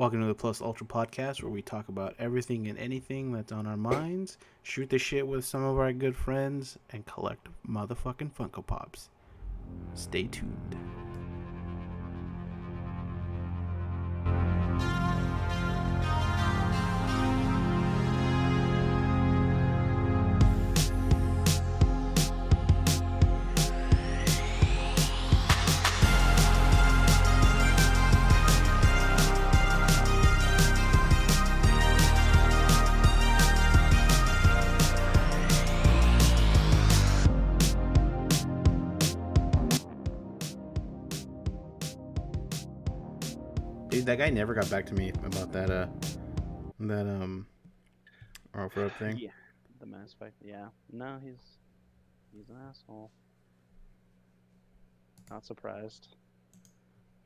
[0.00, 3.66] Welcome to the Plus Ultra podcast, where we talk about everything and anything that's on
[3.66, 8.66] our minds, shoot the shit with some of our good friends, and collect motherfucking Funko
[8.66, 9.10] Pops.
[9.92, 10.74] Stay tuned.
[44.20, 45.86] Guy never got back to me about that uh
[46.78, 47.46] that um
[48.54, 49.16] off-road thing.
[49.16, 49.30] Yeah,
[49.80, 50.34] the Mass Effect.
[50.42, 51.56] Yeah, no, he's
[52.30, 53.10] he's an asshole.
[55.30, 56.08] Not surprised.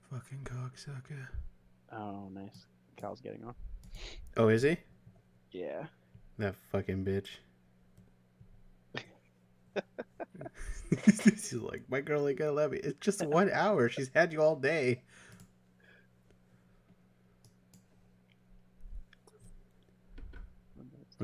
[0.08, 1.26] Fucking cocksucker.
[1.90, 2.66] Oh, nice.
[2.96, 3.56] Cal's getting on.
[4.36, 4.76] Oh, is he?
[5.50, 5.86] Yeah.
[6.38, 7.26] That fucking bitch.
[11.06, 12.78] She's like, my girl ain't gonna let me.
[12.78, 13.88] It's just one hour.
[13.88, 15.02] She's had you all day.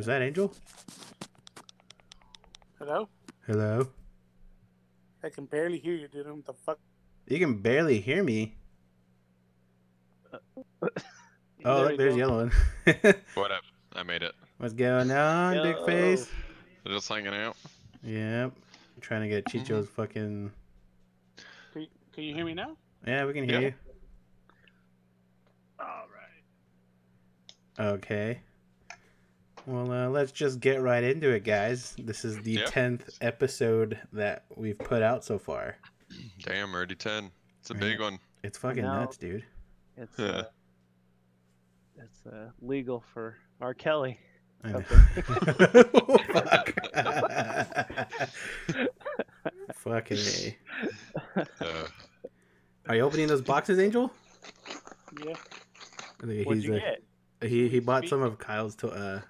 [0.01, 0.51] Was that Angel?
[2.79, 3.07] Hello?
[3.47, 3.87] Hello.
[5.23, 6.27] I can barely hear you, dude.
[6.27, 6.79] What the fuck?
[7.27, 8.55] You can barely hear me.
[11.67, 12.19] Oh, There look, there's go.
[12.19, 12.53] yellow one.
[13.35, 13.61] What up?
[13.95, 14.33] I made it.
[14.57, 15.85] What's going on, big Yo.
[15.85, 16.31] face?
[16.87, 17.55] Just hanging out.
[18.03, 18.53] Yep.
[19.03, 19.59] Trying to get mm-hmm.
[19.59, 20.51] Chicho's fucking.
[21.75, 22.75] Can you, can you hear me now?
[23.07, 23.67] Yeah, we can hear Yeah.
[23.67, 23.75] you.
[25.79, 26.07] All
[27.79, 27.87] right.
[27.93, 28.41] Okay.
[29.71, 31.95] Well, uh, let's just get right into it, guys.
[31.97, 32.65] This is the Yeah.
[32.65, 35.77] 10th episode that we've put out so far.
[36.43, 37.31] Damn, already 10.
[37.61, 37.81] It's a Right.
[37.81, 38.19] big one.
[38.43, 39.03] It's fucking know.
[39.03, 39.45] nuts, dude.
[39.97, 40.47] It's uh,
[41.97, 43.73] it's uh, legal for R.
[43.73, 44.19] Kelly.
[44.65, 44.81] I know.
[46.33, 46.75] Fuck.
[49.75, 50.57] Fucking A.
[51.37, 51.87] Uh,
[52.89, 54.11] Are you opening those boxes, Angel?
[55.25, 55.35] Yeah.
[56.19, 57.05] What'd he's, you uh, get?
[57.49, 59.21] He he bought some of Kyle's to uh,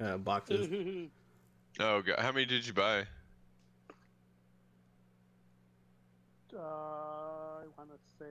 [0.00, 0.68] uh boxes.
[1.80, 2.18] oh, God.
[2.18, 3.04] How many did you buy?
[6.54, 8.26] uh, I want to say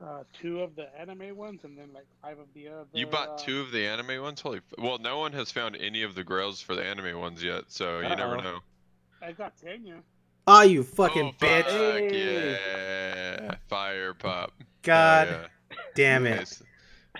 [0.00, 2.86] uh, two of the anime ones and then like five of the other.
[2.92, 4.40] You bought uh, two of the anime ones?
[4.40, 4.58] Holy.
[4.58, 7.64] F- well, no one has found any of the grails for the anime ones yet,
[7.68, 8.42] so you never Uh-oh.
[8.42, 8.58] know.
[9.20, 10.02] I got Tenya.
[10.46, 11.64] Oh, you fucking oh, bitch!
[11.64, 13.40] Fuck Hey.
[13.42, 13.54] yeah.
[13.68, 14.52] Fire pop.
[14.58, 15.76] Hell God yeah.
[15.94, 16.36] damn it!
[16.36, 16.62] Nice.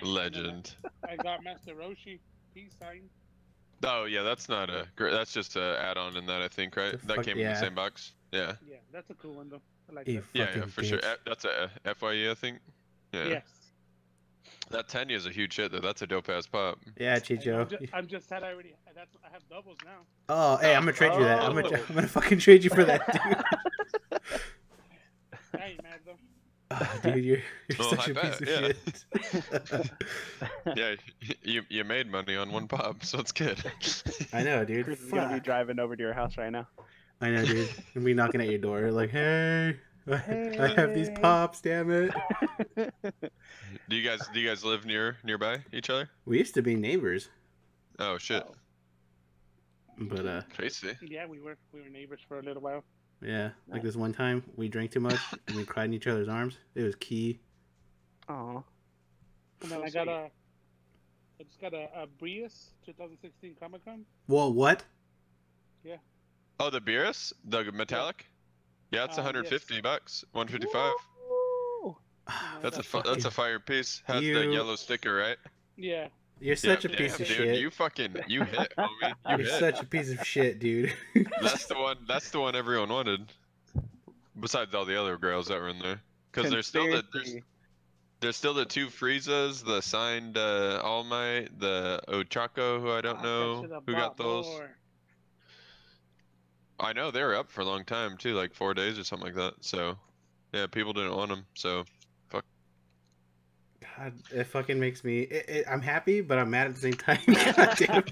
[0.03, 0.75] Legend.
[1.07, 2.19] I got Master Roshi.
[2.53, 3.03] Peace sign.
[3.83, 4.87] Oh, yeah, that's not a.
[4.95, 6.91] gr- That's just a add on in that, I think, right?
[6.99, 8.13] The That fuck- came in the same box.
[8.31, 8.53] Yeah.
[8.67, 9.61] Yeah, that's a cool one though.
[9.89, 10.25] I like You that.
[10.33, 10.99] Yeah, yeah, for sure.
[10.99, 11.13] bitch.
[11.13, 12.59] Uh, That's a FYE, I think.
[13.13, 13.25] Yeah.
[13.27, 13.47] Yes.
[14.69, 15.79] That Tenya is a huge hit, though.
[15.79, 16.77] That's a dope ass pop.
[16.97, 17.69] Yeah, I'm Chicho.
[17.69, 18.75] just, I'm just sad I already.
[18.93, 20.01] That's I have doubles now.
[20.27, 21.41] Oh, hey, I'm gonna trade you that.
[21.41, 21.85] I'm gonna, Oh.
[21.89, 23.01] I'm gonna fucking trade you for that,
[24.11, 24.21] dude.
[25.59, 26.17] I ain't mad though.
[26.71, 27.37] Ah, dude, you're,
[27.69, 29.81] you're Well, such I a bet, piece of yeah.
[29.81, 29.91] shit.
[30.77, 30.95] Yeah,
[31.41, 33.59] you you made money on one pop, so it's good.
[34.33, 34.85] I know, dude.
[34.85, 36.67] Chris is gonna be driving over to your house right now.
[37.21, 37.69] I know, dude.
[37.95, 39.75] And be knocking at your door, like, hey,
[40.07, 41.59] I have these pops.
[41.61, 42.13] Damn it.
[43.89, 46.09] do you guys do you guys live near nearby each other?
[46.25, 47.29] We used to be neighbors,
[47.97, 48.53] Oh shit, Oh.
[49.99, 50.95] but uh, crazy.
[51.01, 52.83] Yeah, we were we were neighbors for a little while.
[53.21, 53.49] Yeah.
[53.67, 56.57] Like this one time, we drank too much and we cried in each other's arms.
[56.75, 57.39] It was key.
[58.29, 58.61] Aw.
[59.61, 60.29] And then I got a.
[61.39, 64.05] I just got a, a Beerus 2016 Comic Con.
[64.27, 64.83] Whoa, what?
[65.83, 65.95] Yeah.
[66.59, 68.25] Oh, the Beerus, the metallic.
[68.91, 70.93] Yeah, it's Uh, 150 bucks, 155.
[71.29, 71.97] Woo!
[72.61, 74.01] That's a That's fu- that's a fire piece.
[74.05, 75.37] Has the yellow sticker, right?
[75.77, 76.07] Yeah.
[76.39, 77.59] You're such a piece damn, of dude, shit.
[77.59, 78.87] You fucking you hit, homie.
[79.03, 79.59] You You're hit.
[79.59, 80.93] such a piece of shit, dude.
[81.41, 81.97] That's the one.
[82.07, 83.31] That's the one everyone wanted.
[84.39, 85.99] Besides all the other girls that were in there,
[86.31, 87.35] because there's still the there's,
[88.21, 93.15] there's still the two Friezas, the signed uh, All Might, the Ochako, who I don't
[93.17, 94.45] Fuck, I know who got those.
[94.45, 94.69] more.
[96.79, 99.27] I know they were up for a long time too, like four days or something
[99.27, 99.55] like that.
[99.59, 99.97] So,
[100.53, 101.45] yeah, people didn't want them.
[101.53, 101.83] So,
[103.99, 105.21] God, it fucking makes me.
[105.21, 107.19] It, it, I'm happy, but I'm mad at the same time.
[107.27, 108.03] God damn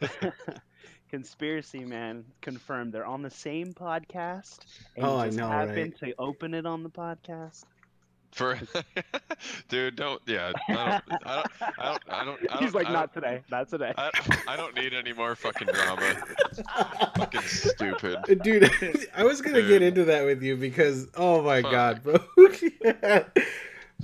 [0.00, 0.60] it.
[1.10, 2.92] Conspiracy man confirmed.
[2.94, 4.60] They're on the same podcast.
[4.96, 6.10] And Oh, I know, happened right?
[6.10, 7.64] to open it on the podcast.
[8.32, 8.58] For
[9.68, 10.52] dude, don't yeah.
[10.68, 11.26] I don't.
[11.26, 11.46] I don't.
[11.78, 12.02] I don't.
[12.08, 12.50] I don't.
[12.50, 13.92] I He's don't- like, I not today, not today.
[13.98, 14.10] I,
[14.48, 16.14] I don't need any more fucking drama.
[17.16, 18.18] fucking stupid.
[18.42, 18.70] Dude,
[19.14, 21.70] I was gonna get into that with you because oh my Fuck.
[21.72, 22.14] god, bro.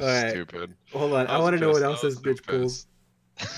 [0.01, 0.75] All right, Stupid.
[0.93, 1.27] hold on.
[1.27, 2.87] I, was want to know what else this bitch pulls.
[3.37, 3.51] pissed.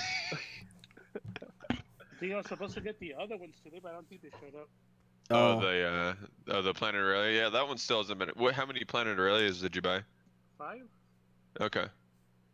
[2.21, 4.55] They are supposed to get the other ones today, but I don't think they showed
[4.59, 4.69] up.
[5.31, 6.15] Oh, Oh, the uh,
[6.57, 7.43] oh, the Planet Aurelia.
[7.43, 8.31] Yeah, that one still hasn't been.
[8.37, 8.55] What?
[8.55, 10.01] How many Planet Aurelias did you buy?
[10.61, 10.83] Five?
[11.61, 11.87] Okay.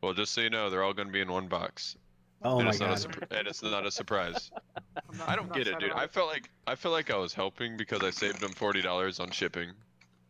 [0.01, 1.97] Well, just so you know, they're all going to be in one box.
[2.43, 3.17] oh and my it's not a god.
[3.31, 4.51] surp- and it's not a surprise.
[5.11, 5.91] I'm not- I don't get it, dude.
[5.93, 9.19] I felt like I feel like I was helping because I saved them forty dollars
[9.19, 9.71] on shipping.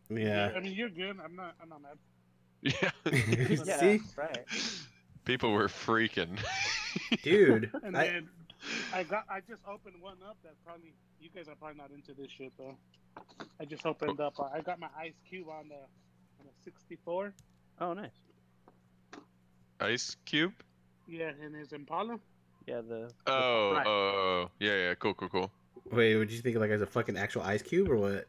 [0.08, 0.52] Yeah.
[0.56, 1.18] I mean, you're good.
[1.22, 1.54] I'm not.
[1.62, 1.98] I'm not mad.
[2.62, 2.90] Yeah.
[3.64, 4.44] yeah, See, right.
[5.24, 6.38] People were freaking.
[7.22, 7.70] dude.
[7.84, 8.28] And I, then
[8.94, 9.24] I got.
[9.28, 12.52] I just opened one up that probably you guys are probably not into this shit
[12.56, 12.76] though.
[13.60, 14.40] I just opened up.
[14.40, 15.74] Uh, I got my Ice Cube on the
[16.40, 17.34] on the 64.
[17.80, 18.10] Oh, nice.
[19.80, 20.52] Ice Cube.
[21.06, 22.18] Yeah, and his Impala.
[22.66, 23.10] Yeah, the.
[23.26, 23.86] Oh, Right.
[23.86, 25.50] oh, oh, yeah, yeah, cool, cool, cool.
[25.92, 28.26] wait, would you think like as a fucking actual ice cube or what?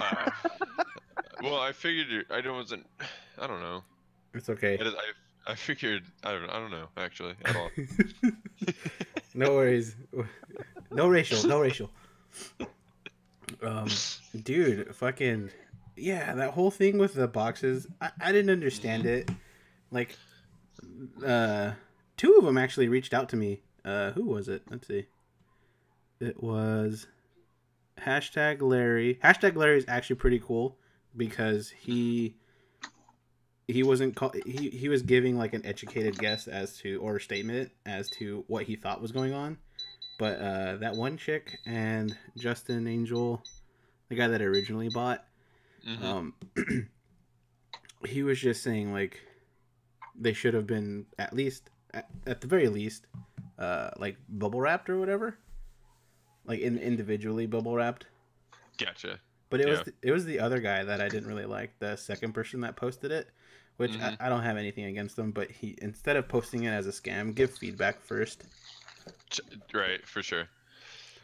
[0.00, 0.30] Uh,
[1.42, 2.86] well, I figured you- I wasn't.
[3.38, 3.82] I don't know.
[4.34, 4.74] It's okay.
[4.74, 7.70] It is, I I figured I don't I don't know actually at all.
[9.34, 9.96] no worries.
[10.90, 11.46] No racial.
[11.48, 11.90] No racial.
[13.62, 13.88] Um,
[14.42, 15.50] dude, fucking
[15.96, 19.30] yeah, that whole thing with the boxes, I, I didn't understand it.
[19.90, 20.16] Like,
[21.24, 21.72] uh,
[22.16, 23.62] two of them actually reached out to me.
[23.84, 24.62] Uh, who was it?
[24.70, 25.06] Let's see.
[26.20, 27.06] It was
[28.00, 29.18] hashtag Larry.
[29.22, 30.78] Hashtag Larry is actually pretty cool
[31.16, 32.36] because he
[33.68, 37.70] he wasn't call- he he was giving like an educated guess as to or statement
[37.86, 39.58] as to what he thought was going on.
[40.18, 43.42] But uh, that one chick and Justin Engel,
[44.08, 45.24] the guy that originally bought,
[45.86, 46.02] Mhm.
[46.04, 46.34] um,
[48.06, 49.20] he was just saying like
[50.14, 53.06] they should have been at least at, at the very least
[53.58, 55.38] uh, like bubble wrapped or whatever,
[56.44, 58.06] like in individually bubble wrapped.
[58.78, 59.20] Gotcha.
[59.50, 59.84] But it was Yeah.
[59.84, 62.74] the, it was the other guy that I didn't really like, the second person that
[62.76, 63.28] posted it,
[63.76, 64.16] which Mhm.
[64.20, 65.30] I, I don't have anything against them.
[65.30, 68.44] But he instead of posting it as a scam, give feedback first.
[69.72, 70.48] Right, for sure.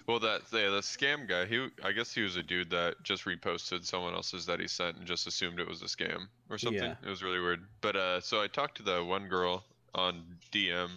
[0.08, 3.26] Well, that yeah, the scam guy, he I guess he was a dude that just
[3.26, 6.82] reposted someone else's that he sent and just assumed it was a scam or something.
[6.82, 6.94] Yeah.
[7.05, 7.66] It was really weird.
[7.82, 9.64] But uh, so I talked to the one girl
[9.94, 10.88] on DM,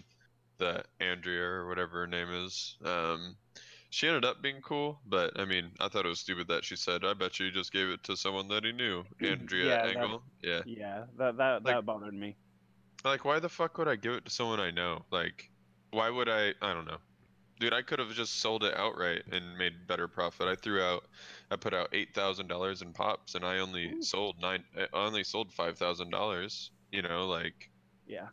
[0.59, 2.77] the Andrea or whatever her name is.
[2.85, 3.35] Um,
[3.89, 6.77] she ended up being cool, but I mean, I thought it was stupid that she
[6.77, 9.97] said, "I bet you just gave it to someone that he knew." Andrea Yeah, that-
[9.97, 10.23] Engel.
[10.41, 10.61] Yeah.
[10.65, 12.37] Yeah, that that Like- that bothered me.
[13.03, 15.03] Like, why the fuck would I give it to someone I know?
[15.11, 15.49] Like,
[15.89, 16.53] why would I?
[16.61, 16.99] I don't know.
[17.61, 20.47] Dude, I could have just sold it outright and made better profit.
[20.47, 21.03] I threw out,
[21.51, 24.01] I put out eight thousand dollars in pops, and I only Ooh.
[24.01, 24.63] sold nine.
[24.75, 26.71] I only sold five thousand dollars.
[26.91, 27.69] You know, like
[28.07, 28.29] Yeah.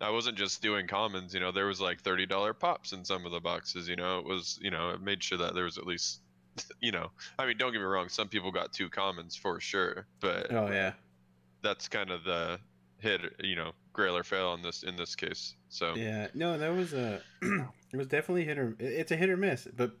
[0.00, 1.34] I wasn't just doing commons.
[1.34, 3.88] You know, there was like thirty dollar pops in some of the boxes.
[3.88, 6.20] You know, it was you know, it made sure that there was at least,
[6.80, 8.08] you know, I mean, don't get me wrong.
[8.08, 10.94] Some people got two commons for sure, but Oh yeah,
[11.62, 12.58] that's kind of the
[13.04, 13.20] hit.
[13.42, 15.54] You know, grail or fail in this in this case.
[15.68, 15.94] So.
[15.94, 16.26] yeah.
[16.34, 19.68] No, that was a it was definitely hit or it's a hit or miss.
[19.76, 19.92] But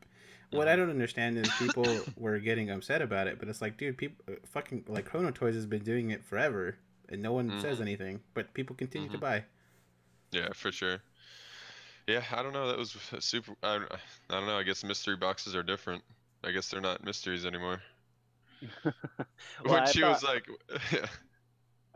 [0.50, 0.66] what.
[0.68, 1.86] I don't understand is people
[2.16, 3.38] were getting upset about it.
[3.38, 6.76] But it's like, dude, people fucking like Chrono Toys has been doing it forever,
[7.08, 7.82] and no one says Mhm.
[7.82, 8.20] anything.
[8.34, 9.20] But people continue to Mhm.
[9.20, 9.44] buy.
[10.32, 10.98] Yeah, for sure.
[12.06, 12.66] Yeah, I don't know.
[12.68, 13.54] That was super.
[13.62, 13.76] I,
[14.30, 14.58] I don't know.
[14.58, 16.02] I guess mystery boxes are different.
[16.44, 17.82] I guess they're not mysteries anymore.
[18.84, 20.46] Well, when I she thought- was like,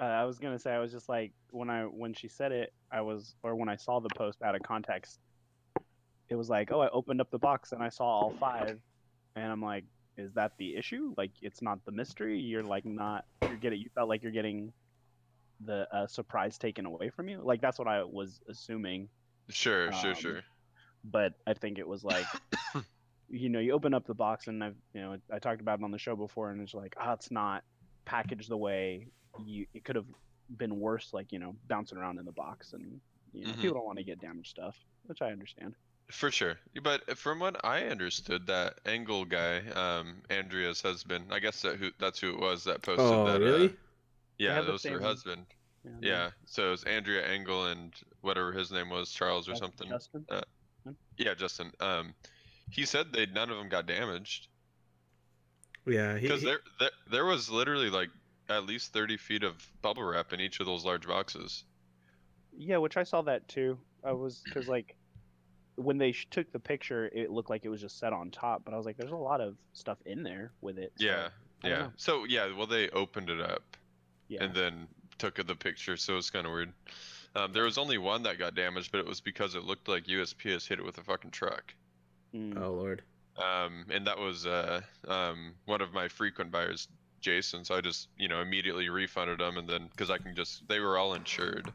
[0.01, 2.73] Uh, I was gonna say I was just like when I when she said it
[2.93, 5.19] I was or when I saw the post out of context,
[6.29, 8.79] it was like oh I opened up the box and I saw all five,
[9.35, 9.85] and I'm like
[10.17, 11.15] is that the issue?
[11.17, 12.39] Like it's not the mystery.
[12.39, 14.73] You're like not you're getting you felt like you're getting
[15.65, 17.41] the uh, surprise taken away from you.
[17.43, 19.09] Like that's what I was assuming,
[19.49, 20.41] sure, sure, Um, sure.
[21.05, 22.27] but I think it was like.
[23.31, 25.85] You know, you open up the box, and I've, you know, I talked about it
[25.85, 27.63] on the show before, and it's like, ah, it's not
[28.07, 29.09] packaged the way
[29.47, 29.67] you.
[29.75, 30.07] It could have
[30.57, 33.01] been worse, like you know, bouncing around in the box, and
[33.33, 33.61] you know, Mhm.
[33.61, 34.77] people don't want to get damaged stuff,
[35.07, 35.75] which I understand.
[36.11, 36.59] For sure.
[36.83, 41.91] But from what I understood, that Engel guy, um, Andrea's husband, I guess that who
[41.99, 43.41] that's who it was that posted Oh that.
[43.41, 43.67] really?
[43.69, 43.73] Uh,
[44.39, 45.45] yeah, have that was her husband.
[45.85, 45.91] Yeah.
[46.01, 49.89] Yeah, so it was Andrea Engel and whatever his name was, Charles or Justin- something.
[49.91, 50.27] Justin?
[51.19, 51.73] Yeah, Justin.
[51.81, 52.15] Um,
[52.71, 54.49] he said they none of them got damaged.
[55.87, 56.15] Yeah.
[56.19, 58.11] Because he- there, there, there was literally like
[58.49, 61.65] at least 30 feet of bubble wrap in each of those large boxes.
[62.57, 63.79] Yeah, which I saw that too.
[64.05, 64.97] I was because like
[65.77, 68.65] when they sh- took the picture, it looked like it was just set on top,
[68.65, 70.93] but I was like, there's a lot of stuff in there with it.
[70.97, 71.29] so Yeah,
[71.63, 71.79] I yeah.
[71.79, 71.93] know.
[71.97, 73.77] So yeah, well they opened it up
[74.29, 74.89] yeah, and then
[75.19, 76.73] took the picture, so it's kind of weird.
[77.37, 80.05] Um, there was only one that got damaged, but it was because it looked like
[80.05, 81.75] USPS hit it with a fucking truck.
[82.35, 82.61] Mm.
[82.61, 83.03] Oh lord.
[83.37, 86.89] Um, and that was uh, um, one of my frequent buyers,
[87.21, 87.65] Jason.
[87.65, 90.81] So I just, you know, immediately refunded them, and then because I can just, they
[90.81, 91.73] were all insured.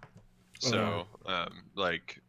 [0.59, 2.21] So, um, like,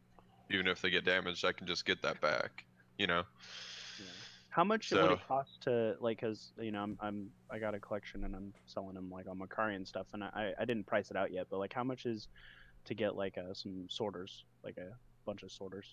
[0.51, 2.65] even if they get damaged, I can just get that back.
[2.99, 3.23] You know.
[3.99, 4.07] Yeah.
[4.51, 6.21] How much would it cost to like?
[6.21, 9.39] Cause you know, I'm, I'm I got a collection and I'm selling them like on
[9.39, 12.07] Mercari and stuff, and I I didn't price it out yet, but like how much
[12.07, 12.29] is
[12.87, 14.95] to get like uh, some sorters, like a
[15.25, 15.87] bunch of sorters?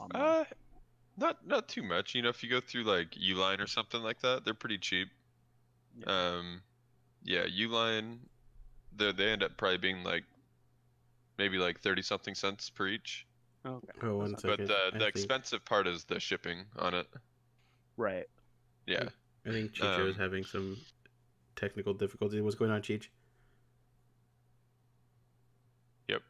[0.00, 0.22] online?
[0.22, 0.44] Uh,
[1.16, 2.14] not not too much.
[2.14, 5.08] You know, if you go through like Uline or something like that, they're pretty cheap.
[5.98, 6.06] Yeah.
[6.36, 6.62] Um,
[7.24, 8.18] yeah, Uline,
[8.96, 10.24] they they end up probably being like
[11.38, 13.26] maybe like thirty something cents per each.
[13.66, 13.86] okay.
[14.02, 17.06] Oh, one That's But the I the think, expensive part is the shipping on it.
[17.96, 18.26] Right.
[18.86, 19.08] Yeah.
[19.46, 20.76] I think Chicho is um, having some
[21.56, 22.40] technical difficulty.
[22.40, 23.06] What's going on, Cheech?
[26.08, 26.22] Yep.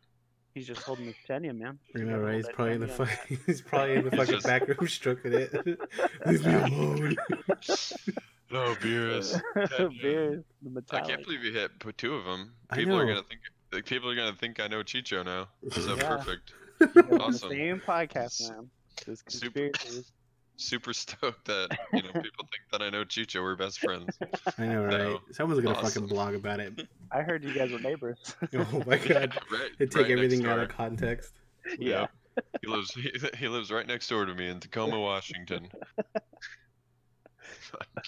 [0.54, 1.78] He's just holding the titanium, man.
[1.94, 2.32] You know, gotta right?
[2.32, 3.16] hold He's probably in the titanium.
[3.18, 3.38] fucking.
[3.46, 5.52] He's probably in the fucking just- back room stroking it.
[6.26, 7.16] Leave me alone.
[8.50, 9.32] No beers.
[10.02, 12.52] Beers, the I can't believe you hit put two of them.
[12.72, 13.40] People are gonna think
[13.72, 15.48] like, people are gonna think I know Chicho now.
[15.72, 16.16] So Yeah.
[16.16, 16.52] perfect.
[16.80, 17.50] You guys are on Awesome.
[17.50, 18.70] Same podcast, man.
[19.28, 19.70] Super-
[20.58, 23.42] Super stoked that you know people think that I know Chicho.
[23.42, 24.16] We're best friends.
[24.58, 24.98] I know, right?
[24.98, 25.20] No.
[25.32, 26.04] Someone's gonna Awesome.
[26.04, 26.86] fucking blog about it.
[27.10, 28.34] I heard you guys were neighbors.
[28.54, 29.36] Oh my god.
[29.52, 29.70] right.
[29.78, 31.32] They take right everything out of context.
[31.78, 32.06] yeah.
[32.62, 35.68] He lives he, he lives right next door to me in Tacoma, Washington.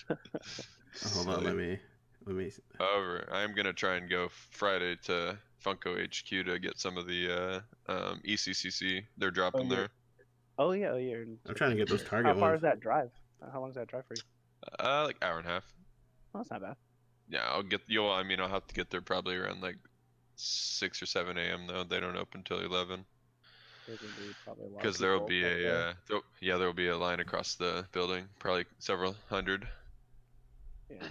[1.15, 1.79] Hold on, let me,
[2.27, 2.50] let me.
[2.79, 7.07] However, I am gonna try and go Friday to Funko HQ to get some of
[7.07, 9.77] the uh, um, ECCC they're dropping yeah.
[9.77, 9.88] there.
[10.59, 11.17] Oh yeah, oh yeah.
[11.47, 12.35] I'm trying to get those target.
[12.35, 12.59] How far ones.
[12.59, 13.11] is that drive?
[13.53, 14.23] How long is that drive for you?
[14.81, 15.65] Uh, like hour and a half.
[16.35, 16.77] Oh, that's not bad.
[17.29, 17.83] Yeah, I'll get.
[17.87, 18.11] You'll.
[18.11, 19.77] I mean, I'll have to get there probably around like
[20.35, 21.67] six or seven a.m.
[21.67, 21.85] though.
[21.85, 23.05] They don't open till eleven
[24.76, 25.71] because there will be a.
[25.71, 25.92] Uh,
[26.40, 29.66] yeah, there will be a line across the building, probably several hundred.
[30.90, 30.97] Yeah.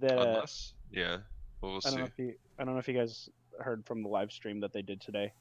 [0.00, 1.18] That uh, Unless, yeah,
[1.60, 1.98] well, we'll I don't see.
[1.98, 3.28] know if you I don't know if you guys
[3.58, 5.32] heard from the live stream that they did today,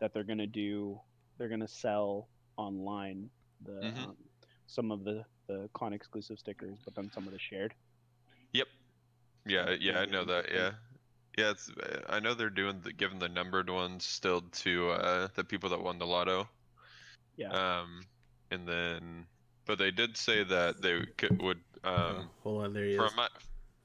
[0.00, 0.98] that they're gonna do
[1.36, 3.28] they're gonna sell online
[3.66, 4.04] the Mhm.
[4.04, 4.16] um,
[4.66, 7.74] some of the the clan exclusive stickers, but then some of the shared.
[8.52, 8.68] Yep.
[9.46, 10.46] Yeah, yeah, I know that.
[10.52, 10.72] Yeah,
[11.38, 11.50] yeah.
[11.50, 11.70] It's.
[11.70, 15.70] uh, I know they're doing the giving the numbered ones still to uh, the people
[15.70, 16.48] that won the lotto.
[17.36, 17.50] Yeah.
[17.50, 18.02] Um,
[18.50, 19.26] and then,
[19.66, 23.16] but they did say that they could, would Oh, um hold on, there he is.
[23.16, 23.28] my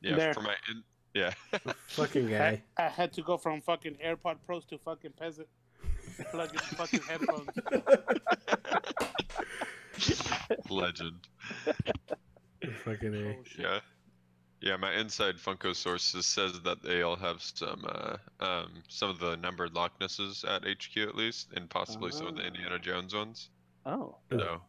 [0.02, 0.34] yeah There.
[0.34, 0.84] for my in,
[1.14, 1.32] yeah
[1.88, 2.62] Fucking guy.
[2.78, 5.48] I, I had to go from fucking AirPod Pros to fucking peasant.
[6.32, 7.50] Plugging fucking headphones.
[10.70, 11.16] legend.
[12.84, 13.30] fucking a.
[13.30, 13.60] Oh, shit.
[13.66, 13.80] Yeah.
[14.64, 19.20] Yeah, my inside Funko sources says that they all have some uh, um, some of
[19.20, 22.48] the numbered Lochnesses at HQ at least, and possibly some of the Ah.
[22.48, 23.50] Indiana Jones ones.
[23.86, 24.16] Oh.
[24.32, 24.62] So,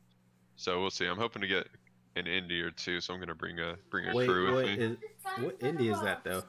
[0.56, 1.06] so we'll see.
[1.06, 1.68] I'm hoping to get
[2.16, 4.66] an Indy or two, so I'm gonna bring a bring a Wait, crew with what
[4.66, 4.74] me.
[4.84, 4.96] is
[5.38, 6.42] what indie is that though?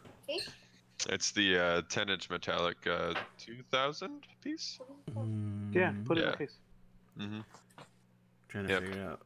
[1.08, 4.80] It's the uh, 10 inch metallic uh, 2000 piece.
[5.72, 6.32] Yeah, Mm, put it in Yeah.
[6.32, 6.58] the case.
[7.16, 7.40] hmm
[8.48, 8.84] Trying to Yep.
[8.84, 9.22] figure out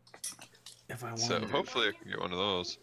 [0.90, 1.22] if I want.
[1.22, 2.78] So hopefully I can get one of those.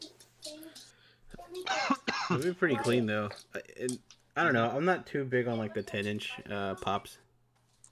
[2.31, 3.31] It'll be pretty clean though.
[3.55, 3.99] I- And
[4.37, 4.69] I don't know.
[4.71, 7.19] I'm not too big on like the 10 inch uh, pops.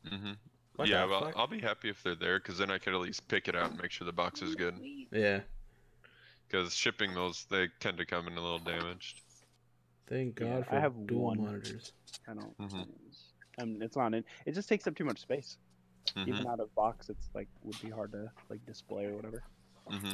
[0.06, 0.32] hmm
[0.76, 1.34] What yeah, well, fuck?
[1.36, 3.70] I'll be happy if they're there, because then I could at least pick it out
[3.70, 4.74] and make sure the box is good.
[5.10, 5.40] Yeah.
[6.46, 9.22] Because shipping those, they tend to come in a little damaged.
[10.06, 11.40] Thank Yeah, God I for have dual one.
[11.40, 11.92] monitors.
[12.28, 12.58] I don't.
[12.58, 12.86] Mhm.
[13.58, 14.22] Um, it's not in.
[14.44, 15.56] It just takes up too much space.
[16.14, 19.42] hmm Even out of box, it's like would be hard to like display or whatever.
[19.88, 20.12] Hmm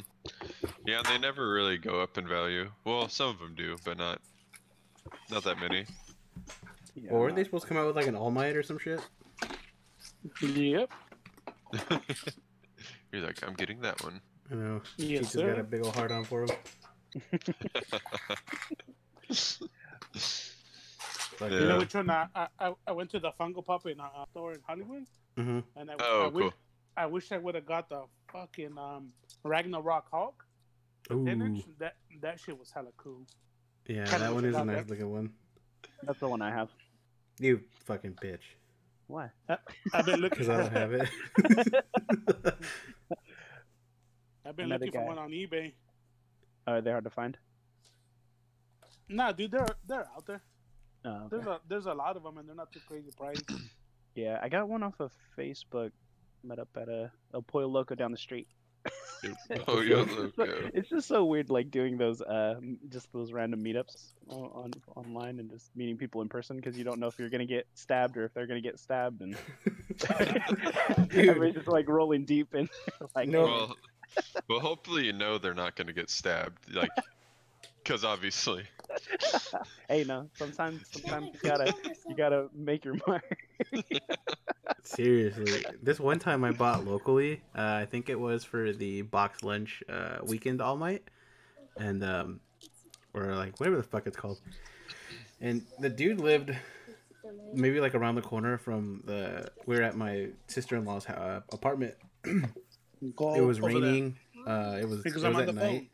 [0.86, 2.70] Yeah, and they never really go up in value.
[2.84, 4.20] Well, some of them do, but not
[5.30, 5.86] not that many.
[6.94, 8.62] Yeah, Or were I'm they supposed to come out with like an All Might or
[8.62, 9.00] some shit?
[10.42, 10.90] Yep.
[13.12, 14.20] You're like, I'm getting that one.
[14.50, 14.80] I know.
[14.96, 16.48] Yes, Cheech has got a big old heart on for him.
[20.14, 21.60] Fuck Yeah.
[21.60, 22.10] You know which one?
[22.10, 25.04] I, I- I, I went to the Funko Pop in a store in Hollywood,
[25.36, 26.52] hmm and I, Oh, I, wish, cool.
[26.96, 29.12] I wish I would have got the fucking um
[29.44, 30.44] Ragnarok Hulk.
[31.08, 31.42] The 10.
[31.42, 31.62] Ooh.
[31.78, 33.22] That that shit was hella cool.
[33.86, 34.90] Yeah, Kinda that one is a nice that.
[34.90, 35.32] looking one.
[36.02, 36.68] That's the one I have.
[37.38, 38.42] You fucking bitch.
[39.06, 39.30] Why?
[39.92, 40.46] I've been looking.
[40.46, 41.08] Because I don't have it.
[44.46, 45.72] I've been Another looking for one on eBay.
[46.66, 47.36] Oh, Are they hard to find?
[49.08, 50.42] Nah, dude, they're they're out there.
[51.04, 51.26] Oh, okay.
[51.30, 53.44] There's a there's a lot of them, and they're not too crazy priced.
[54.16, 55.92] Yeah, I got one off of Facebook.
[56.42, 58.48] Met up at a El Pollo Loco down the street.
[59.68, 63.32] Oh, yo It's just so- It's just so weird, like doing those, uh, just those
[63.32, 67.06] random meetups on, on online and just meeting people in person because you don't know
[67.08, 69.36] if you're gonna get stabbed or if they're gonna get stabbed, and
[71.12, 72.68] everybody's just like rolling deep and
[73.14, 73.44] like, No.
[73.44, 73.76] Well,
[74.48, 76.90] well, hopefully you know they're not gonna get stabbed, like,
[77.82, 78.64] because obviously.
[79.88, 81.74] Hey, no, sometimes, sometimes you gotta,
[82.08, 83.38] you gotta make your mark.
[84.84, 89.82] Seriously, this one time I bought locally, uh, I think it was for the BoxLunch
[89.88, 91.02] uh, weekend all night,
[91.78, 92.40] and um,
[93.14, 94.40] or like whatever the fuck it's called.
[95.40, 96.54] And the dude lived
[97.52, 99.50] maybe like around the corner from the.
[99.66, 101.94] We are at my sister in law's uh, apartment.
[103.02, 104.16] It was over raining.
[104.46, 105.90] Uh, it was, Because it I'm on at the night,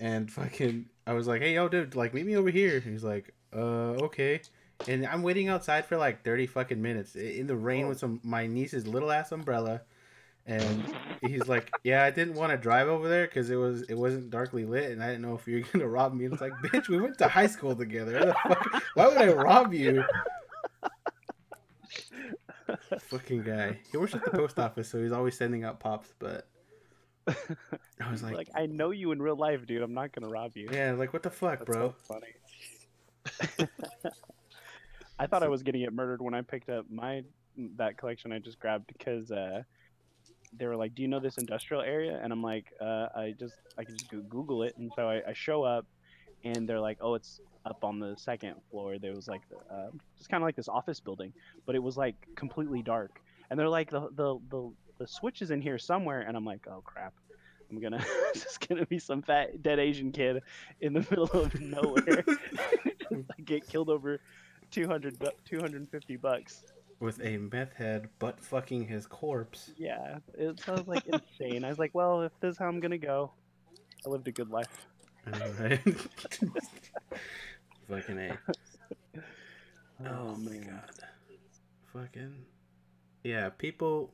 [0.00, 3.04] and fucking, I was like, "Hey, yo, dude, like, meet me over here." And he's
[3.04, 4.40] like, "Uh, okay."
[4.86, 7.88] And I'm waiting outside for like thirty fucking minutes in the rain Oh.
[7.88, 9.82] with some my niece's little ass umbrella,
[10.46, 10.84] and
[11.20, 14.30] he's like, "Yeah, I didn't want to drive over there because it was it wasn't
[14.30, 16.52] darkly lit, and I didn't know if you were gonna rob me." And it's like,
[16.62, 18.32] "Bitch, we went to high school together.
[18.46, 20.04] Fuck- Why would I rob you?"
[23.00, 23.78] Fucking guy.
[23.90, 26.12] He works at the post office, so he's always sending out pops.
[26.18, 26.46] But
[28.00, 29.82] I was like, like, I know you in real life, dude.
[29.82, 30.68] I'm not gonna rob you.
[30.72, 31.94] yeah, like what the fuck, That's bro?
[32.08, 33.68] so funny.
[35.18, 37.22] I thought I was gonna get murdered when I picked up my
[37.76, 39.62] that collection I just grabbed because uh,
[40.56, 43.56] they were like, "Do you know this industrial area?" And I'm like, uh, "I just
[43.76, 45.86] I can just Google it." And so I, I show up,
[46.44, 50.30] and they're like, "Oh, it's up on the second floor." There was like uh, just
[50.30, 51.32] kind of like this office building,
[51.66, 53.20] but it was like completely dark.
[53.50, 56.66] And they're like, "The the the the switch is in here somewhere," and I'm like,
[56.68, 57.14] "Oh crap."
[57.70, 60.42] I'm gonna just gonna be some fat dead Asian kid
[60.80, 62.24] in the middle of nowhere.
[63.12, 64.20] I get killed over
[64.70, 66.64] 200 bu- 250 bucks.
[67.00, 69.70] With a meth head butt fucking his corpse.
[69.76, 71.64] Yeah, it sounds like insane.
[71.64, 73.30] I was like, well, if this is how I'm gonna go,
[74.04, 74.86] I lived a good life.
[75.60, 75.80] Right?
[77.88, 78.38] fucking a.
[80.00, 80.90] Oh, oh, my god.
[81.92, 82.34] Fucking.
[83.24, 84.12] Yeah, people.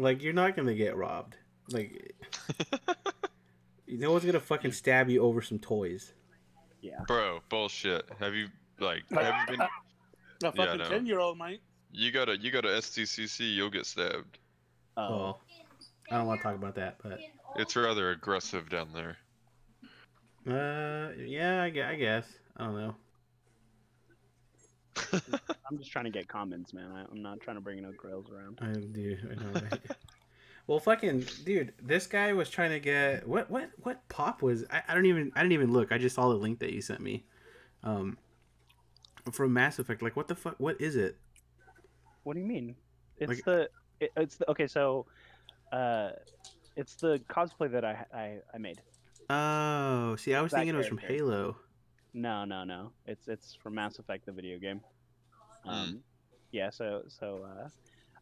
[0.00, 1.36] Like, you're not gonna get robbed.
[1.70, 2.14] Like,
[3.86, 6.12] no one's gonna fucking stab you over some toys.
[6.80, 7.00] Yeah.
[7.06, 8.08] Bro, bullshit.
[8.18, 9.60] Have you like Like, have you been?
[9.66, 9.68] A
[10.42, 10.88] Yeah, fucking no.
[10.88, 11.60] ten year old might.
[11.92, 14.38] You gotta you gotta SDCC, you'll get stabbed.
[14.96, 15.40] Oh, Well,
[16.10, 17.18] I don't want to talk about that, but.
[17.56, 19.16] It's rather aggressive down there.
[20.46, 22.24] Uh, yeah, I guess.
[22.56, 22.94] I don't know.
[25.12, 26.90] I'm just trying to get comments, man.
[26.92, 28.58] I, I'm not trying to bring no grills around.
[28.60, 29.16] I do.
[29.30, 29.80] I know, right?
[30.66, 34.64] well, fucking dude, this guy was trying to get what what what pop was?
[34.70, 35.92] I, I don't even I didn't even look.
[35.92, 37.24] I just saw the link that you sent me,
[37.84, 38.18] um,
[39.32, 40.02] from Mass Effect.
[40.02, 40.56] Like, what the fuck?
[40.58, 41.16] What is it?
[42.24, 42.74] What do you mean?
[43.18, 43.68] It's Like- the
[44.00, 44.66] it, it's the, okay.
[44.66, 45.06] So,
[45.72, 46.10] uh,
[46.76, 48.80] it's the cosplay that I I, I made.
[49.28, 50.98] Oh, see, I was That thinking it was from.
[50.98, 51.56] Halo.
[52.12, 52.92] No, no, no.
[53.06, 54.80] It's it's from Mass Effect, the video game.
[55.64, 56.00] Um,
[56.52, 56.70] yeah.
[56.70, 57.68] So so uh,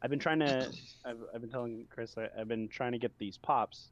[0.03, 0.71] I've been trying to.
[1.05, 3.91] I've, I've been telling Chris I, I've been trying to get these pops,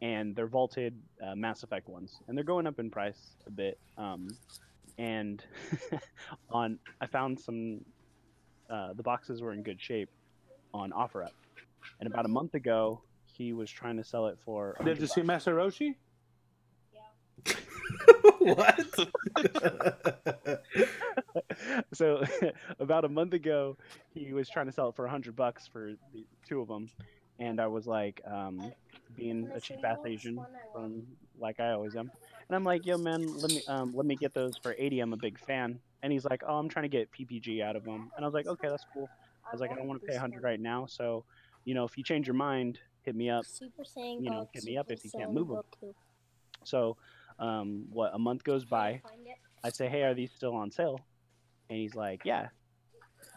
[0.00, 0.94] and they're vaulted
[1.26, 3.78] uh, Mass Effect ones, and they're going up in price a bit.
[3.96, 4.28] Um,
[4.98, 5.42] and
[6.50, 7.80] on I found some.
[8.70, 10.08] Uh, the boxes were in good shape
[10.72, 11.32] on OfferUp,
[12.00, 14.76] and about a month ago he was trying to sell it for.
[14.84, 15.96] Did you see Master Roshi?
[18.38, 18.84] what?
[21.92, 22.22] so
[22.80, 23.76] about a month ago
[24.14, 26.88] he was trying to sell it for a hundred bucks for the two of them
[27.38, 28.72] and i was like um,
[29.16, 30.38] being a cheap ass asian
[30.72, 31.02] from
[31.38, 32.10] like i always am.
[32.48, 35.12] And i'm like yo man let me um, let me get those for 80 i'm
[35.12, 35.78] a big fan.
[36.02, 38.34] And he's like oh i'm trying to get ppg out of them and i was
[38.34, 39.08] like okay that's cool.
[39.46, 40.86] I was like i don't want to pay 100 right now.
[40.86, 41.24] So
[41.64, 43.44] you know if you change your mind hit me up.
[43.44, 45.56] Super Saiyan you know, hit me up if you can't Saiyan move 'em.
[45.56, 45.94] Goku.
[46.64, 46.96] so
[47.42, 49.02] um, what a month goes by
[49.64, 51.00] I say, "Hey, are these still on sale?"
[51.70, 52.48] And he's like, "Yeah."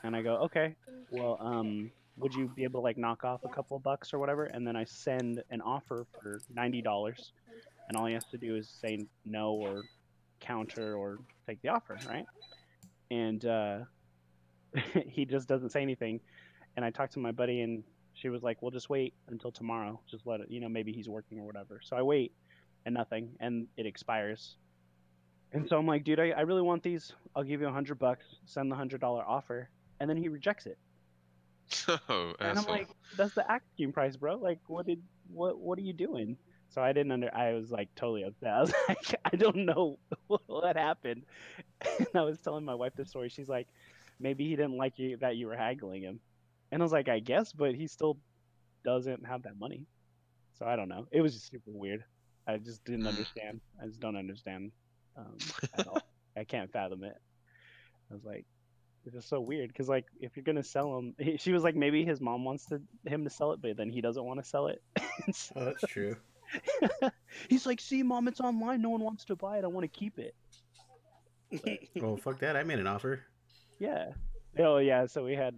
[0.04, 0.76] And I go, "Okay.
[1.12, 4.20] Well, um, would you be able to like knock off a couple of bucks or
[4.20, 7.34] whatever?" And then I send an offer for ninety dollars,
[7.88, 9.84] and all he has to do is say no or
[10.40, 12.26] counter or take the offer, right?
[13.12, 13.80] And uh,
[15.08, 16.20] he just doesn't say anything.
[16.76, 20.00] And I talked to my buddy, and she was like, "Well, just wait until tomorrow.
[20.10, 22.34] Just let it, you know, maybe he's working or whatever." So I wait,
[22.86, 24.56] and nothing, and it expires.
[25.54, 27.14] And so I'm like, dude, I, I really want these.
[27.36, 28.26] I'll give you a hundred bucks.
[28.46, 29.70] Send the hundred dollar offer,
[30.00, 30.78] and then he rejects it.
[32.10, 34.36] oh, And I'm like, that's the asking price, bro.
[34.38, 36.38] Like, what did what what are you doing?
[36.70, 37.34] So I didn't under.
[37.34, 38.50] I was like totally upset.
[38.54, 41.24] I was like, I don't know what happened.
[41.98, 43.30] And I was telling my wife the story.
[43.30, 43.68] She's like,
[44.20, 46.20] maybe he didn't like you that you were haggling him.
[46.72, 48.18] And I was like, I guess, but he still
[48.84, 49.86] doesn't have that money.
[50.60, 51.08] So I don't know.
[51.12, 52.04] It was just super weird.
[52.48, 53.10] I just didn't Mm.
[53.10, 53.62] understand.
[53.82, 54.72] I just don't understand
[55.18, 55.38] um,
[55.78, 56.02] at all.
[56.38, 57.16] I can't fathom it.
[58.12, 58.46] I was like,
[59.06, 62.04] it's just so weird because like if you're gonna sell him, she was like maybe
[62.06, 64.68] his mom wants to him to sell it, but then he doesn't want to sell
[64.68, 64.82] it.
[65.34, 66.16] So Oh, that's true.
[67.50, 68.82] He's like, see, mom, it's online.
[68.82, 69.64] No one wants to buy it.
[69.64, 70.36] I want to keep it.
[72.02, 72.56] Oh fuck that!
[72.56, 73.22] I made an offer.
[73.80, 74.12] Yeah.
[74.60, 75.06] Oh yeah.
[75.08, 75.56] So we had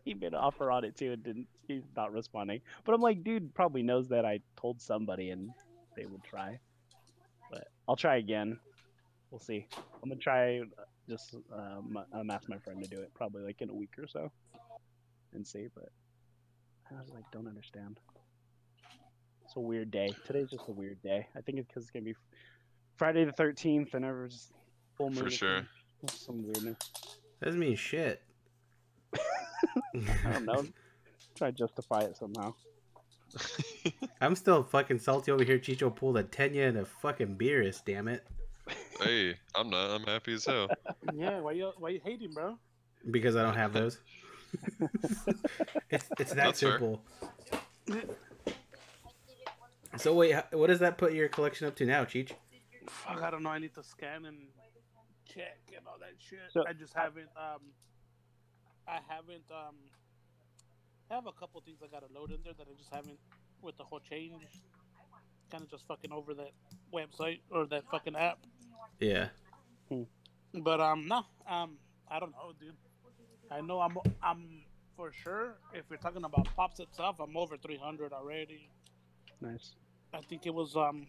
[0.04, 1.46] he made an offer on it too and didn't.
[1.66, 2.60] He's not responding.
[2.84, 5.50] But I'm like, dude, probably knows that I told somebody and
[5.96, 6.58] they would try.
[7.50, 8.58] But I'll try again.
[9.30, 9.66] We'll see.
[10.02, 10.60] I'm gonna try.
[10.60, 10.64] uh,
[11.08, 14.06] Just um, I'm ask my friend to do it probably like in a week or
[14.06, 14.30] so,
[15.34, 15.66] and see.
[15.74, 15.90] But
[16.90, 18.00] I was like, don't understand.
[19.44, 20.10] It's a weird day.
[20.26, 21.26] Today's just a weird day.
[21.36, 22.14] I think it's because it's gonna be
[22.96, 24.52] Friday the 13th and everyone's
[24.96, 25.24] full moon.
[25.24, 25.66] For sure.
[26.00, 26.18] something.
[26.18, 26.76] Some weirdness.
[27.42, 28.22] Doesn't mean shit.
[30.26, 30.66] I don't know.
[31.34, 32.54] Try to justify it somehow.
[34.20, 35.58] I'm still fucking salty over here.
[35.58, 37.82] Chicho pulled a Tenya and a fucking beerus.
[37.84, 38.26] Damn it.
[39.00, 39.90] hey, I'm not.
[39.90, 40.68] I'm happy as hell.
[41.14, 42.58] yeah, why you why you hating, bro?
[43.10, 43.98] Because I don't have those.
[45.90, 46.78] it's it's that That's fair.
[46.78, 47.02] simple.
[49.96, 52.32] So wait, what does that put your collection up to now, Cheech?
[52.88, 53.50] Fuck, I don't know.
[53.50, 54.38] I need to scan and
[55.26, 56.40] check and all that shit.
[56.50, 57.28] So- I just haven't.
[57.36, 57.60] Um,
[58.88, 59.44] I haven't.
[59.50, 59.76] Um,
[61.10, 63.18] I have a couple things I gotta load in there that I just haven't
[63.62, 64.42] with the whole change.
[65.50, 66.52] Kind of just fucking over that
[66.92, 68.38] website or that fucking app.
[69.00, 69.28] Yeah.
[70.54, 71.78] But um, no, um,
[72.10, 72.74] I don't know, dude.
[73.50, 74.62] I know I'm I'm
[74.96, 75.54] for sure.
[75.72, 78.68] If we're talking about pops itself, I'm over 300 already.
[79.40, 79.72] Nice.
[80.12, 81.06] I think it was um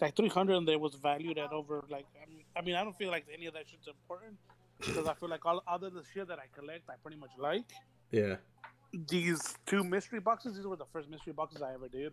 [0.00, 2.96] like 300 and there was valued at over like I mean, I mean I don't
[2.96, 4.38] feel like any of that shit's important
[4.86, 7.64] because I feel like all other the shit that I collect I pretty much like.
[8.10, 8.36] Yeah.
[9.08, 12.12] These two mystery boxes, these were the first mystery boxes I ever did.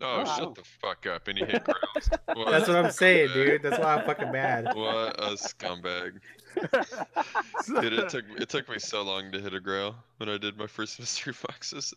[0.00, 0.24] Oh, Wow.
[0.36, 1.26] shut the fuck up!
[1.26, 2.08] And you hit grounds.
[2.34, 3.62] What That's what I'm saying, dude.
[3.62, 4.66] That's why I'm fucking mad.
[4.76, 6.20] What a scumbag!
[7.80, 10.56] Dude, it took it took me so long to hit a grail when I did
[10.56, 11.92] my first mystery boxes,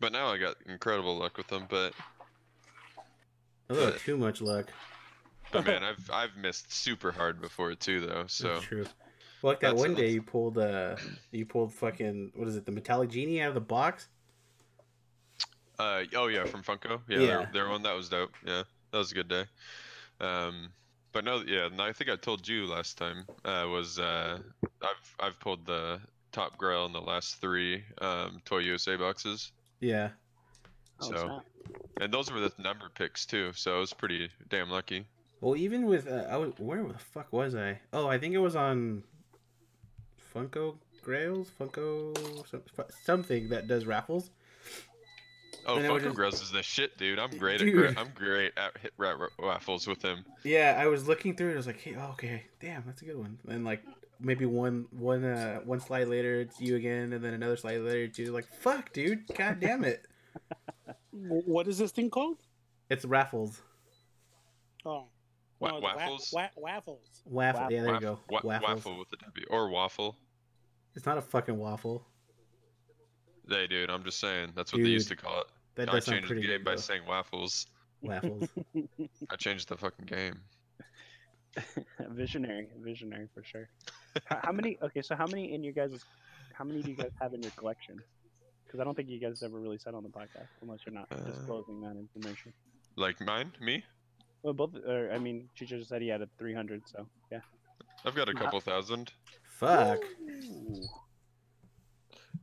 [0.00, 1.66] but now I got incredible luck with them.
[1.68, 1.92] But
[3.70, 4.66] A little too much luck.
[5.52, 8.24] but man, I've I've missed super hard before too, though.
[8.26, 8.86] So That's true.
[9.42, 10.96] Well, like that That's- one day you pulled uh
[11.30, 14.08] you pulled fucking what is it, the metallic genie out of the box?
[15.78, 17.00] Uh oh yeah, from Funko.
[17.08, 17.26] Yeah, Yeah.
[17.26, 18.32] Their, their one that was dope.
[18.44, 19.44] Yeah, that was a good day.
[20.20, 20.70] Um,
[21.12, 24.38] but no, yeah, I think I told you last time uh, was uh,
[24.82, 26.00] I've I've pulled the
[26.32, 30.10] top grail in the last three um, Toy USA boxes, Yeah.
[31.00, 31.44] Oh, so snap.
[32.00, 35.06] and those were the number picks too, so I was pretty damn lucky.
[35.40, 37.78] Well, even with uh, I was where the fuck was I?
[37.92, 39.04] Oh, I think it was on
[40.38, 42.62] Funko Grails, Funko some,
[43.04, 44.30] something that does raffles.
[45.66, 47.18] Oh, And Funko just- Grails is the shit, dude.
[47.18, 47.74] I'm great at Dude.
[47.74, 50.24] gra- I'm great at hit ra- ra- raffles with him.
[50.44, 51.54] Yeah, I was looking through it.
[51.54, 53.38] I was like, hey, oh, okay, damn, that's a good one.
[53.48, 53.82] And like
[54.20, 58.04] maybe one one uh one slide later, it's you again, and then another slide later,
[58.04, 58.32] it's you.
[58.32, 60.06] Like, fuck, dude, god damn it,
[61.12, 62.38] what is this thing called?
[62.90, 63.60] it's raffles,
[64.86, 65.08] Oh,
[65.60, 66.30] Wa- no, the wa- waffles?
[66.32, 67.22] wa- waffles.
[67.26, 67.66] waffle.
[67.70, 68.68] Yeah, there you go, wa- waffles.
[68.76, 70.16] waffle with a W or waffle.
[70.94, 72.06] It's not a fucking waffle.
[73.48, 75.46] Hey, dude, I'm just saying that's what they used to call it.
[75.76, 76.64] That I does sound changed the game good.
[76.64, 76.76] by though.
[76.80, 77.66] saying waffles.
[78.02, 78.48] Waffles.
[79.30, 80.34] I changed the fucking game.
[82.10, 83.68] visionary, visionary for sure.
[84.26, 84.78] how, how many?
[84.82, 85.92] Okay, so how many in your guys?
[86.52, 87.96] How many do you guys have in your collection?
[88.64, 91.06] Because I don't think you guys ever really said on the podcast, unless you're not
[91.10, 92.52] Uh, disclosing that information.
[92.96, 93.84] Like mine, me.
[94.42, 94.74] Well, both.
[94.86, 97.40] Or, I mean, Chicho just said he had a 300, so yeah.
[98.04, 98.40] I've got a Nah.
[98.40, 99.12] couple thousand.
[99.58, 100.00] Fuck.
[100.30, 100.82] Ooh.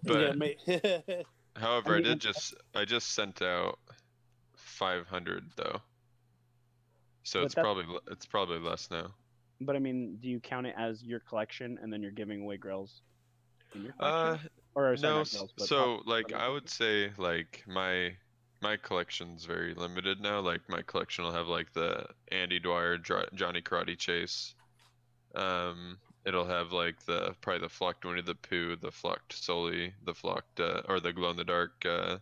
[0.04, 0.36] But-
[1.58, 3.80] However, I I, did just I just sent out
[4.56, 5.80] 500 though.
[7.24, 9.14] So But it's probably it's probably less now.
[9.62, 12.58] But I mean, do you count it as your collection, and then you're giving away
[12.58, 13.02] grills?
[14.02, 14.38] Uh,
[14.76, 15.18] or sorry, no.
[15.18, 18.12] not s- grails, but So like I would say like my
[18.62, 20.42] my collection's very limited now.
[20.42, 24.54] Like my collection will have like the Andy Dwyer, Dr- Johnny Karate Chase.
[25.36, 30.14] Um, it'll have like the probably the flocked Winnie the Pooh, the flocked Sully, the
[30.14, 32.18] flocked uh, or the glow in the dark uh,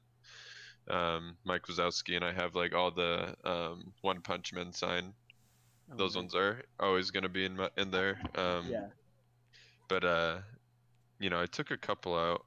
[0.90, 5.14] um, Mike Wazowski, and I have like all the um, One Punch Man sign.
[5.92, 8.20] Oh, Those ones are always gonna be in my, in there.
[8.36, 8.88] Um, Yeah.
[9.88, 10.40] but uh
[11.20, 12.44] you know i took a couple out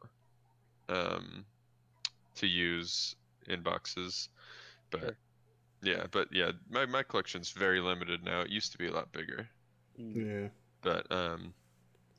[0.88, 1.44] um
[2.36, 3.14] to use
[3.48, 4.28] in boxes
[4.90, 5.16] but Sure.
[5.82, 9.12] yeah but yeah my, my collection's very limited now it used to be a lot
[9.12, 9.48] bigger
[9.98, 10.14] Mm.
[10.14, 10.48] Yeah.
[10.86, 11.52] But um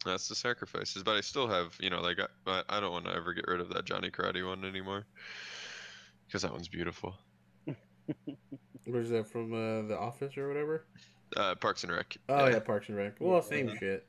[0.06, 3.06] that's the sacrifices but i still have you know like i, I- I don't want
[3.06, 5.06] to ever get rid of that johnny karate one anymore
[6.28, 7.16] because that one's beautiful.
[8.86, 9.54] Where's that from?
[9.54, 10.86] Uh, the Office or whatever?
[11.38, 12.18] Uh, Parks and Rec.
[12.28, 13.16] Oh yeah, Parks and Rec.
[13.22, 13.80] Well, same Mhm.
[13.80, 14.06] shit.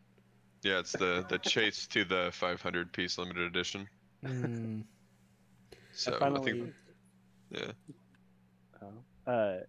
[0.65, 3.89] Yeah, it's the the chase to the 500 piece limited edition.
[4.25, 4.83] Mm.
[5.93, 6.53] So I, finally.
[6.53, 6.75] think
[7.51, 7.73] yeah.
[8.83, 9.31] Oh.
[9.33, 9.61] Uh,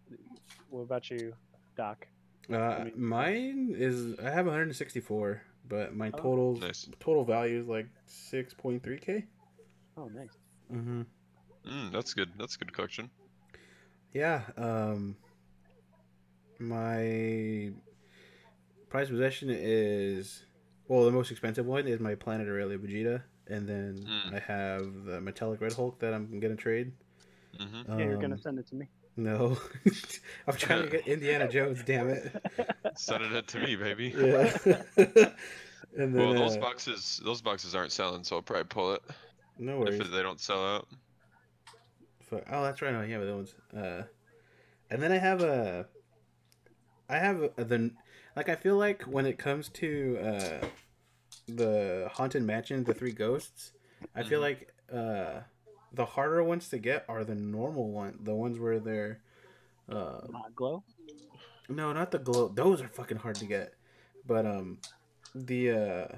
[0.70, 1.34] what about you,
[1.78, 2.08] Doc?
[2.52, 6.18] Uh, mine is I have 164, but my Oh.
[6.18, 6.88] total Nice.
[7.00, 9.26] total value is like 6.3k.
[9.98, 10.38] Oh, nice.
[10.74, 11.02] Mm-hmm.
[11.68, 12.30] Mm, that's good.
[12.38, 13.10] That's a good collection.
[14.14, 14.42] Yeah.
[14.58, 15.16] Um.
[16.58, 17.72] My
[18.90, 20.44] prize possession is
[20.88, 24.34] well, the most expensive one is my Planet Aurelia Vegeta, and then Mm.
[24.34, 26.92] I have the Metallic Red Hulk that I'm gonna trade.
[27.58, 28.90] hmm Yeah, you're gonna Um, send it to me.
[29.20, 29.58] No,
[30.48, 31.84] I'm trying to get Indiana Jones.
[31.84, 32.32] Damn it.
[32.96, 34.16] Send it to me, baby.
[34.24, 34.52] Yeah.
[35.98, 39.02] and then Well, those uh, boxes those boxes aren't selling, so I'll probably pull it
[39.58, 40.02] no if worries.
[40.02, 40.88] it, they don't sell out.
[42.22, 42.44] Fuck.
[42.50, 42.94] Oh, that's right.
[42.94, 43.56] Oh, yeah, but those.
[43.76, 44.04] Uh,
[44.90, 45.88] and then I have a.
[47.10, 47.92] I have a, the
[48.36, 48.50] like.
[48.50, 50.66] I feel like when it comes to uh,
[51.48, 53.74] the haunted mansion, the three ghosts,
[54.16, 54.42] I feel Mhm.
[54.42, 55.42] like uh,
[55.94, 59.22] the harder ones to get are the normal one, the ones where they're.
[59.90, 60.84] Uh, Not glow.
[61.68, 62.48] no, not the glow.
[62.50, 63.74] Those are fucking hard to get.
[64.26, 64.78] But um,
[65.34, 66.16] the uh,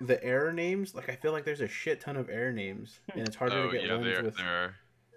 [0.00, 0.94] the error names.
[0.94, 3.70] Like I feel like there's a shit ton of error names, and it's harder oh
[3.70, 4.36] to get yeah, ones there with.
[4.36, 4.74] there are.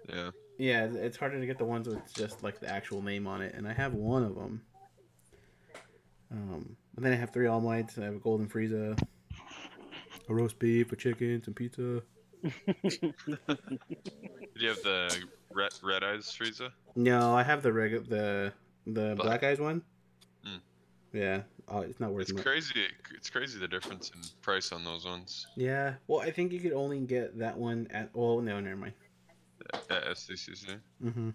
[0.08, 0.30] Yeah.
[0.58, 3.54] Yeah, it's harder to get the ones with just like the actual name on it,
[3.54, 4.60] and I have one of them.
[6.30, 7.96] Um, and then I have three All Mights.
[7.96, 9.00] I have a Golden Frieza,
[10.28, 12.02] a roast beef, a chicken, some pizza.
[12.42, 12.50] Do
[14.56, 16.70] you have the red red eyes Frieza?
[16.96, 18.52] No, I have the reg the
[18.86, 19.40] the Black.
[19.40, 19.82] black eyes one.
[20.46, 20.60] Mm.
[21.12, 22.44] Yeah, oh, it's not worth It's much.
[22.44, 22.86] crazy.
[23.14, 26.72] It's crazy the difference in price on those ones Yeah, well, I think you could
[26.72, 28.10] only get that one at.
[28.14, 28.92] Well, no, never mind.
[29.90, 30.76] at SDCC.
[31.04, 31.30] Mm-hmm.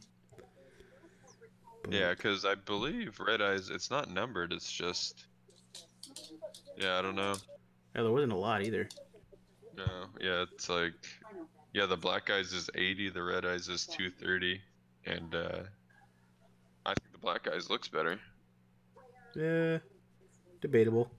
[1.89, 3.69] Yeah, because I believe red eyes.
[3.69, 4.53] It's not numbered.
[4.53, 5.25] It's just.
[6.77, 7.35] Yeah, I don't know.
[7.95, 8.87] Yeah, there wasn't a lot either.
[9.75, 10.93] No, yeah, it's like,
[11.73, 14.61] yeah, the black eyes is 80, the red eyes is 230,
[15.05, 15.63] and uh,
[16.85, 18.19] I think the black eyes looks better.
[19.35, 19.79] Yeah,
[20.61, 21.11] debatable.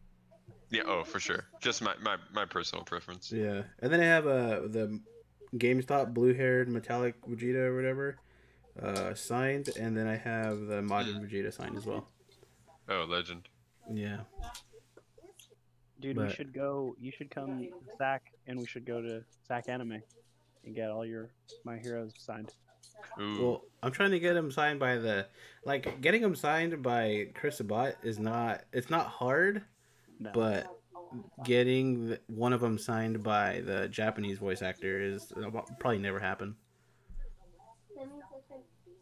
[0.71, 1.45] Yeah, oh, for sure.
[1.61, 3.31] Just my my, my personal preference.
[3.31, 5.01] Yeah, and then I have uh the
[5.57, 8.17] GameStop blue-haired metallic Vegeta or whatever,
[8.81, 12.09] uh, signed, and then I have the modern Vegeta signed as well.
[12.89, 13.49] Oh, legend.
[13.93, 14.21] Yeah.
[16.01, 16.95] Dude, we should go.
[17.01, 20.03] You should come, Zach, and we should go to Sac-Anime
[20.65, 21.31] and get all your
[21.65, 22.53] my heroes signed.
[23.21, 25.27] Ooh, Well, I'm trying to get them signed by the,
[25.65, 28.63] like, getting them signed by Chris Sabat is not.
[28.73, 29.63] It's not hard,
[30.21, 30.31] No.
[30.35, 30.67] but
[31.45, 35.33] getting the, one of them signed by the Japanese voice actor is
[35.79, 36.57] probably never happen.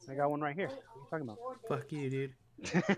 [0.08, 0.68] I got one right here.
[0.68, 1.38] What are you talking about?
[1.68, 2.34] Fuck you, dude.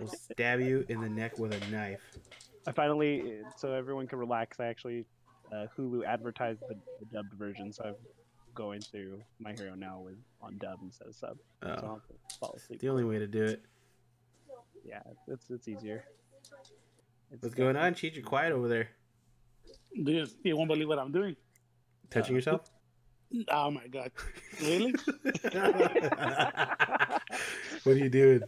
[0.00, 2.00] We'll stab you in the neck with a knife.
[2.66, 4.60] I finally, so everyone can relax.
[4.60, 5.04] I actually,
[5.52, 7.94] uh, Hulu advertised the, the dubbed version, so I'm
[8.54, 11.38] going through My Hero now with on dub instead of sub.
[11.62, 12.80] So I Oh, don't have to fall asleep.
[12.80, 13.62] the only way to do it.
[14.84, 16.04] Yeah, it's it's easier.
[17.30, 17.94] It's What's going on?
[17.94, 18.90] Cheech, you quiet over there.
[20.02, 21.36] Dude, you won't believe what I'm doing.
[22.10, 22.62] Touching yourself?
[23.48, 24.12] Oh my god.
[24.60, 24.92] Really?
[27.82, 28.42] what are you doing?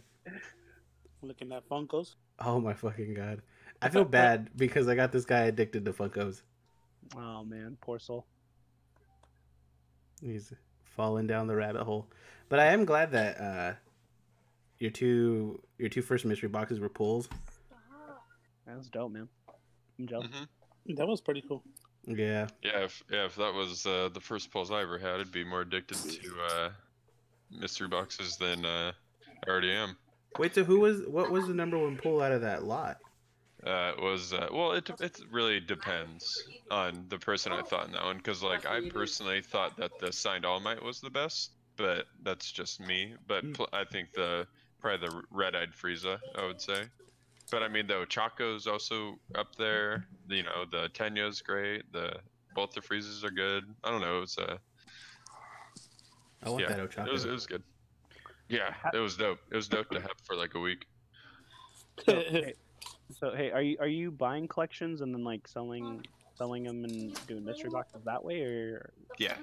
[1.23, 2.13] Looking at Funkos.
[2.37, 3.41] Oh my fucking god.
[3.81, 6.41] I feel bad because I got this guy addicted to Funkos.
[7.15, 8.25] Oh man, poor soul.
[10.21, 12.07] He's falling down the rabbit hole.
[12.49, 13.73] But I am glad that uh
[14.79, 17.29] your two your two first mystery boxes were pulls.
[18.65, 19.29] That was dope, man.
[19.99, 20.27] I'm jealous.
[20.31, 21.63] hmm That was pretty cool.
[22.07, 22.47] Yeah.
[22.63, 25.43] Yeah, if yeah, if that was uh, the first pulls I ever had, I'd be
[25.43, 26.69] more addicted to uh,
[27.51, 28.91] mystery boxes than uh,
[29.45, 29.97] I already am.
[30.37, 32.97] Wait, so who was what was the number one pull out of that lot?
[33.65, 37.91] Uh, it was uh, well, it it really depends on the person I thought in
[37.93, 41.57] that one, because like I personally thought that the signed All Might was the best,
[41.77, 43.15] but that's just me.
[43.27, 43.53] But Mm.
[43.53, 44.47] pl- I think the
[44.81, 46.85] probably the red-eyed Frieza, I would say.
[47.51, 50.07] But I mean, the Chaco's also up there.
[50.29, 51.91] You know, the Tenya's great.
[51.91, 53.63] The both the Friezas are good.
[53.83, 54.17] I don't know.
[54.17, 54.57] It was uh,
[56.43, 57.07] I want Yeah, that Ochako.
[57.07, 57.63] it was it was good.
[58.49, 59.39] Yeah, it was dope.
[59.51, 60.85] It was dope to have for like a week.
[62.07, 62.53] So, hey,
[63.11, 66.05] so hey, are you are you buying collections and then like selling
[66.37, 69.37] selling them and doing mystery boxes that way, or Yeah.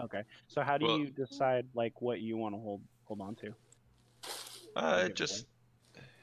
[0.00, 0.22] okay?
[0.48, 3.54] So how do Well- you decide like what you want to hold hold on to?
[4.76, 5.46] Uh, it just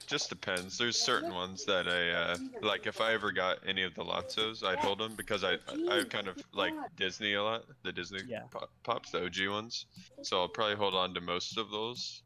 [0.08, 0.78] just depends.
[0.78, 2.86] There's certain ones that I uh, like.
[2.86, 5.54] If I ever got any of the Lotsos, I'd hold them because I
[5.90, 8.42] I kind of like Disney a lot, the Disney Yeah.
[8.52, 9.86] pop, pops, the OG ones.
[10.22, 12.24] So I'll probably hold on to most of those.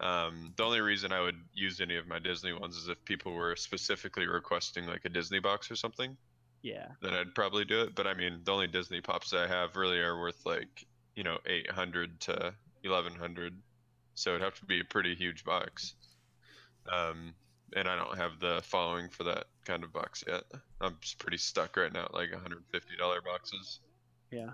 [0.00, 3.32] Um, the only reason I would use any of my Disney ones is if people
[3.32, 6.16] were specifically requesting like a Disney box or something.
[6.62, 6.88] Yeah.
[7.00, 7.94] Then I'd probably do it.
[7.94, 11.38] But I mean, the only Disney pops I have really are worth like you know
[11.46, 13.54] 800 to 1100.
[14.14, 15.94] So it'd have to be a pretty huge box.
[16.92, 17.34] Um,
[17.74, 20.44] and I don't have the following for that kind of box yet.
[20.80, 23.80] I'm just pretty stuck right now at like 150 dollar boxes,
[24.30, 24.50] Yeah.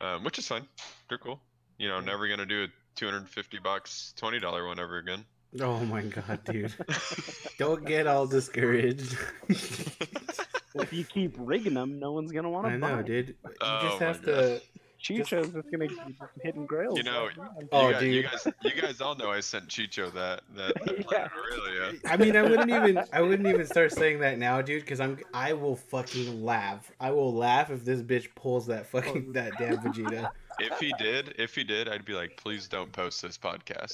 [0.00, 0.66] um, which is fine.
[1.08, 1.40] They're cool.
[1.78, 5.24] You know, never gonna do a 250 bucks 20 dollar one ever again.
[5.60, 6.74] Oh my god, dude!
[7.58, 9.16] Don't get all discouraged.
[9.48, 12.96] if you keep rigging them, no one's gonna want to I buy.
[12.96, 13.28] know, dude.
[13.28, 14.34] You Oh just have God.
[14.34, 14.60] to.
[15.00, 16.98] Chicho's just gonna keep hitting grails.
[16.98, 17.68] You know, man.
[17.70, 18.24] Oh, you, guys, you dude.
[18.30, 21.28] guys, you guys all know I sent Chicho that that, that Yeah.
[21.52, 22.00] Arlia.
[22.04, 23.00] I mean, I wouldn't even.
[23.12, 25.18] I wouldn't even start saying that now, dude, because I'm.
[25.32, 26.90] I will fucking laugh.
[26.98, 29.32] I will laugh if this bitch pulls that fucking oh.
[29.34, 30.30] that damn Vegeta.
[30.60, 33.92] If he did, if he did, I'd be like, please don't post this podcast.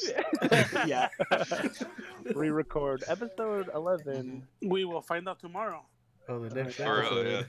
[0.87, 1.09] yeah.
[2.35, 4.47] Re-record episode eleven.
[4.63, 5.83] We will find out tomorrow.
[6.29, 7.27] Oh, the next For real, episode.
[7.31, 7.43] yeah.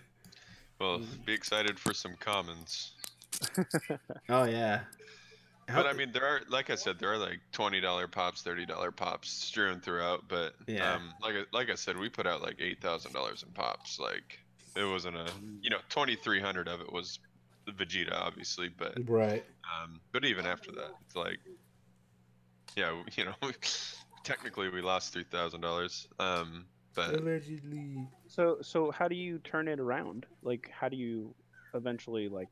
[0.80, 2.92] Well, be excited for some comments.
[4.30, 4.82] Oh yeah.
[5.68, 8.66] But I mean, there are, like I said, there are like twenty dollar pops, thirty
[8.66, 10.24] dollar pops strewn throughout.
[10.28, 10.94] But Yeah.
[10.96, 14.00] um, like I- like I said, we put out like eight thousand dollars in pops.
[14.00, 14.40] Like
[14.76, 15.28] it wasn't a,
[15.62, 17.35] you know, twenty three hundred of it was the
[17.72, 18.70] Vegeta, obviously.
[18.70, 19.44] But right.
[19.84, 21.40] um, but even after that, it's like,
[22.76, 23.34] yeah, you know,
[24.24, 26.08] technically we lost three thousand dollars.
[26.20, 28.08] Um, but Allegedly.
[28.28, 30.26] So so how do you turn it around?
[30.44, 31.34] Like how do you
[31.74, 32.48] eventually like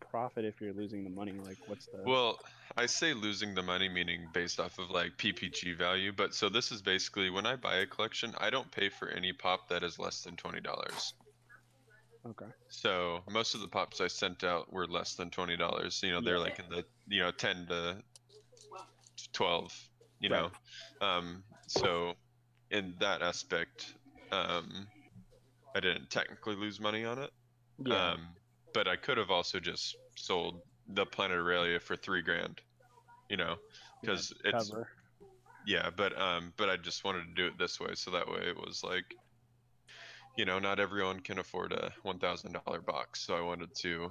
[0.00, 1.32] profit if you're losing the money?
[1.32, 2.38] Like what's the Well,
[2.76, 6.72] I say losing the money meaning based off of like PPG value, but so this
[6.72, 9.98] is basically when I buy a collection, I don't pay for any pop that is
[9.98, 11.14] less than twenty dollars.
[12.26, 12.50] Okay.
[12.68, 16.00] So most of the pops I sent out were less than twenty dollars.
[16.02, 18.02] You know, they're like in the you know ten to
[19.32, 19.72] twelve.
[20.20, 20.30] You Right.
[20.30, 20.50] know,
[21.00, 22.14] um, so
[22.70, 23.94] in that aspect,
[24.32, 24.88] um,
[25.74, 27.30] I didn't technically lose money on it.
[27.78, 28.12] Yeah.
[28.12, 28.36] Um,
[28.72, 32.60] but I could have also just sold the Planet Arlia for three grand.
[33.28, 33.56] You know,
[34.00, 34.88] because it's cover.
[35.66, 38.40] yeah, but um, but I just wanted to do it this way, so that way
[38.48, 39.04] it was like,
[40.36, 44.10] you know, not everyone can afford a one thousand dollar box, so I wanted to,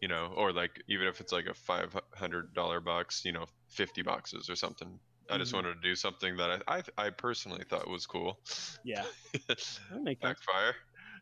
[0.00, 3.46] you know, or like even if it's like a five hundred dollar box, you know,
[3.70, 5.00] fifty boxes or something.
[5.30, 5.54] I just Mhm.
[5.54, 8.40] wanted to do something that I I, I personally thought was cool.
[8.84, 9.06] Yeah.
[9.90, 10.22] That makes.
[10.22, 10.74] Backfire.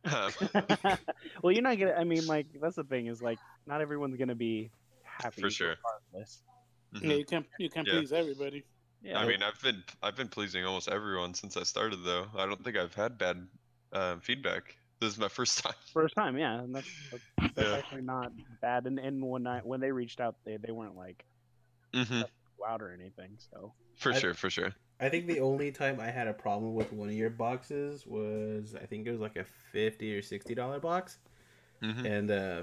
[0.04, 0.32] Um,
[1.42, 1.92] well, you're not gonna.
[1.92, 4.70] I mean, like that's the thing is like not everyone's gonna be
[5.04, 5.76] happy For sure.
[6.12, 6.42] regardless.
[6.94, 7.02] mhm.
[7.02, 7.92] Yeah, you can't you can't Yeah.
[7.92, 8.64] please everybody.
[9.02, 9.18] Yeah.
[9.18, 12.26] I mean, I've been I've been pleasing almost everyone since I started, though.
[12.34, 13.48] I don't think I've had bad
[13.92, 14.76] um, feedback.
[15.00, 15.74] This is my first time.
[15.92, 17.22] first time, yeah, and that's, that's,
[17.56, 17.76] that's Yeah.
[17.78, 18.86] actually not bad.
[18.86, 21.24] And, and when I when they reached out, they they weren't like
[21.94, 22.22] hmm
[22.60, 23.38] loud or anything.
[23.52, 24.72] So For I- sure, for sure.
[25.00, 28.74] I think the only time I had a problem with one of your boxes was
[28.74, 31.18] I think it was like a fifty or sixty dollar box,
[31.82, 32.62] hmm and uh,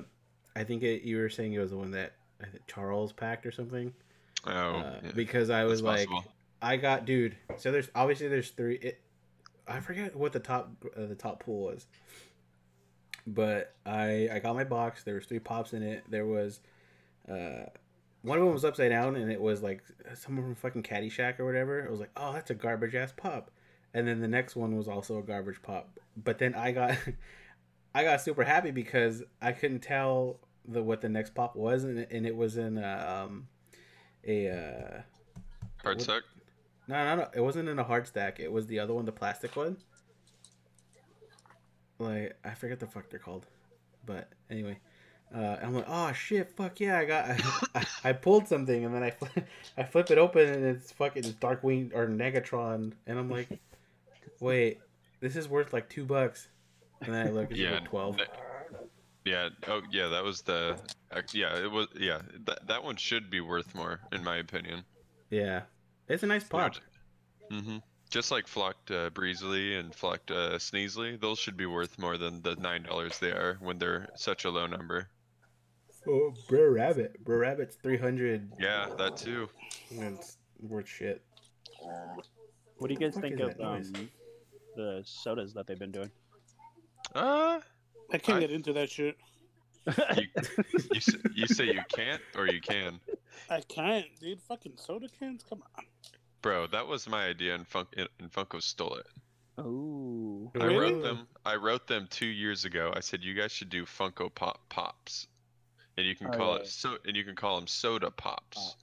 [0.56, 3.46] I think it, you were saying it was the one that I think Charles packed
[3.46, 3.92] or something.
[4.46, 5.12] Oh, uh, yeah.
[5.16, 6.34] Because I was That's like, possible.
[6.62, 7.36] I got dude.
[7.58, 8.76] So there's obviously there's three.
[8.76, 9.02] It,
[9.68, 11.88] I forget what the top uh, the top pool was,
[13.26, 15.04] but I I got my box.
[15.04, 16.04] There was three pops in it.
[16.10, 16.62] There was,
[17.30, 17.66] uh,
[18.22, 19.84] one of them was upside down, and it was like
[20.16, 21.80] someone from fucking Caddyshack or whatever.
[21.80, 23.52] It was like, oh, that's a garbage ass pop.
[23.94, 26.00] And then the next one was also a garbage pop.
[26.22, 26.98] But then I got,
[27.96, 32.00] I got super happy because I couldn't tell the what the next pop was, and
[32.00, 33.48] it, and it was in a, um,
[34.26, 34.50] a.
[34.50, 35.02] Uh,
[35.84, 36.24] Hard what- suck.
[36.88, 37.28] No, no, no.
[37.34, 38.40] It wasn't in a hard stack.
[38.40, 39.78] It was the other one, the plastic one.
[42.00, 43.48] Like I forget the fuck they're called,
[44.06, 44.78] but anyway,
[45.36, 47.42] uh, I'm like, oh shit, fuck yeah, I got,
[47.76, 49.40] I, I, pulled something, and then I, fl-
[49.78, 53.50] I flip it open, and it's fucking Darkwing or Negatron, and I'm like,
[54.40, 54.80] wait,
[55.20, 56.48] this is worth like two bucks,
[57.02, 58.18] and then I look, it's Yeah, like twelve.
[59.26, 59.50] Yeah.
[59.68, 60.08] Oh, yeah.
[60.08, 60.80] That was the.
[61.34, 61.88] Yeah, it was.
[62.00, 64.86] Yeah, that that one should be worth more, in my opinion.
[65.30, 65.64] Yeah,
[66.08, 66.76] it's a nice pop.
[67.52, 67.78] Mm-hmm.
[68.10, 72.42] Just like flocked uh, Breezly and flocked uh, Sneezly, those should be worth more than
[72.42, 75.10] the nine dollars they are when they're such a low number.
[76.08, 78.50] Oh, Brer Rabbit, Brer Rabbit's three hundred.
[78.60, 79.50] Yeah, that too.
[79.92, 81.22] It's worth shit.
[82.78, 83.84] what do you guys fuck think of um,
[84.78, 86.12] the sodas that they've been doing?
[87.14, 87.60] Uh,
[88.14, 89.18] I can't I- get into that shit.
[90.16, 90.28] You,
[90.72, 93.00] you, s- you say you can't or you can,
[93.50, 94.42] I can't, dude.
[94.42, 95.44] Fucking soda cans.
[95.48, 95.86] Come on.
[96.42, 99.08] Bro, that was my idea, and, Fun- and Funko stole it.
[99.58, 100.52] Oh.
[100.60, 100.94] I Really?
[100.94, 101.28] wrote them.
[101.46, 102.94] I wrote them two years ago.
[102.96, 105.28] I said you guys should do Funko Pop Pops,
[105.98, 106.62] and you can Oh, call yeah.
[106.62, 108.76] it so, and you can call them Soda Pops.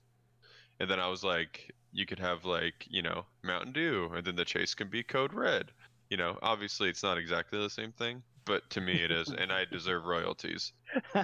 [0.81, 4.35] And then I was like, you could have like you know Mountain Dew, and then
[4.37, 5.71] the chase can be Code Red.
[6.11, 9.53] You know, obviously it's not exactly the same thing, but to me it is, and
[9.53, 10.73] I deserve royalties.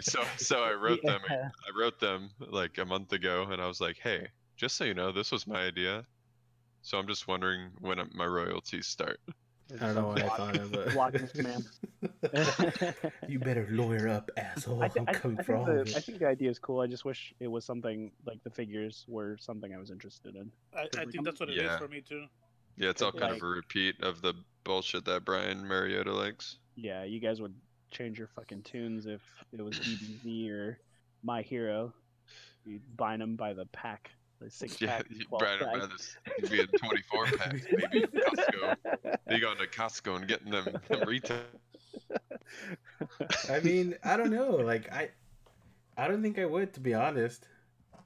[0.00, 1.20] So so I wrote them.
[1.28, 4.94] I wrote them like a month ago, and I was like, hey, just so you
[4.94, 6.04] know, this was my idea.
[6.82, 9.18] So I'm just wondering when my royalties start.
[9.80, 10.92] I don't know why I thought of it.
[10.92, 11.64] Block this man.
[13.28, 14.82] you better lawyer up, asshole.
[14.82, 16.50] I, thi- I'm I, coming I for think all the, of I think the idea
[16.50, 16.80] is cool.
[16.80, 20.50] I just wish it was something like the figures were something I was interested in.
[20.76, 21.78] I, I think that's what it is Yeah.
[21.78, 22.26] for me too.
[22.76, 26.56] Yeah, it's all kind Like- of a repeat of the bullshit that Brian Mariotti likes.
[26.76, 27.54] Yeah, you guys would
[27.90, 29.20] change your fucking tunes if
[29.52, 30.78] it was DBZ or
[31.22, 31.92] My Hero.
[32.66, 34.10] You'd bind them by the pack,
[34.40, 35.72] the six Yeah, pack, you- 12 Brian pack.
[35.72, 36.16] would rather s-
[36.50, 38.76] be in 24 packs, maybe Costco.
[39.28, 41.38] Be going to Costco and getting them, them retail.
[43.50, 44.50] I mean, I don't know.
[44.56, 45.10] Like I,
[45.96, 47.46] I don't think I would, to be honest.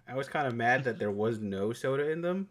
[0.07, 2.49] I was kind of mad that there was no soda in them,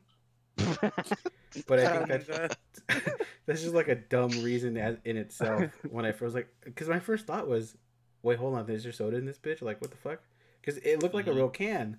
[1.67, 2.27] but I think And, that's
[3.45, 5.71] that's just like a dumb reason as, in itself.
[5.89, 7.77] When I first like, because my first thought was,
[8.23, 9.61] wait, hold on, is there soda in this bitch?
[9.61, 10.21] Like, what the fuck?
[10.61, 11.97] Because it looked like a real can,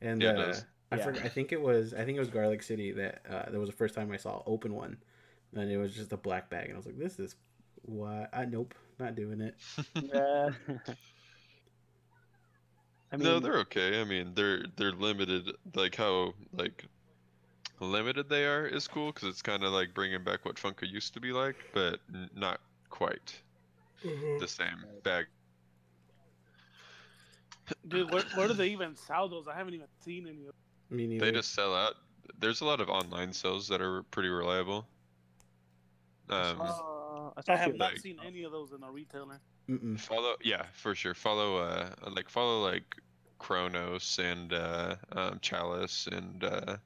[0.00, 0.60] and Yeah, uh.
[0.90, 1.04] I Yeah.
[1.04, 1.24] forgot.
[1.24, 1.92] I think it was.
[1.94, 4.42] I think it was Garlic City that uh, that was the first time I saw
[4.46, 4.96] open one,
[5.54, 7.36] and it was just a black bag, and I was like, this is
[7.82, 8.26] why.
[8.32, 9.54] I nope, not doing it.
[10.00, 10.50] Yeah.
[13.12, 14.00] I mean, no, they're okay.
[14.00, 15.50] I mean, they're they're limited.
[15.74, 16.84] Like how like
[17.80, 21.14] limited they are is cool because it's kind of like bringing back what Funko used
[21.14, 22.60] to be like, but n- not
[22.90, 23.34] quite
[24.02, 25.26] the same bag.
[27.88, 29.48] dude, where, where do they even sell those?
[29.48, 30.46] I haven't even seen any.
[30.46, 30.54] of
[30.90, 31.26] Me neither.
[31.26, 31.94] They just sell out.
[32.40, 34.86] There's a lot of online sales that are pretty reliable.
[36.30, 39.40] Um, Uh, I I have not like- seen any of those in a retailer.
[39.68, 40.00] Mm-mm.
[40.00, 41.14] follow, yeah, for sure.
[41.14, 42.96] Follow, uh, like follow like
[43.38, 46.80] Chronos and uh, um, Chalice and uh, a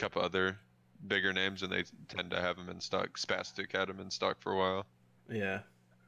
[0.00, 0.58] couple other
[1.06, 3.16] bigger names, and they tend to have them in stock.
[3.18, 4.86] Spastic had them in stock for a while.
[5.30, 5.60] Yeah.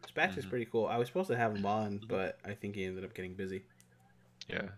[0.06, 0.48] Spatch is Mhm.
[0.50, 0.86] pretty cool.
[0.86, 3.64] I was supposed to have him on, but I think he ended up getting busy.
[4.48, 4.68] Yeah,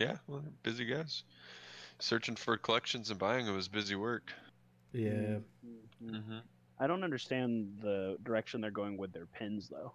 [0.00, 0.16] yeah.
[0.26, 1.22] Well, busy guys.
[2.00, 4.32] Searching for collections and buying them is busy work.
[4.92, 5.38] Yeah.
[5.64, 5.78] Mhm.
[6.02, 6.38] Mm-hmm.
[6.80, 9.92] I don't understand the direction they're going with their pins though.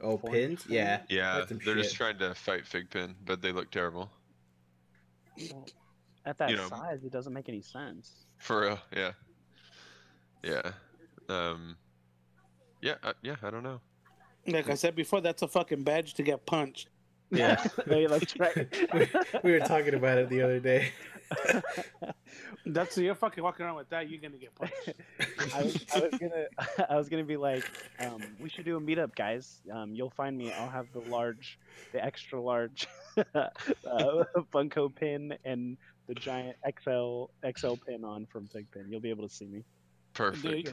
[0.00, 0.64] Oh, Four- pins?
[0.68, 1.02] Yeah.
[1.08, 4.10] Yeah, they're just trying to fight Figpin, but they look terrible.
[6.26, 8.26] At that You know- size, it doesn't make any sense.
[8.38, 9.12] For real, yeah,
[10.42, 10.72] yeah,
[11.28, 11.76] um,
[12.82, 13.36] yeah, uh, yeah.
[13.42, 13.80] I don't know.
[14.46, 16.88] Like I said before, that's a fucking badge to get punched.
[17.30, 17.62] Yeah.
[17.86, 18.68] Hey, that's right.
[18.92, 19.08] we,
[19.42, 20.92] we were talking about it the other day.
[22.66, 24.90] That's you're fucking walking around with that, you're gonna get punched.
[25.54, 26.46] I was, I was gonna,
[26.90, 27.64] I was gonna be like,
[28.00, 29.60] um, we should do a meetup, guys.
[29.72, 30.52] Um, you'll find me.
[30.52, 31.58] I'll have the large,
[31.92, 32.86] the extra large,
[33.34, 33.48] uh,
[34.52, 35.76] Funko pin and
[36.06, 37.24] the giant XL
[37.56, 38.88] XL pin on from Figpin.
[38.90, 39.64] You'll be able to see me.
[40.12, 40.72] Perfect.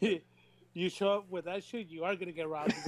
[0.00, 0.22] Dude,
[0.74, 2.74] you show up with that shit, you are gonna get robbed.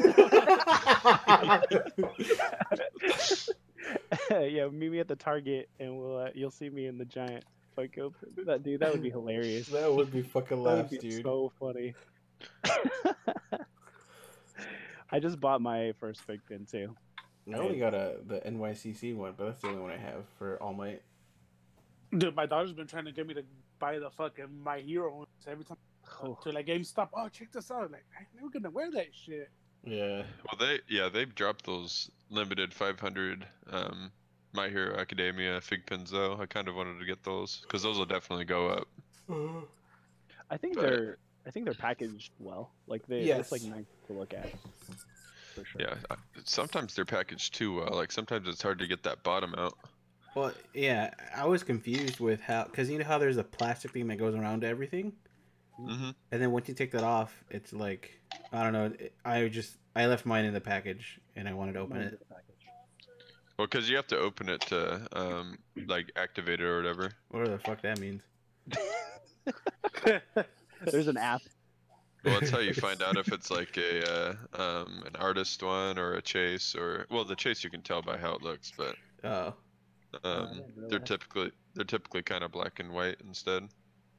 [4.30, 7.44] yeah, meet me at the Target, and we'll uh, you'll see me in the giant
[7.76, 8.12] Funko.
[8.44, 9.68] That dude, that would be hilarious.
[9.68, 11.22] that would be fucking That would laughs, be dude.
[11.22, 11.94] so funny.
[15.10, 16.94] I just bought my first Figpin too.
[17.52, 20.60] I only got a the NYCC one, but that's the only one I have for
[20.60, 21.02] All Might.
[22.18, 23.42] Dude, my daughter's been trying to get me to
[23.78, 25.76] buy the fucking My Hero ones every time
[26.22, 26.38] Oh.
[26.44, 27.08] to like GameStop.
[27.14, 27.90] Oh, check this out!
[27.90, 29.50] Like, I'm never gonna wear that shit.
[29.84, 30.22] Yeah.
[30.46, 34.10] Well, they yeah they've dropped those limited 500 um,
[34.52, 36.38] My Hero Academia fig pins though.
[36.40, 38.88] I kind of wanted to get those because those will definitely go up.
[40.50, 42.70] I think But- they're I think they're packaged well.
[42.86, 44.50] Like they it's like nice to look at.
[45.54, 45.80] For sure.
[45.80, 45.94] Yeah,
[46.44, 47.92] sometimes they're packaged too well.
[47.94, 49.74] Like sometimes it's hard to get that bottom out.
[50.36, 54.06] Well, yeah, I was confused with how, because you know how there's a plastic thing
[54.08, 55.14] that goes around everything,
[55.78, 58.20] hmm and then once you take that off, it's like
[58.52, 58.92] I don't know.
[59.24, 62.12] I just I left mine in the package, and I wanted to open Mine's it.
[62.12, 62.66] in the package.
[63.56, 65.56] Well, because you have to open it to um,
[65.86, 67.12] like activate it or whatever.
[67.30, 68.22] Whatever the fuck that means.
[70.84, 71.40] There's an app.
[72.24, 75.98] Well, that's how you find out if it's like a uh, um, an artist one
[75.98, 78.96] or a chase or well, the chase you can tell by how it looks, but
[79.24, 79.54] Oh,
[80.24, 81.08] um, they're realize.
[81.08, 83.64] typically they're typically kind of black and white instead.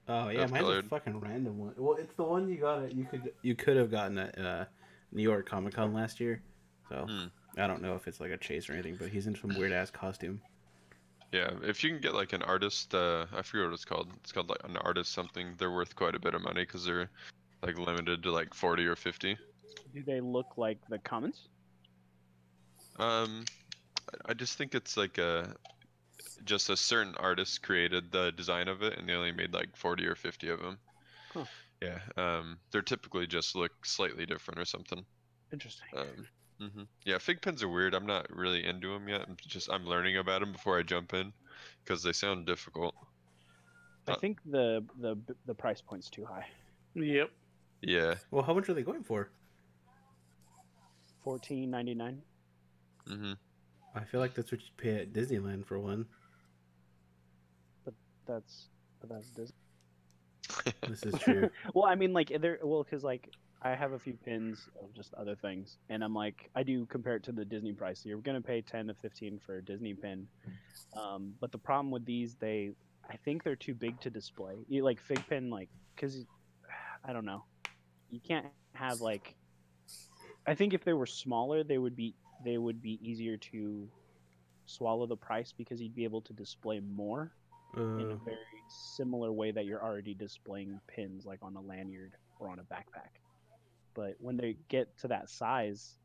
[0.07, 1.73] oh yeah, That's mine's a fucking random one.
[1.77, 2.83] Well, it's the one you got.
[2.83, 2.93] It.
[2.93, 4.65] You could you could have gotten at uh,
[5.11, 6.41] New York Comic Con last year.
[6.89, 7.25] So Hmm.
[7.59, 9.71] I don't know if it's like a chase or anything, but he's in some weird
[9.71, 10.39] ass costume.
[11.33, 14.09] Yeah, if you can get like an artist, uh, I forget what it's called.
[14.21, 15.55] It's called like an artist something.
[15.57, 17.09] They're worth quite a bit of money because they're
[17.63, 19.35] like limited to like forty or fifty.
[19.93, 21.47] Do they look like the commons?
[22.99, 23.43] Um,
[24.13, 25.53] I- I just think it's like a
[26.45, 30.05] just a certain artist created the design of it, and they only made like forty
[30.05, 30.77] or fifty of them.
[31.33, 31.45] Huh.
[31.81, 35.05] Yeah, um, they're typically just look slightly different or something.
[35.53, 35.87] Interesting.
[35.95, 36.27] Um,
[36.59, 37.93] hmm Yeah, fig pins are weird.
[37.93, 39.21] I'm not really into them yet.
[39.27, 41.31] I'm just I'm learning about them before I jump in,
[41.83, 42.95] because they sound difficult.
[44.07, 46.47] I uh, think the the the price point's too high.
[46.95, 47.29] Yep.
[47.81, 48.15] Yeah.
[48.31, 49.29] Well, how much are they going for?
[51.23, 52.21] Fourteen ninety nine.
[53.09, 53.33] Mm-hmm.
[53.95, 56.05] I feel like that's what you pay at Disneyland for one.
[58.27, 58.67] That's
[58.99, 59.55] but that's Disney.
[60.87, 61.49] This is true.
[61.73, 62.59] Well, I mean, like there.
[62.63, 63.29] Well, because like
[63.61, 67.15] I have a few pins of just other things, and I'm like, I do compare
[67.15, 68.01] it to the Disney price.
[68.01, 70.27] So you're gonna pay ten to fifteen for a Disney pin,
[70.95, 72.71] um, but the problem with these, they,
[73.09, 74.55] I think they're too big to display.
[74.67, 76.25] You like fig pin, like, cause
[77.03, 77.43] I don't know,
[78.09, 79.35] you can't have like.
[80.45, 82.15] I think if they were smaller, they would be
[82.45, 83.89] they would be easier to
[84.65, 87.31] swallow the price because you'd be able to display more
[87.79, 88.37] in a Uh, very
[88.69, 93.21] similar way that you're already displaying pins like on a lanyard or on a backpack.
[93.93, 95.95] But when they get to that size,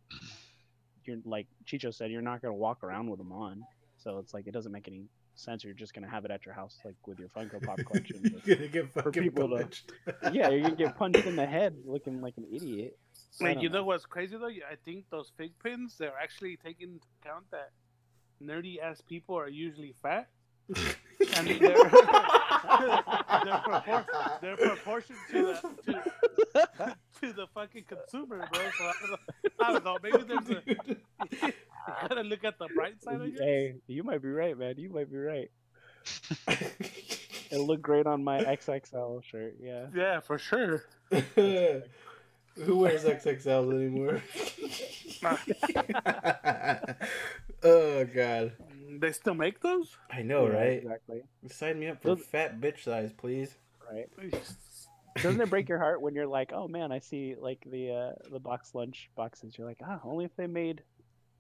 [1.05, 3.63] you're like Chicho said, you're not gonna walk around with them on.
[3.99, 5.65] So it's like it doesn't make any sense.
[5.65, 8.23] You're just gonna have it at your house like with your Funko Pop collection.
[8.45, 9.93] you're gonna get for fucking people to- punched.
[10.33, 12.99] yeah, you're gonna get punched in the head looking like an idiot.
[13.41, 14.47] I And don't you know what's crazy though?
[14.49, 17.71] I think those fig pins they're actually taking into account that
[18.43, 20.29] nerdy ass people are usually fat.
[21.35, 21.75] I mean, they're,
[23.45, 25.55] they're, propor- they're proportion to the
[25.93, 28.61] to, to the fucking consumer, bro.
[28.79, 29.19] So I don't know,
[29.61, 33.21] I don't know maybe there's a you gotta look at the bright side.
[33.21, 33.41] I guess.
[33.41, 34.75] Hey, you might be right, man.
[34.79, 35.51] You might be right.
[37.53, 39.57] It looked great on my XXL shirt.
[39.61, 39.87] Yeah.
[39.95, 40.85] Yeah, for sure.
[42.57, 44.23] Who wears XXLs anymore?
[47.63, 48.53] oh god,
[49.01, 49.97] They still make those?
[50.11, 50.73] I know, Yeah, right?
[50.83, 51.23] Exactly.
[51.49, 53.55] Sign me up for Those- fat bitch size, please.
[53.91, 54.09] Right.
[55.23, 58.13] Doesn't it break your heart when you're like, oh man, I see like the uh,
[58.31, 59.57] the BoxLunch boxes.
[59.59, 60.83] You're like, ah, only if they made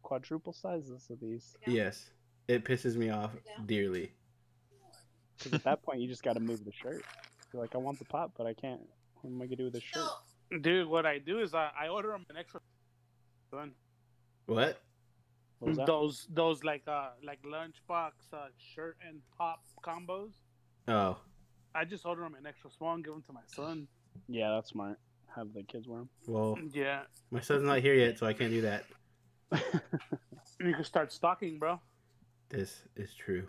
[0.02, 1.56] quadruple sizes of these.
[1.66, 2.10] Yes,
[2.48, 3.30] it pisses me off
[3.64, 4.12] dearly.
[5.38, 7.02] Because at that point, you just got to move the shirt.
[7.52, 8.80] You're like, I want the pop, but I can't.
[9.22, 10.08] What am I gonna do with this shirt?
[10.62, 12.60] Dude, what I do is I, I order them an extra.
[13.50, 13.72] Son.
[14.46, 14.80] What?
[15.62, 15.86] What was that?
[15.86, 20.32] Those those like uh like lunchbox uh, shirt and pop combos.
[20.88, 21.18] Oh,
[21.72, 23.86] I just order them an extra small and give them to my son.
[24.28, 24.98] Yeah, that's smart.
[25.36, 26.08] Have the kids wear them.
[26.26, 28.86] well, Yeah, my son's not here yet, so I can't do that.
[30.60, 31.80] you can start stocking, bro.
[32.48, 33.46] This is true.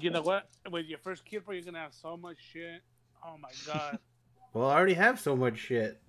[0.00, 0.46] You know what?
[0.70, 2.80] With your first kid, bro, you're gonna have so much shit.
[3.26, 3.98] Oh my god,
[4.52, 6.00] Well, I already have so much shit.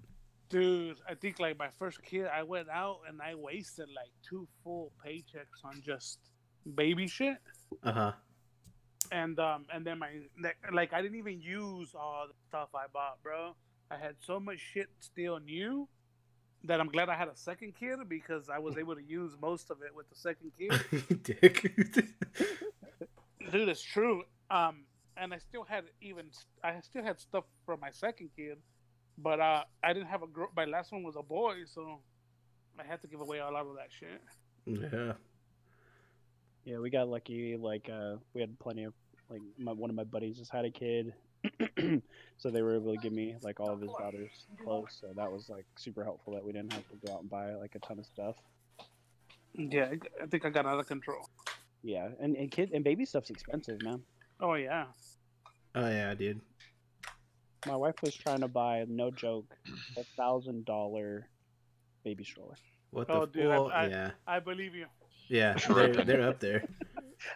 [0.49, 0.97] Dude!
[1.09, 4.91] I think like my first kid, I went out and I wasted like two full
[5.05, 6.19] paychecks on just
[6.75, 7.37] baby shit.
[7.83, 8.11] Uh huh.
[9.11, 10.09] and um and then my
[10.73, 13.55] like I didn't even use all the stuff I bought, bro.
[13.91, 15.87] I had so much shit still new
[16.63, 19.69] that I'm glad I had a second kid because I was able to use most
[19.71, 21.23] of it with the second kid.
[21.23, 21.73] Dick.
[23.51, 24.23] Dude, it's true.
[24.49, 24.83] Um,
[25.15, 26.25] and I still had even
[26.63, 28.57] I still had stuff from my second kid,
[29.17, 30.49] but uh, I didn't have a girl.
[30.55, 31.99] My last one was a boy, so
[32.79, 34.21] I had to give away a lot of that shit.
[34.65, 35.13] yeah.
[36.65, 37.55] Yeah, we got lucky.
[37.55, 38.93] Like, uh, we had plenty of
[39.29, 41.13] like my, one of my buddies just had a kid,
[42.37, 44.31] so they were able to give me like all of his daughter's
[44.63, 44.97] clothes.
[44.99, 47.53] So that was like super helpful that we didn't have to go out and buy
[47.55, 48.35] like a ton of stuff.
[49.53, 51.29] Yeah, I- I think I got out of control.
[51.83, 54.01] Yeah, and and kid and baby stuff's expensive, man.
[54.39, 54.85] Oh yeah,
[55.75, 56.41] Oh yeah, dude.
[57.65, 59.55] My wife was trying to buy, no joke,
[59.97, 61.27] a thousand dollar
[62.03, 62.55] baby stroller.
[62.91, 63.13] What the?
[63.13, 64.85] Oh, f- dude, I- well, I- yeah, I believe you.
[65.27, 65.55] yeah.
[65.69, 66.63] They're, they're up there.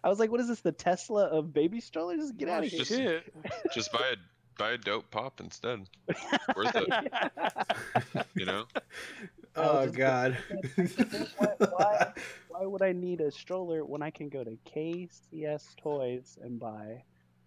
[0.04, 0.62] I was like, "What is this?
[0.62, 2.32] The Tesla of baby strollers?
[2.32, 3.34] Get Oh, out of here!" Just- shit.
[3.74, 4.16] Just buy a
[4.58, 5.80] buy a dope pop instead.
[6.56, 7.12] Worth it,
[8.36, 8.66] you know.
[9.54, 10.38] Oh just- god.
[11.38, 12.14] Why- why-
[12.48, 17.04] Why would I need a stroller when I can go to KCS Toys and buy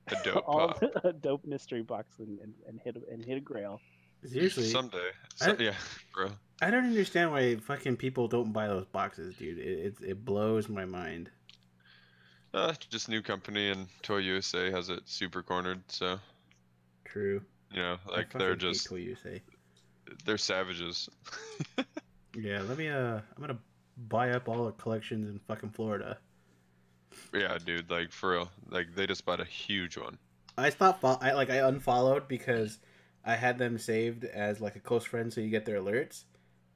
[0.08, 0.82] A dope all pop.
[1.04, 3.80] a dope mystery box and, and, and hit a- and hit a grail?
[4.26, 5.10] Seriously, Someday.
[5.42, 5.74] I- yeah,
[6.14, 6.30] bro.
[6.62, 9.58] I don't understand why fucking people don't buy those boxes, dude.
[9.58, 11.30] It it, it blows my mind.
[12.54, 15.82] Uh, just new company and Toy USA has it super cornered.
[15.88, 16.18] So
[17.04, 17.42] True.
[17.72, 19.42] you know, I like they're just Toy USA.
[20.24, 21.08] they're savages.
[22.36, 22.88] Yeah, let me.
[22.88, 23.58] Uh, I'm gonna
[24.08, 26.18] buy up all the collections in fucking Florida.
[27.32, 30.18] Yeah, dude, like for real, like they just bought a huge one.
[30.56, 31.00] I stopped.
[31.00, 32.78] Fo- I like I unfollowed because
[33.24, 36.24] I had them saved as like a close friend, so you get their alerts.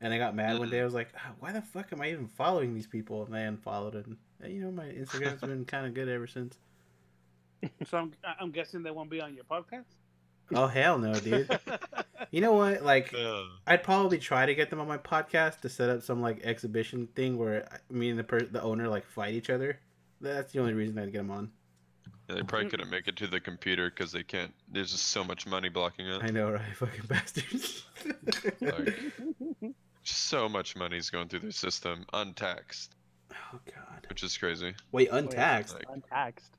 [0.01, 0.80] And I got mad one day.
[0.80, 3.41] I was like, "Ah, "Why the fuck am I even following these people?" And I
[3.41, 6.57] unfollowed, and uh, you know my Instagram's been kind of good ever since.
[7.86, 9.86] So I'm, I'm guessing they won't be on your podcast.
[10.55, 11.49] Oh hell no, dude!
[12.30, 12.82] You know what?
[12.82, 16.20] Like, Uh, I'd probably try to get them on my podcast to set up some
[16.20, 19.80] like exhibition thing where me and the per- the owner like fight each other.
[20.21, 21.51] That's the only reason I'd get them on.
[22.29, 24.53] yeah, they probably couldn't make it to the computer because they can't.
[24.73, 26.23] There's just so much money blocking it.
[26.23, 26.62] I know, right?
[26.77, 27.85] Fucking bastards.
[28.61, 28.99] Like,
[30.03, 32.95] so much money's going through their system untaxed,
[33.33, 34.07] oh god.
[34.09, 34.75] which is crazy.
[34.93, 35.75] Wait, untaxed.
[35.75, 36.55] Like, Untaxed.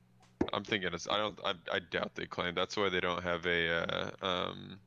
[0.53, 1.07] I'm thinking it's.
[1.10, 1.38] I don't.
[1.45, 2.55] I, I doubt they claim.
[2.55, 3.70] That's why they don't have a.
[3.72, 4.80] Uh, um,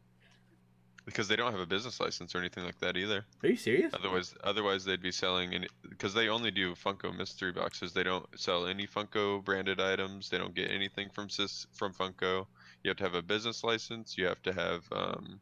[1.05, 3.25] because they don't have a business license or anything like that either.
[3.43, 3.93] Are you serious?
[3.95, 5.69] Otherwise, otherwise they'd be selling any.
[5.89, 7.93] Because they only do Funko mystery boxes.
[7.93, 10.31] They don't sell any Funko branded items.
[10.31, 12.47] They don't get anything from Sis from Funko.
[12.85, 14.17] You have to have a business license.
[14.17, 14.85] You have to have.
[14.93, 15.41] Um,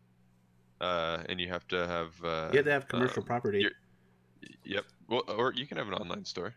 [0.81, 2.13] uh, and you have to have.
[2.25, 3.67] Uh, You have to have commercial um, property
[4.65, 4.85] Yep.
[5.09, 6.55] Well, or you can have an online store,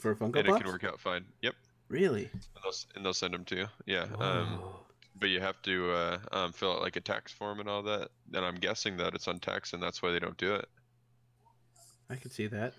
[0.00, 1.24] for Funko and it can work out fine.
[1.42, 1.54] Yep.
[1.88, 2.30] Really?
[2.32, 3.66] And they'll, and they'll send them to you.
[3.86, 4.06] Yeah.
[4.18, 4.60] Um.
[5.18, 8.08] But you have to uh, um, fill out like a tax form and all that.
[8.32, 10.68] And I'm guessing that it's untaxed, and that's why they don't do it.
[12.10, 12.74] I could see that.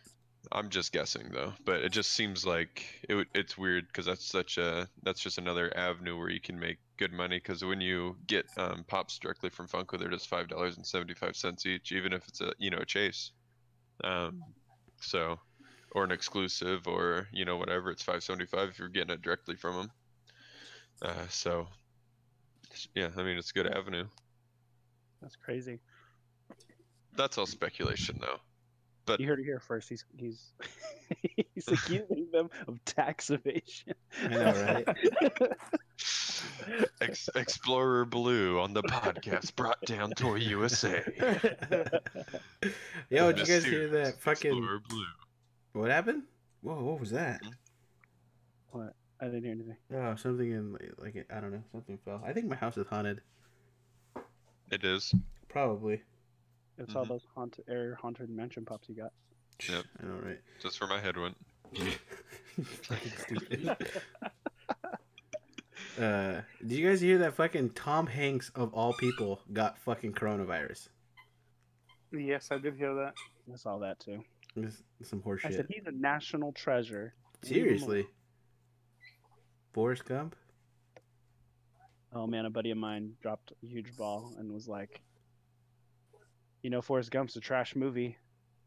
[0.52, 3.28] I'm just guessing though, but it just seems like it.
[3.36, 7.12] It's weird because that's such a that's just another avenue where you can make good
[7.12, 7.38] money.
[7.38, 11.14] Because when you get um, pops directly from Funko, they're just five dollars and seventy
[11.14, 13.32] five cents each, even if it's a you know a chase.
[14.04, 14.42] Um,
[15.02, 15.40] so,
[15.92, 19.22] or an exclusive, or you know whatever, it's five seventy five if you're getting it
[19.22, 19.92] directly from them.
[21.02, 21.68] Uh, so,
[22.96, 24.06] yeah, I mean it's a good avenue.
[25.22, 25.80] That's crazy.
[27.16, 28.38] That's all speculation though.
[29.06, 29.88] But You heard it here first.
[29.90, 30.52] He's he's
[31.56, 33.94] he's accusing them of tax evasion.
[34.24, 35.52] I know, right?
[37.02, 41.04] Ex- Explorer Blue on the podcast brought down Toy USA.
[43.10, 44.52] Yo, did you guys hear that fucking?
[44.52, 45.06] Explorer Blue.
[45.74, 46.24] What happened?
[46.62, 47.40] Whoa, what was that?
[47.44, 47.50] Hmm?
[48.72, 48.94] what?
[49.20, 49.78] I didn't hear anything.
[49.93, 52.22] Oh, something in like, like I don't know, something fell.
[52.26, 53.22] I think my house is haunted.
[54.72, 55.13] It is.
[55.49, 56.01] Probably.
[56.78, 57.09] It's all Mhm.
[57.09, 59.11] those haunted air haunted mansion pops you got.
[59.68, 59.86] Yep.
[59.99, 60.39] I know, right?
[60.61, 61.36] Just where my head went.
[62.84, 63.78] stupid.
[65.99, 70.89] uh, did you guys hear that fucking Tom Hanks of all people got fucking coronavirus?
[72.11, 73.13] yes, I did hear that.
[73.51, 74.24] I saw that too.
[74.55, 77.13] This is some I said he's a national treasure.
[77.43, 78.07] Leave him Seriously.
[79.78, 80.36] Forrest Gump?
[82.12, 85.04] Oh man, a buddy of mine dropped a huge ball and was like,
[86.64, 88.18] "You know, Forrest Gump's a trash movie."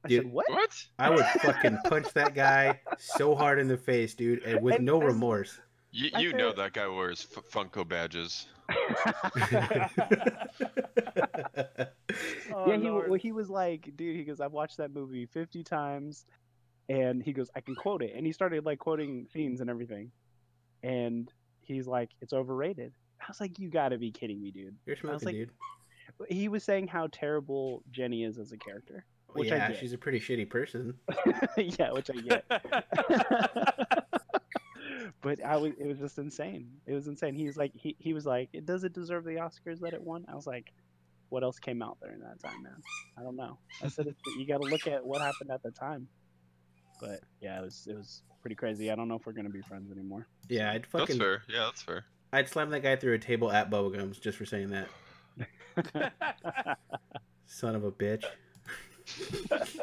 [0.04, 0.22] I Dude.
[0.22, 0.86] said, "What?" What?
[1.00, 4.86] I would fucking punch that guy so hard in the face, dude, and with And
[4.86, 5.58] no remorse.
[5.90, 8.46] You, you know that guy wears f- Funko badges.
[12.52, 15.64] Oh, yeah, he well, he was like, dude, he goes, I've watched that movie fifty
[15.64, 16.24] times,
[16.88, 20.12] and he goes, I can quote it, and he started like quoting scenes and everything,
[20.82, 22.92] and he's like, it's overrated.
[23.20, 24.76] I was like, you got to be kidding me, dude.
[24.86, 25.50] You're smoking, like, dude.
[26.28, 29.78] He was saying how terrible Jenny is as a character, which I yeah, get.
[29.78, 30.94] she's a pretty shitty person.
[31.56, 32.44] yeah, which I get.
[35.22, 36.68] but I was, it was just insane.
[36.86, 37.34] It was insane.
[37.34, 40.24] He was like, he, he was like, does it deserve the Oscars that it won?
[40.28, 40.72] I was like,
[41.28, 42.82] what else came out during that time, man?
[43.16, 43.58] I don't know.
[43.82, 46.08] I said, it's, you got to look at what happened at the time.
[47.00, 48.90] But yeah, it was, it was pretty crazy.
[48.90, 50.26] I don't know if we're gonna be friends anymore.
[50.48, 51.42] Yeah, I'd That's fucking fair.
[51.48, 52.04] Yeah, that's fair.
[52.32, 54.88] I'd slam that guy through a table at Bubblegums just for saying that.
[57.46, 58.24] Son of a bitch.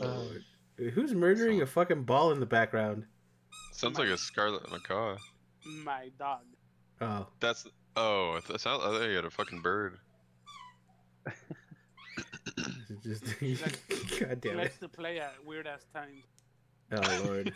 [0.00, 0.28] oh,
[0.76, 3.04] who's murdering a fucking ball in the background?
[3.72, 5.16] Sounds like a Scarlet Macaw.
[5.64, 6.42] My dog.
[7.00, 7.66] Oh, That's
[7.96, 9.98] oh, I th- sound- I thought you had a fucking bird.
[13.02, 13.24] just
[13.62, 13.80] like-
[14.20, 14.56] God He damn it!
[14.62, 16.24] likes to play at weird ass times.
[16.92, 17.52] Oh lord,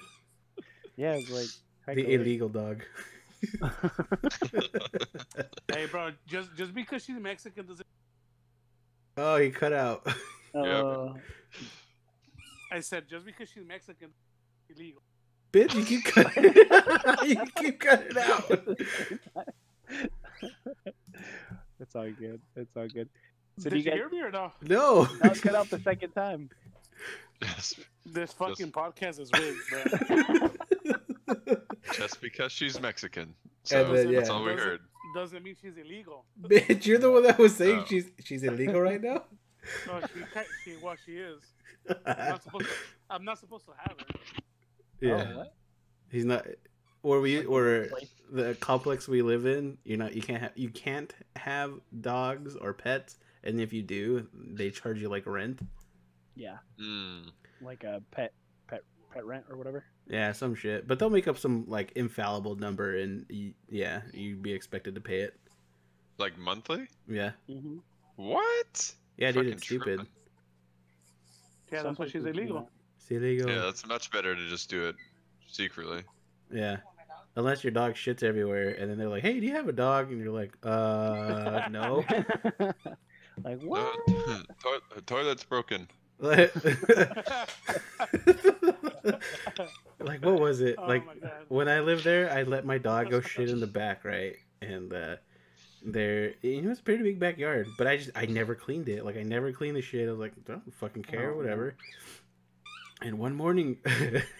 [0.97, 2.21] yeah, it was like the of it.
[2.21, 2.83] illegal dog.
[5.73, 7.87] Hey, bro, just just because she's Mexican doesn't.
[9.17, 10.07] Oh, he cut out.
[10.55, 11.13] Uh,
[12.71, 14.11] I said just because she's Mexican,
[14.71, 15.03] illegal.
[15.53, 16.45] Bitch, you keep cutting.
[17.29, 18.51] you keep cutting out.
[21.81, 22.41] it's all good.
[22.57, 23.09] It's all good.
[23.59, 23.99] So Did do you you guys?
[23.99, 24.53] hear me or no?
[24.63, 25.09] No.
[25.23, 26.51] I was cut out the second time.
[27.43, 27.75] Yes.
[28.07, 30.51] This fucking podcast is rigged, bro.
[31.93, 33.35] Just because she's Mexican.
[33.65, 34.35] So And then, that's yeah.
[34.35, 34.81] all we Doesn't- heard.
[35.15, 36.25] Doesn't mean she's illegal.
[36.43, 37.85] Bitch, you're the one that was saying Oh.
[37.89, 39.23] she's she's illegal right now.
[39.87, 41.41] No, she, ca- she, well, she is.
[42.05, 42.73] I'm not supposed to.
[43.11, 44.07] I'm not supposed to have her.
[45.01, 45.31] yeah.
[45.33, 45.55] Oh, what?
[46.11, 46.45] He's not.
[47.05, 47.87] Or we or
[48.33, 49.79] the complex we live in.
[49.85, 50.15] You're not.
[50.17, 50.53] You can't have.
[50.57, 53.19] You can't have dogs or pets.
[53.45, 55.61] And if you do, they charge you like rent.
[56.35, 57.31] Yeah, Mm.
[57.63, 58.33] like a pet
[58.67, 58.83] pet
[59.13, 59.85] pet rent or whatever.
[60.09, 60.89] Yeah, some shit.
[60.89, 65.01] But they'll make up some like infallible number, and you, yeah, you'd be expected to
[65.01, 65.39] pay it.
[66.19, 66.89] Like monthly?
[67.09, 67.77] Yeah, Mm-hmm.
[68.17, 68.95] What?
[69.17, 69.85] yeah, dude, it's stupid.
[69.85, 70.07] tripping.
[71.73, 72.71] Yeah, that's why she's illegal.
[72.99, 73.49] See, illegal.
[73.51, 74.97] Yeah, that's much better to just do it
[75.49, 76.03] secretly.
[76.53, 76.79] Yeah.
[77.37, 80.13] Unless your dog shits everywhere, and then they're like, "Hey, do you have a dog?"
[80.13, 82.05] And you're like, "Uh, no."
[83.43, 84.07] like No, what?
[84.07, 85.89] to- toilet's broken.
[86.20, 86.55] like,
[90.24, 90.76] what was it?
[90.78, 91.03] Oh like
[91.49, 94.37] when I lived there, I let my dog go shit in the back, right?
[94.62, 95.16] And uh,
[95.85, 99.05] there, you know, it's a pretty big backyard, but I just, I never cleaned it.
[99.05, 100.09] Like, I never cleaned the shit.
[100.09, 101.76] I was like, don't fucking care, Oh, whatever.
[103.03, 103.78] And one morning,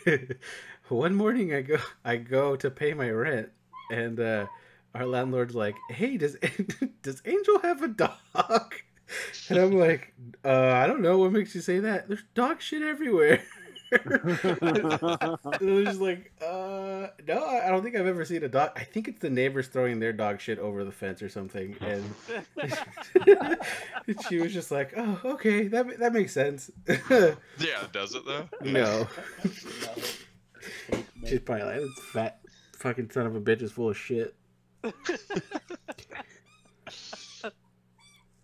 [0.89, 3.51] one morning, I go, I go to pay my rent,
[3.91, 4.47] and uh,
[4.95, 6.37] our landlord's like, "Hey, does
[7.03, 8.75] does Angel have a dog?"
[9.49, 10.15] And I'm like,
[10.45, 11.19] uh, I don't know.
[11.19, 12.09] What makes you say that?
[12.09, 13.43] There's dog shit everywhere.
[13.93, 18.71] And was just like, uh, no, I I don't think I've ever seen a dog.
[18.75, 21.77] I think it's the neighbors throwing their dog shit over the fence or something.
[21.81, 22.03] And
[24.29, 26.73] she was just like, oh, okay, that that makes sense.
[26.89, 27.35] Yeah,
[27.93, 28.49] does it though?
[28.63, 29.07] no,
[31.25, 32.41] she's probably like, this fat
[32.73, 34.35] fucking son of a bitch is full of shit.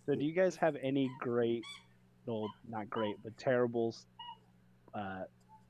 [0.05, 1.63] So, do you guys have any great,
[2.25, 3.95] well, not great, but terrible,
[4.93, 5.23] uh,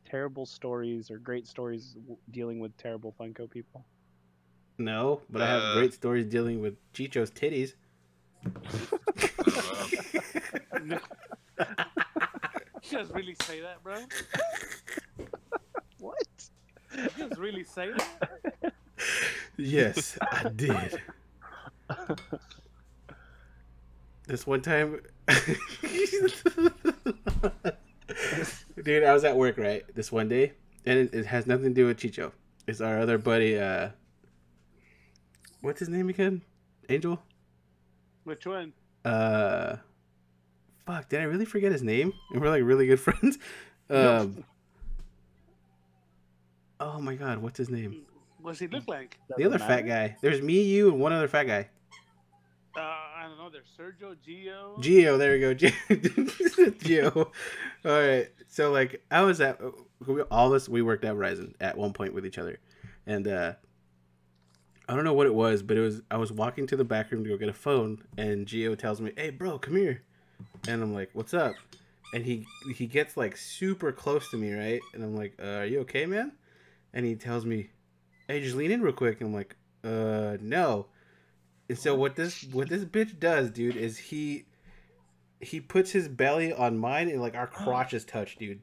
[0.06, 1.98] terrible stories or great stories
[2.32, 3.86] dealing with terrible Funko people?
[4.78, 5.74] No, but I have Uh.
[5.74, 7.74] great stories dealing with Chicho's titties.
[9.46, 9.90] Oh,
[12.84, 13.98] You guys really say that, bro?
[16.00, 16.18] What?
[16.94, 18.74] You guys really say that?
[19.58, 21.00] Yes, I did.
[24.28, 25.02] This one time,
[28.82, 30.54] dude, I was at work right this one day,
[30.86, 32.32] and it, it has nothing to do with Chicho.
[32.68, 33.60] It's our other buddy.
[33.60, 33.90] Uh,
[35.62, 36.44] what's his name again?
[36.88, 37.22] Angel.
[38.24, 38.74] Which one?
[39.04, 39.78] Uh,
[40.86, 42.14] fuck, did I really forget his name?
[42.32, 43.38] And we're like really good friends.
[43.90, 44.46] Um.
[46.80, 48.06] Oh my god, what's his name?
[48.42, 49.18] What's he look like?
[49.38, 50.16] The other fat guy.
[50.22, 51.70] There's me, you, and one other fat guy.
[52.76, 53.50] Uh, I don't know.
[53.50, 54.82] There's Sergio, Gio.
[54.82, 55.54] Geo, there we go.
[55.54, 56.72] Geo.
[56.80, 57.32] Geo.
[57.86, 58.30] All right.
[58.48, 59.60] So like I was at
[60.30, 62.60] all of us we worked at Verizon at one point with each other.
[63.06, 63.54] And uh
[64.88, 67.12] I don't know what it was, but it was I was walking to the back
[67.12, 70.04] room to go get a phone and Geo tells me, "Hey bro, come here."
[70.68, 71.56] And I'm like, "What's up?"
[72.14, 74.82] And he he gets like super close to me, right?
[74.94, 76.34] And I'm like, uh, "Are you okay, man?"
[76.94, 77.70] And he tells me,
[78.32, 80.88] "Hey, just lean in real quick." And I'm like, "Uh, no."
[81.70, 84.46] And so what this what this bitch does, dude, is he
[85.40, 88.62] he puts his belly on mine and like our crotches touch, dude.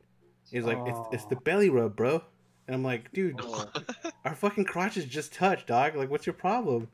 [0.51, 2.23] He's like, it's, it's the belly rub, bro.
[2.67, 3.67] And I'm like, dude, Oh.
[4.25, 5.97] our fucking crotches just touch, dog.
[5.97, 6.89] Like, what's your problem?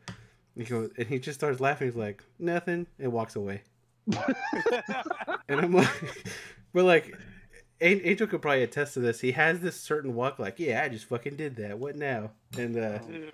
[0.56, 1.88] And he goes, and he just starts laughing.
[1.88, 3.62] He's like, nothing, and walks away.
[5.48, 5.88] And I'm like,
[6.72, 7.18] but like, An-
[7.84, 9.20] Angel could probably attest to this.
[9.20, 11.78] He has this certain walk, like, yeah, I just fucking did that.
[11.78, 12.30] What now?
[12.56, 13.32] And uh, Dude,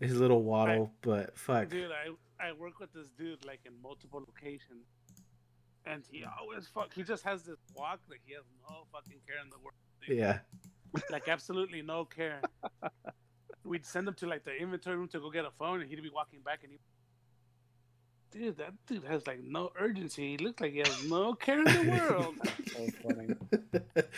[0.00, 1.68] his little waddle, but fuck.
[1.68, 2.10] dude, I
[2.44, 4.86] I work with this dude like in multiple locations,
[5.86, 6.92] and he always fuck.
[6.92, 9.74] He just has this walk like he has no fucking care in the world.
[10.06, 10.18] dude.
[10.18, 10.38] Yeah.
[11.10, 12.40] like absolutely no care.
[13.64, 16.02] We'd send him to like the inventory room to go get a phone, and he'd
[16.02, 16.78] be walking back, and he,
[18.32, 20.32] dude, that dude has like no urgency.
[20.32, 22.34] He looks like he has no care in the world.
[22.72, 23.34] so funny.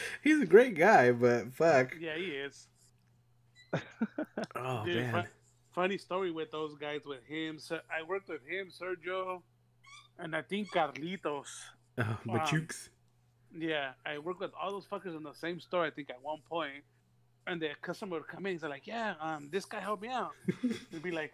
[0.22, 1.94] He's a great guy, but fuck.
[2.00, 2.68] yeah, he is.
[4.56, 5.22] Oh Dude, man.
[5.24, 5.28] fu-
[5.72, 7.58] funny story with those guys with him.
[7.58, 9.42] So I worked with him, Sergio,
[10.18, 11.48] and I think Carlitos.
[11.98, 12.38] Oh, Wow.
[12.38, 12.88] Machooks.
[13.56, 15.84] Yeah, I worked with all those fuckers in the same store.
[15.84, 16.82] I think at one point,
[17.46, 18.52] and the customer would come in.
[18.52, 20.32] He's like, "Yeah, um, this guy helped me out."
[20.90, 21.32] He'd be like,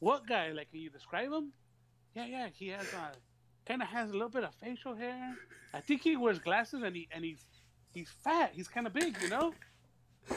[0.00, 0.50] "What guy?
[0.52, 1.52] Like, can you describe him?"
[2.16, 3.12] Yeah, yeah, he has uh,
[3.66, 5.34] kind of has a little bit of facial hair.
[5.74, 7.44] I think he wears glasses and he and he's
[7.92, 8.52] he's fat.
[8.54, 9.52] He's kind of big, you know.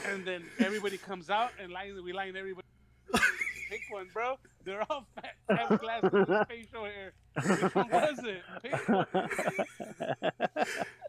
[0.08, 2.68] And then everybody comes out and line we line everybody.
[3.14, 4.38] Pick one, bro.
[4.66, 7.14] They're all fat, have glasses, and facial hair.
[7.36, 8.42] Which one was it?
[8.62, 9.06] Pick one.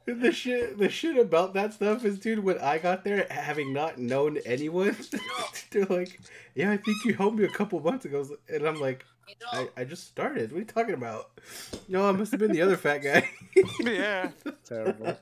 [0.21, 3.99] the shit the shit about that stuff is dude when i got there having not
[3.99, 4.97] known anyone
[5.71, 6.19] they're like
[6.55, 9.05] yeah i think you helped me a couple months ago and i'm like
[9.53, 11.41] I, I just started what are you talking about
[11.89, 13.29] no i must have been the other fat guy
[13.81, 14.31] Yeah.
[14.65, 15.17] Terrible.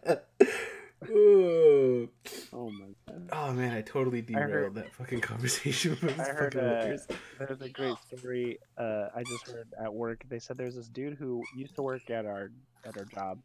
[1.10, 2.08] Ooh.
[2.52, 3.28] Oh my god.
[3.32, 7.16] Oh man, I totally I heard- derailed that fucking conversation with I heard fucking uh,
[7.38, 8.58] there's a great story.
[8.76, 10.24] Uh, I just heard at work.
[10.28, 12.50] They said there's this dude who used to work at our
[12.84, 13.38] at our job,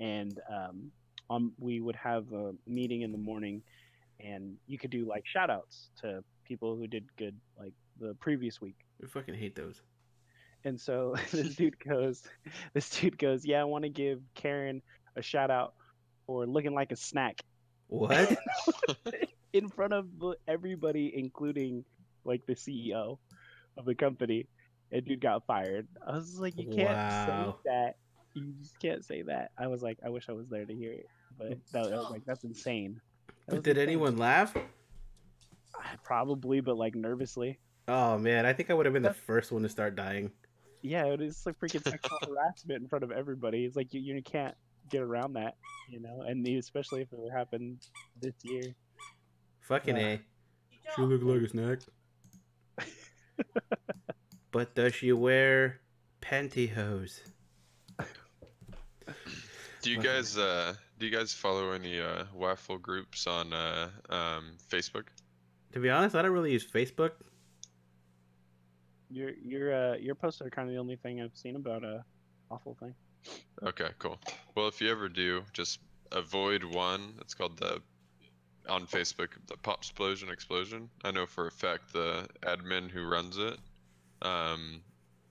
[0.00, 0.90] and um,
[1.28, 3.62] um, we would have a meeting in the morning,
[4.20, 8.60] and you could do like shout outs to people who did good like the previous
[8.60, 8.76] week.
[9.02, 9.82] I fucking hate those.
[10.66, 12.22] And so this dude goes,
[12.74, 14.82] this dude goes, yeah, I want to give Karen
[15.14, 15.74] a shout out
[16.26, 17.40] for looking like a snack
[17.86, 18.36] What?
[19.52, 20.06] in front of
[20.48, 21.84] everybody, including
[22.24, 23.18] like the CEO
[23.78, 24.48] of the company.
[24.90, 25.86] And dude got fired.
[26.06, 27.56] I was like, you can't Wow.
[27.64, 27.94] say that.
[28.34, 29.50] You just can't say that.
[29.58, 31.06] I was like, I wish I was there to hear it,
[31.38, 33.00] but that, I was like, that's insane.
[33.46, 33.88] That but did insane.
[33.88, 34.54] anyone laugh?
[36.04, 37.58] Probably, but like nervously.
[37.88, 40.30] Oh man, I think I would have been the first one to start dying.
[40.88, 43.64] Yeah, it is like freaking sexual harassment in front of everybody.
[43.64, 44.54] It's like you, you can't
[44.90, 45.56] get around that,
[45.90, 47.78] you know, and especially if it happened
[48.20, 48.74] this year.
[49.60, 50.06] Fucking Yeah.
[50.06, 50.20] a.
[50.94, 51.80] She look like a snack.
[54.52, 55.80] but does she wear
[56.22, 57.20] pantyhose?
[59.82, 64.56] Do you guys uh do you guys follow any uh waffle groups on uh um
[64.68, 65.04] Facebook?
[65.72, 67.12] To be honest, I don't really use Facebook.
[69.10, 72.04] Your your uh your posts are kind of the only thing I've seen about a
[72.50, 72.94] awful thing.
[73.62, 74.18] Okay, cool.
[74.54, 75.78] Well, if you ever do, just
[76.12, 77.14] avoid one.
[77.20, 77.80] It's called the
[78.68, 80.90] on Facebook the Pop Explosion Explosion.
[81.04, 83.58] I know for a fact the admin who runs it
[84.22, 84.82] um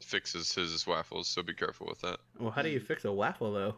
[0.02, 2.20] fixes his waffles, so be careful with that.
[2.40, 3.76] Well, how do you fix a waffle though?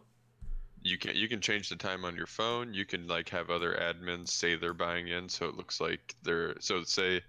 [0.87, 2.73] You can you can change the time on your phone.
[2.73, 6.55] You can like have other admins say they're buying in, so it looks like they're
[6.61, 7.21] so say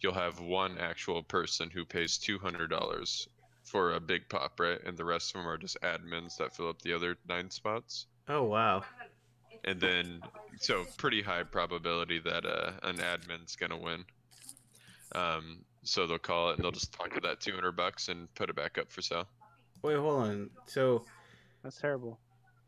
[0.00, 3.26] you'll have one actual person who pays two hundred dollars
[3.64, 4.78] for a big pop, right?
[4.84, 8.06] And the rest of them are just admins that fill up the other nine spots.
[8.28, 8.84] Oh wow.
[9.64, 10.20] And then
[10.58, 14.04] so pretty high probability that uh, an admin's gonna win.
[15.14, 18.50] Um, so they'll call it and they'll just pocket that two hundred bucks and put
[18.50, 19.26] it back up for sale.
[19.82, 20.50] Wait, hold on.
[20.66, 21.04] So
[21.62, 22.18] That's terrible.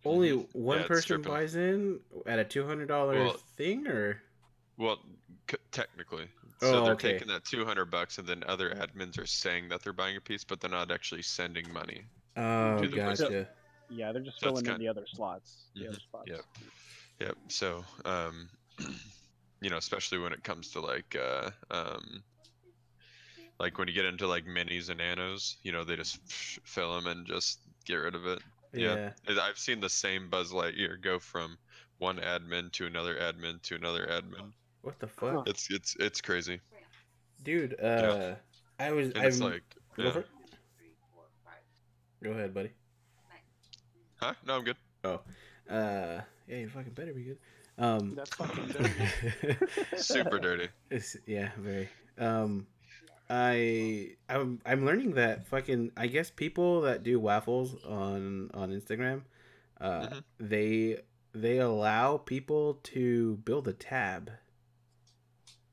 [0.05, 0.55] Only Mhm.
[0.55, 4.23] one Yeah, person buys in at a two hundred dollar Well- thing, or
[4.77, 4.99] Well,
[5.51, 6.29] c- technically.
[6.63, 7.13] Oh, So they're okay.
[7.13, 10.43] taking that 200 bucks and then other admins are saying that they're buying a piece,
[10.45, 12.07] but they're not actually sending money.
[12.37, 13.33] oh, To the person.
[13.33, 13.49] gotcha.
[13.91, 15.67] Yeah, they're just That's filling in the other slots.
[15.75, 16.29] The other Mhm, spots.
[16.31, 16.45] yep.
[17.19, 17.37] Yep.
[17.49, 18.49] So, um,
[19.61, 22.23] you know, especially when it comes to like, uh, um,
[23.59, 26.19] like when you get into like minis and nanos, you know, they just
[26.65, 28.41] fill them and just get rid of it.
[28.73, 29.11] Yeah.
[29.29, 29.41] Yeah.
[29.43, 31.59] I've seen the same Buzz Lightyear go from
[31.99, 34.53] one admin to another admin to another admin.
[34.83, 36.61] What the fuck, It's it's it's crazy.
[37.43, 37.79] dude?
[37.81, 38.35] Uh,
[38.79, 39.13] I was.
[39.15, 39.63] I'm, it's like,
[39.97, 40.23] go, yeah.
[42.23, 42.71] go ahead, buddy.
[44.17, 44.33] huh?
[44.47, 44.77] No, I'm good.
[45.05, 45.21] Oh,
[45.69, 47.39] uh, yeah, you fucking better be good.
[47.79, 49.57] Um, That's fucking dirty.
[49.97, 50.69] Super dirty.
[50.91, 51.89] It's, yeah, very.
[52.19, 52.67] Um,
[53.31, 59.23] I I'm I'm learning that fucking I guess people that do waffles on on Instagram,
[59.81, 60.23] uh, Mhm.
[60.39, 61.01] they
[61.33, 64.33] they allow people to build a tab.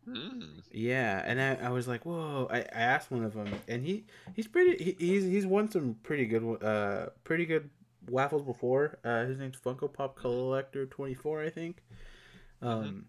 [0.08, 0.62] Mm.
[0.72, 2.48] Yeah, and I, I was like, whoa!
[2.50, 4.06] I, I asked one of them, and he
[4.36, 7.70] he's pretty he, he's he's won some pretty good uh pretty good
[8.10, 9.00] waffles before.
[9.04, 11.84] Uh, his name's Funko Pop Collector twenty four, I think.
[12.62, 13.08] Um,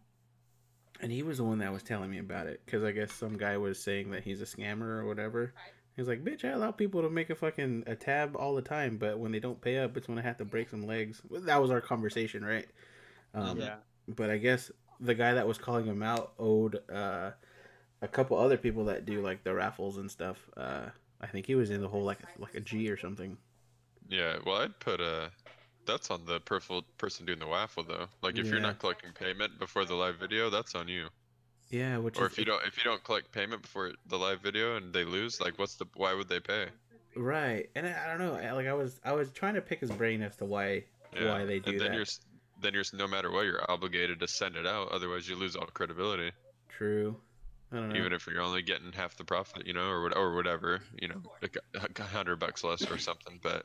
[1.00, 3.36] and he was the one that was telling me about it because I guess some
[3.36, 5.52] guy was saying that he's a scammer or whatever.
[5.96, 8.98] He's like, bitch, I allow people to make a fucking a tab all the time,
[8.98, 11.20] but when they don't pay up, it's when I have to break some legs.
[11.30, 12.66] That was our conversation, right?
[13.34, 13.76] Um, yeah.
[14.06, 14.70] but I guess
[15.00, 17.32] the guy that was calling him out owed uh,
[18.00, 20.48] a couple other people that do like the raffles and stuff.
[20.56, 20.86] Uh,
[21.20, 23.36] I think he was in the whole like like a G or something.
[24.08, 25.28] Yeah, well, I'd put uh
[25.88, 28.06] That's on the perf- person doing the waffle, though.
[28.22, 31.08] Like, if you're not collecting payment before the live video, that's on you.
[31.70, 34.40] Yeah, which Or is if you don't, if you don't collect payment before the live
[34.40, 35.86] video and they lose, like, what's the?
[35.96, 36.66] Why would they pay?
[37.16, 38.54] right, and I, I don't know.
[38.54, 40.84] Like I was I was trying to pick his brain as to why
[41.14, 41.32] Yeah.
[41.32, 41.96] why they do and then that.
[41.96, 42.06] you're,
[42.62, 44.92] then you're no matter what, you're obligated to send it out.
[44.92, 46.30] Otherwise, you lose all credibility.
[46.68, 47.16] True.
[47.72, 47.96] I don't know.
[47.96, 51.08] Even if you're only getting half the profit, you know, or what, or whatever, you
[51.08, 51.58] know, like
[51.98, 53.40] a hundred bucks less or something.
[53.42, 53.64] But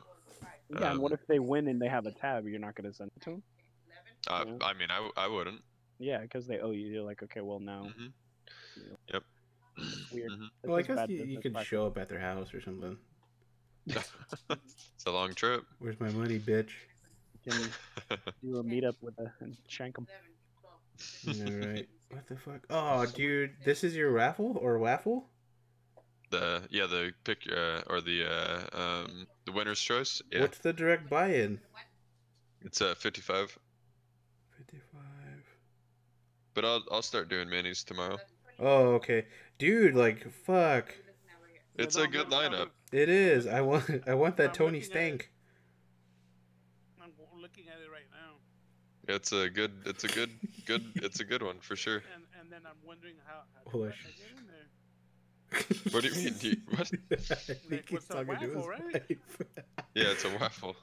[0.80, 2.45] Yeah, and what Um, if they win and they have a tab?
[2.47, 3.43] You're not going to send it to them?
[4.28, 4.57] uh, Yeah.
[4.65, 5.61] I mean, I, w- I wouldn't.
[5.99, 6.88] Yeah, because they owe you.
[6.88, 7.91] You're like, okay, well now.
[7.95, 8.07] hmm
[8.76, 8.95] Yeah.
[9.13, 9.24] Yep.
[10.11, 10.32] weird.
[10.32, 10.49] Mhm.
[10.63, 12.97] Well, I guess you, you could show up at their house or something.
[13.88, 15.65] it's a long trip.
[15.80, 16.69] Where's my money, bitch?
[17.47, 17.69] Can you
[18.43, 20.07] do a meetup with a and shank them.
[21.28, 21.88] All right.
[22.09, 22.61] What the fuck?
[22.69, 25.30] Oh, dude, this is your raffle or waffle?
[26.34, 30.19] The yeah, the pick uh, or the uh, um, the winner's choice.
[30.31, 31.59] Yeah, What's the direct buy-in?
[32.65, 33.59] it's uh, 55.
[34.57, 35.43] Fifty-five.
[36.55, 38.17] But I'll I'll start doing minis tomorrow.
[38.59, 39.27] Oh, okay,
[39.59, 39.93] dude.
[39.93, 40.95] Like, fuck.
[41.75, 42.69] It's a good no, no, lineup.
[42.91, 43.45] It is.
[43.45, 43.88] I want.
[44.07, 44.91] I want that I'm Tony looking at it.
[44.91, 45.31] Stank.
[46.99, 49.71] I'm looking at it right now, It's a good.
[49.86, 50.31] It's a good.
[50.65, 50.84] Good.
[50.95, 52.01] It's a good one for sure.
[52.15, 53.41] and and then I'm wondering how.
[53.71, 53.91] how
[55.91, 56.34] What do you mean?
[56.39, 56.91] Do you, what?
[57.12, 58.93] I think he's what's a talking to his right?
[58.93, 59.18] wife.
[59.95, 60.76] Yeah, it's a waffle.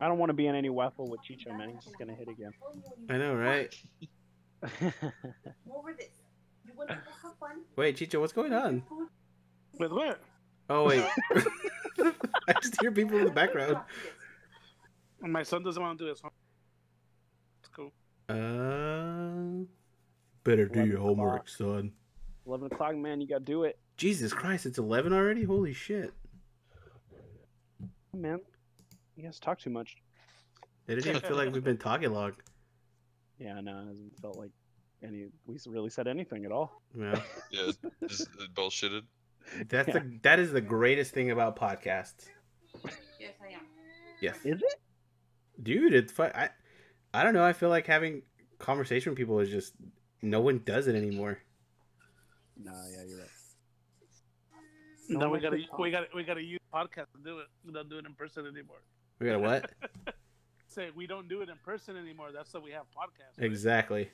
[0.00, 1.70] I don't want to be in any waffle with Chicho, man.
[1.70, 2.52] He's just gonna hit again.
[3.08, 3.74] I know, right?
[4.62, 6.08] Over this.
[6.66, 7.62] You want to have fun?
[7.76, 8.82] Wait, Chicho, what's going on?
[9.78, 10.20] With what?
[10.68, 11.04] Oh wait,
[11.98, 13.78] I just hear people in the background.
[15.20, 16.20] My son doesn't want to do this.
[17.60, 17.92] It's cool.
[18.28, 19.64] Uh,
[20.42, 21.92] better do your homework, son.
[22.46, 23.20] Eleven o'clock, man.
[23.20, 25.44] You gotta do it, Jesus Christ, it's eleven already.
[25.44, 26.12] Holy shit!
[28.14, 28.40] man.
[29.16, 29.96] You guys talk too much.
[30.86, 32.32] It didn't even feel like we've been talking long.
[33.38, 34.50] Yeah, no, it hasn't felt like
[35.02, 35.26] any.
[35.46, 36.80] We really said anything at all.
[36.98, 37.20] Yeah,
[37.50, 37.72] Yeah,
[38.08, 39.02] just bullshitted.
[39.68, 42.26] that's the that is the greatest thing about podcasts.
[43.20, 43.60] Yes, I am.
[44.20, 44.74] Yes, Is it?
[45.62, 46.30] dude, it's fun.
[46.34, 46.50] I
[47.12, 47.44] I don't know.
[47.44, 48.22] I feel like having
[48.58, 49.74] conversation with people is just
[50.22, 51.38] no one does it anymore.
[52.62, 53.28] No, yeah, you're right.
[55.08, 57.46] No, No we gotta we gotta we gotta use podcast to do it.
[57.64, 58.82] We don't do it in person anymore.
[59.20, 59.70] We got a what?
[60.68, 62.30] Say we don't do it in person anymore.
[62.34, 63.38] That's why we have podcasts.
[63.38, 63.46] right?
[63.46, 64.10] exactly.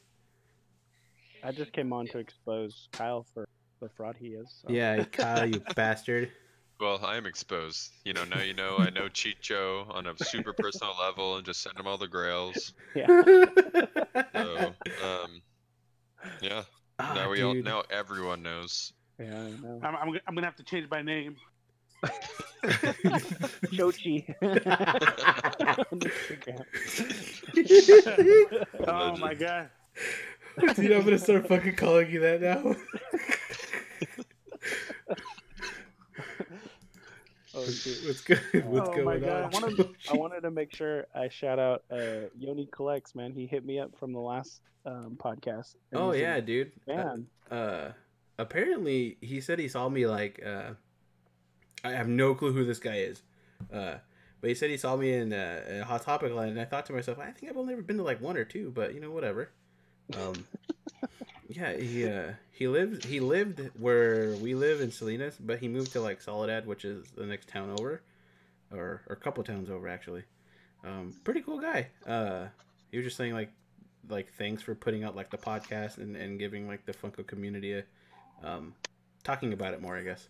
[1.43, 3.49] I just came on to expose Kyle for
[3.81, 4.61] the fraud he is.
[4.63, 6.31] so- Yeah, Kyle, you bastard.
[6.79, 7.91] Well, I am exposed.
[8.05, 11.63] You know, now you know I know Chicho on a super personal level and just
[11.63, 12.75] send him all the grails.
[12.95, 13.07] Yeah.
[14.35, 14.75] So,
[15.05, 15.43] um,
[16.41, 16.63] yeah.
[17.05, 17.65] Ah, now we all dude.
[17.65, 18.93] now everyone knows.
[19.19, 19.81] Yeah, I know.
[19.83, 21.37] I'm, I'm, I'm gonna have to change my name.
[23.75, 24.25] Chochi.
[28.87, 29.71] Oh my god.
[30.77, 32.77] Dude, I'm gonna start fucking calling you that now.
[37.55, 37.99] Oh, shit.
[38.07, 38.41] What's good?
[38.67, 39.65] What's Oh my going God, on?
[39.65, 43.33] I wanted- I wanted to make sure I shout out uh, Yoni Collects, man.
[43.33, 45.77] He hit me up from the last um, podcast.
[45.95, 46.73] oh he's a yeah, dude.
[46.89, 47.27] Uh, man.
[47.51, 47.93] uh
[48.39, 50.73] apparently he said he saw me like uh
[51.85, 53.23] I have no clue who this guy is.
[53.73, 53.97] Uh
[54.41, 56.87] but he said he saw me in uh, a hot topic line and I thought
[56.87, 59.01] to myself, I think I've only ever been to like one or two, but you
[59.01, 59.51] know, whatever.
[60.19, 60.45] Um
[61.55, 65.93] Yeah, he uh he lives he lived where we live in Salinas, but he moved
[65.93, 68.01] to like Soledad, which is the next town over.
[68.73, 70.23] Or or a couple towns over actually.
[70.83, 71.89] Um pretty cool guy.
[72.07, 72.47] Uh
[72.91, 73.53] he was just saying like
[74.09, 77.75] like thanks for putting out like the podcast and, and giving like the Funko community
[77.75, 77.85] a
[78.43, 78.75] um
[79.23, 80.29] talking about it more, I guess.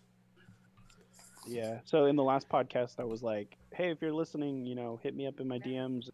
[1.47, 1.79] Yeah.
[1.85, 5.15] So in the last podcast, I was like, "Hey, if you're listening, you know, hit
[5.15, 6.09] me up in my DMs.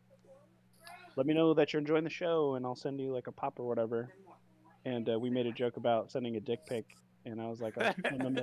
[1.15, 3.59] Let me know that you're enjoying the show, and I'll send you like a pop
[3.59, 4.09] or whatever."
[4.85, 6.85] And uh, we made a joke about sending a dick pic,
[7.25, 8.37] and I was like, I'll send him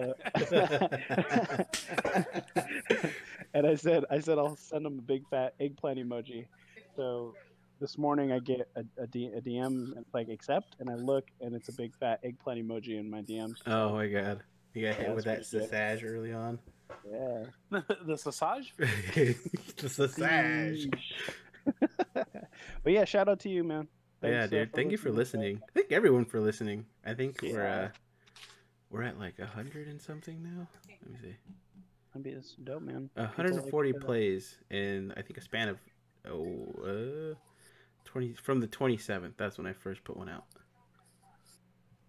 [3.54, 6.46] and I said, I said I'll send him a big fat eggplant emoji.
[6.94, 7.34] So
[7.80, 10.94] this morning I get a, a, D, a DM and it's like accept, and I
[10.94, 13.56] look, and it's a big fat eggplant emoji in my DMs.
[13.66, 14.42] oh my god.
[14.74, 16.58] You got hit with that that's pretty early on.
[17.10, 17.44] Yeah.
[18.06, 18.74] the sausage?
[18.78, 19.34] the
[19.78, 20.92] sassage.
[22.14, 23.88] but yeah, shout out to you, man.
[24.22, 24.72] Yeah, Thanks, uh, dude.
[24.72, 25.60] Thank you for listening.
[25.68, 26.86] I think everyone for listening.
[27.04, 27.88] I think we're uh
[28.90, 30.66] we're at like a hundred and something now.
[31.02, 31.36] Let me see.
[32.14, 33.10] I mean, it's dope, man.
[33.16, 35.78] A hundred and forty like, plays in I think a span of
[36.28, 37.34] oh uh
[38.04, 39.34] twenty from the twenty seventh.
[39.36, 40.44] That's when I first put one out.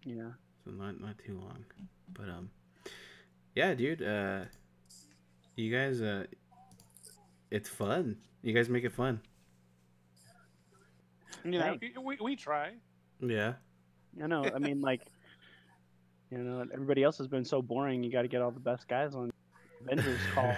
[0.05, 0.31] Yeah.
[0.63, 1.65] so not not too long.
[2.13, 2.49] But um,
[3.55, 4.01] yeah, dude.
[4.01, 4.45] Uh,
[5.57, 6.25] you guys, uh,
[7.51, 8.17] it's fun.
[8.41, 9.19] You guys make it fun.
[11.53, 11.93] You know, Hey.
[12.03, 12.71] we, we try.
[13.21, 13.53] Yeah.
[14.21, 14.43] I know.
[14.53, 15.01] I mean, like,
[16.31, 18.03] you know, everybody else has been so boring.
[18.03, 19.31] You got to get all the best guys on
[19.81, 20.53] Avengers call.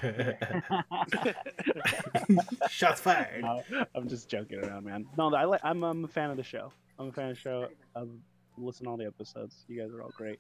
[2.70, 3.42] Shots fired.
[3.44, 3.62] No,
[3.96, 5.06] I'm just joking around, man.
[5.18, 5.62] No, I like.
[5.64, 6.72] I'm, I'm a fan of the show.
[6.98, 7.68] I'm a fan of the show.
[7.96, 8.10] I've
[8.58, 9.66] listened to all the episodes.
[9.68, 10.40] You guys are all great.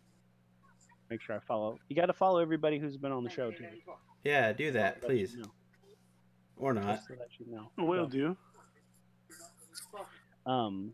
[1.09, 1.77] Make sure I follow.
[1.89, 3.65] You got to follow everybody who's been on the show too.
[4.23, 5.51] Yeah, do that, please, you know.
[6.57, 6.95] or not.
[6.97, 7.69] Just to let you know.
[7.77, 8.37] Will So, do.
[10.49, 10.93] Um,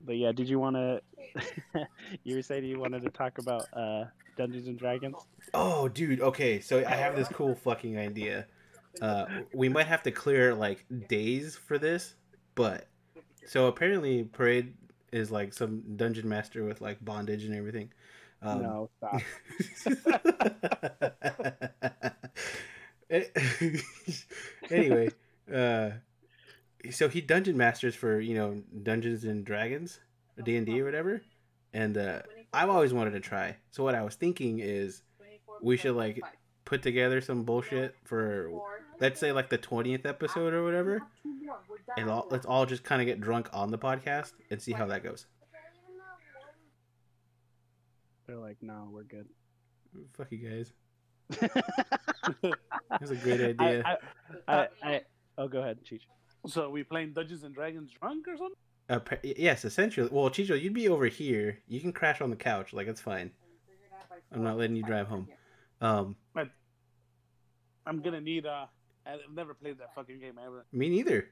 [0.00, 1.00] but yeah, did you want to?
[2.24, 4.04] you were saying you wanted to talk about uh,
[4.36, 5.16] Dungeons and Dragons.
[5.52, 6.20] Oh, dude.
[6.20, 8.46] Okay, so I have this cool fucking idea.
[9.02, 12.14] Uh, we might have to clear like days for this,
[12.54, 12.86] but
[13.44, 14.72] so apparently Parade
[15.12, 17.90] is like some dungeon master with like bondage and everything.
[18.40, 19.20] Um, no, stop.
[24.70, 25.10] anyway,
[25.52, 25.90] uh,
[26.90, 30.00] so he dungeon masters for you know Dungeons and Dragons,
[30.42, 31.22] D and D or whatever,
[31.72, 32.22] and uh,
[32.52, 33.56] I've always wanted to try.
[33.70, 35.02] So what I was thinking is
[35.62, 36.22] we should like
[36.64, 38.50] put together some bullshit for
[39.00, 41.02] let's say like the twentieth episode or whatever,
[41.96, 44.86] and all, let's all just kind of get drunk on the podcast and see how
[44.86, 45.26] that goes.
[48.26, 49.28] They're like, no, we're good.
[50.16, 50.72] Fuck you guys.
[52.90, 53.82] That's a great idea.
[53.84, 53.96] I,
[54.48, 55.00] I, I, I,
[55.36, 56.02] oh, go ahead, Cheech.
[56.46, 58.56] So we playing Dungeons and Dragons drunk or something?
[58.88, 60.08] Uh, yes, essentially.
[60.12, 61.58] Well, Chicho, you'd be over here.
[61.68, 62.72] You can crash on the couch.
[62.72, 63.30] Like it's fine.
[64.32, 65.28] I'm not letting you drive home.
[65.80, 66.16] Um,
[67.86, 68.46] I'm gonna need.
[68.46, 68.66] Uh,
[69.06, 70.64] I've never played that fucking game ever.
[70.72, 71.28] me neither.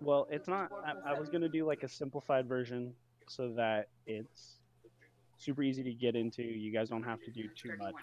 [0.00, 0.70] Well, it's not.
[0.84, 2.92] I, I was gonna do like a simplified version
[3.28, 4.56] so that it's
[5.36, 6.42] super easy to get into.
[6.42, 7.94] You guys don't have to do too much,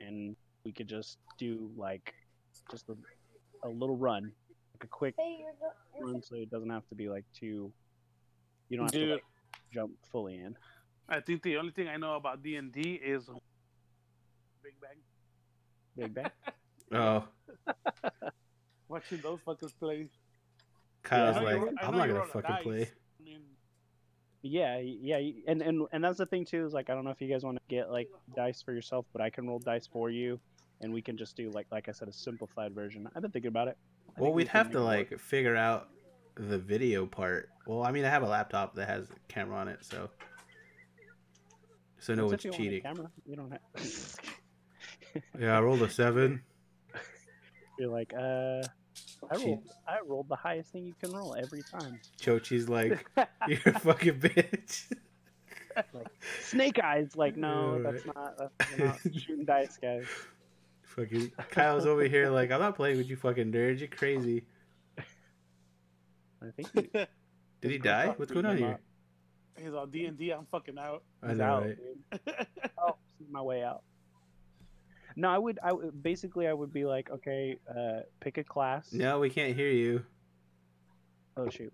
[0.00, 2.14] and we could just do like
[2.70, 2.96] just a,
[3.66, 4.32] a little run, like
[4.82, 5.14] a quick
[6.00, 7.72] run, so it doesn't have to be like too.
[8.68, 9.24] You don't have to like,
[9.72, 10.56] jump fully in.
[11.08, 13.28] I think the only thing I know about D and D is
[14.62, 14.98] Big Bang.
[15.96, 16.30] Big Bang.
[16.92, 17.22] Oh,
[18.88, 20.08] Watching those fuckers play.
[21.04, 22.62] Kyle's I know like, I I'm not gonna fucking dice.
[22.64, 22.90] play.
[23.20, 23.40] I mean,
[24.42, 27.20] Yeah, yeah, and and and that's the thing too is like I don't know if
[27.20, 30.10] you guys want to get like dice for yourself, but I can roll dice for
[30.10, 30.40] you,
[30.80, 33.08] and we can just do like like I said a simplified version.
[33.14, 33.78] I've been thinking about it.
[34.16, 34.86] I Well, we we'd can have to work.
[34.86, 35.88] like figure out
[36.36, 37.48] the video part.
[37.66, 40.10] Well, I mean, I have a laptop that has a camera on it, so
[41.98, 42.82] so no one's if you want a cheating.
[42.82, 43.10] Camera.
[43.26, 43.60] You don't have.
[45.40, 46.40] Yeah, I rolled a seven.
[47.80, 48.62] You're like, uh,
[49.28, 51.98] I rolled, I rolled the highest thing you can roll every time.
[52.20, 53.04] Chochi's like,
[53.48, 54.92] you're a fucking bitch.
[56.42, 60.04] Snake eyes, like, no, that's not, that's not shooting dice, guys.
[61.00, 63.78] Fucking Kyle's over here like, I'm not playing with you, fucking nerd.
[63.78, 64.44] You're crazy.
[64.98, 67.06] I think he,
[67.60, 68.14] Did he die?
[68.16, 68.80] What's going on him here?
[69.58, 70.30] he's on D and D.
[70.30, 71.02] I'm fucking out.
[71.22, 71.76] I he's know, out, right?
[71.76, 72.46] dude.
[72.78, 72.96] Oh,
[73.30, 73.82] my way out.
[75.16, 78.92] No, I would, I would, basically, I would be like, okay, uh, pick a class.
[78.92, 80.02] No, we can't hear you.
[81.36, 81.72] Oh shoot.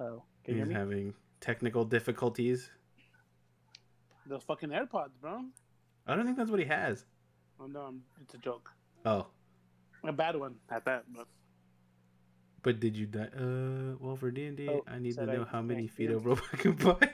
[0.00, 0.74] Oh, can you He's hear me?
[0.74, 2.70] having technical difficulties.
[4.26, 5.42] Those fucking AirPods, bro.
[6.06, 7.04] I don't think that's what he has.
[7.60, 8.70] Oh no, I'm- it's a joke.
[9.04, 9.26] Oh,
[10.04, 11.04] A bad one at that.
[11.12, 11.26] But
[12.62, 13.28] but did you die?
[13.36, 16.08] Uh, well, for D and D, Oh, I need to know I how many feet
[16.08, 16.16] hear.
[16.16, 17.08] of rope I can buy.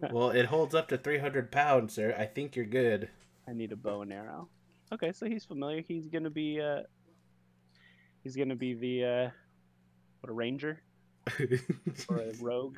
[0.10, 2.14] well, it holds up to 300 pounds, sir.
[2.18, 3.08] I think you're good.
[3.48, 4.48] I need a bow and arrow.
[4.92, 5.80] Okay, so he's familiar.
[5.82, 6.82] He's gonna be uh
[8.22, 9.30] he's gonna be the uh
[10.20, 10.80] what a ranger
[12.08, 12.76] or a rogue.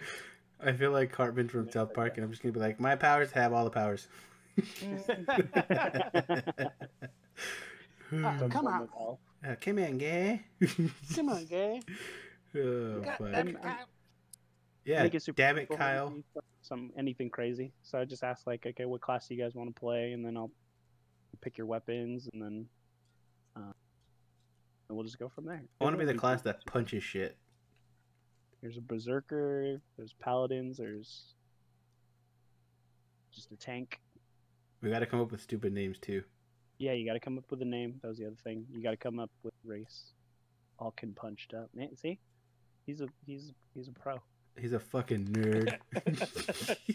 [0.64, 3.30] I feel like Cartman from South Park, and I'm just gonna be like, my powers
[3.32, 4.08] have all the powers.
[8.10, 8.88] Some Come on.
[9.46, 10.42] Uh, come in, gay.
[11.14, 11.80] come on, gay.
[12.56, 13.32] oh, God fuck.
[13.32, 13.76] damn I'm-
[14.84, 16.14] Yeah, Make it super damn it, Kyle.
[16.62, 17.72] Some anything crazy.
[17.82, 20.24] So I just ask like, okay, what class do you guys want to play, and
[20.24, 20.50] then I'll
[21.42, 22.66] pick your weapons, and then
[23.56, 23.72] uh,
[24.88, 25.62] and we'll just go from there.
[25.80, 27.36] I want to be the class that punches shit.
[28.66, 29.80] There's a berserker.
[29.96, 30.78] There's paladins.
[30.78, 31.34] There's
[33.32, 34.00] just a tank.
[34.82, 36.24] We got to come up with stupid names too.
[36.78, 38.00] Yeah, you got to come up with a name.
[38.02, 38.66] That was the other thing.
[38.72, 40.14] You got to come up with race.
[40.80, 41.70] All can punched up.
[41.76, 42.18] Man, see,
[42.86, 44.16] he's a he's he's a pro.
[44.58, 45.78] He's a fucking nerd.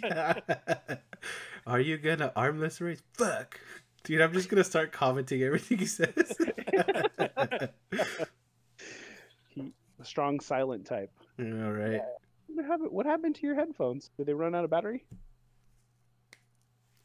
[1.65, 3.01] Are you gonna armless race?
[3.13, 3.61] Fuck.
[4.03, 6.37] Dude, I'm just gonna start commenting everything he says.
[9.49, 11.11] He, a strong silent type.
[11.41, 12.01] All right.
[12.47, 12.91] What happened?
[12.91, 14.11] What happened to your headphones?
[14.17, 15.05] Did they run out of battery?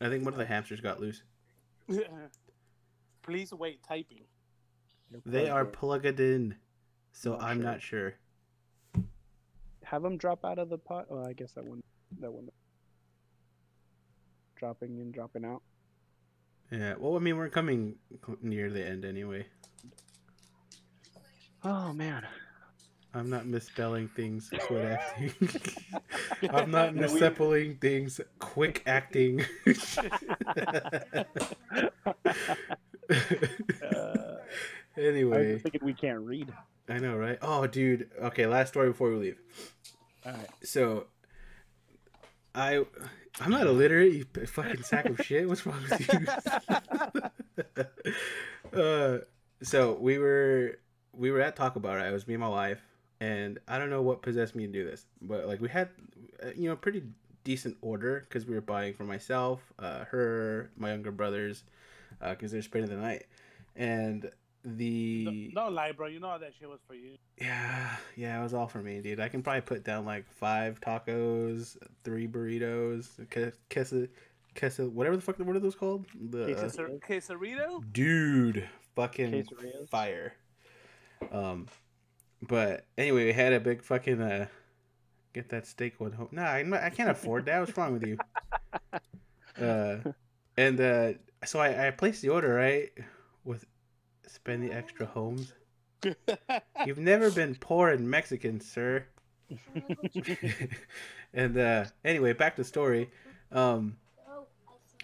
[0.01, 1.23] I think one of the hamsters got loose.
[3.23, 3.83] Please wait.
[3.83, 4.25] Typing.
[5.25, 6.57] They are plugged plugged in,
[7.13, 7.65] so Not I'm sure.
[7.65, 8.15] not sure.
[9.85, 11.07] Have them drop out of the pot.
[11.11, 11.83] Oh, I guess that one.
[12.21, 12.49] That one.
[14.57, 15.63] Dropping in, dropping out.
[16.71, 16.95] Yeah.
[16.99, 17.95] Well, I mean, we're coming
[18.43, 19.47] near the end anyway.
[21.65, 22.27] Oh man.
[23.17, 24.51] I'm not misspelling things.
[24.61, 25.33] Quit acting.
[26.51, 28.21] I'm not No, we- misspelling things.
[28.39, 29.43] Quick acting.
[33.11, 34.37] Uh,
[34.99, 36.53] anyway, thinking we can't read.
[36.89, 37.39] I know, right?
[37.43, 38.11] Oh, dude.
[38.23, 39.39] Okay, last story before we leave.
[40.25, 40.49] All right.
[40.63, 41.07] So,
[42.55, 42.85] I,
[43.41, 44.13] I'm not illiterate.
[44.13, 45.49] You fucking sack of shit.
[45.49, 47.33] What's wrong with
[48.75, 48.81] you?
[48.81, 49.19] uh,
[49.63, 50.79] so we were
[51.13, 51.95] we were at Taco Bell.
[51.95, 52.09] Right?
[52.09, 52.83] It was me and my wife,
[53.21, 55.89] and I don't know what possessed me to do this, but like we had,
[56.43, 57.03] uh, you know, pretty
[57.45, 61.65] decent order because we were buying for myself, uh, her, my younger brothers,
[62.21, 63.27] because they're spending the night,
[63.77, 64.31] and
[64.65, 66.09] the Don't lie, bro.
[66.09, 67.13] You know how that shit was for you.
[67.41, 69.21] yeah yeah it was all for me, dude.
[69.21, 73.09] I can probably put down like five tacos, three burritos,
[73.71, 74.09] queso,
[74.57, 76.07] queso, whatever the fuck what are those called?
[76.31, 77.81] The Quesar- Quesarito?
[77.93, 79.89] dude, fucking Quesadillas.
[79.89, 80.35] fire.
[81.31, 81.67] Um,
[82.49, 84.47] but anyway, we had a big fucking uh,
[85.33, 86.29] get that steak one home.
[86.33, 87.61] Nah, I'm I can't afford that.
[87.61, 88.19] What's wrong with you?
[89.59, 89.97] Uh,
[90.59, 91.13] and uh,
[91.47, 92.91] so I, I placed the order right
[93.43, 93.65] with
[94.27, 95.55] spend the extra homes.
[96.87, 99.07] You've never been poor in Mexican, sir.
[101.33, 103.11] and uh, anyway, back to story.
[103.51, 103.97] Um,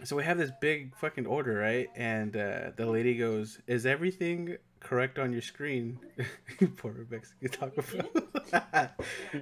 [0.04, 1.88] so we have this big fucking order, right?
[1.94, 5.98] And uh, the lady goes, "Is everything correct on your screen?"
[6.76, 7.82] Poor Mexican Taco
[8.52, 8.90] Bell.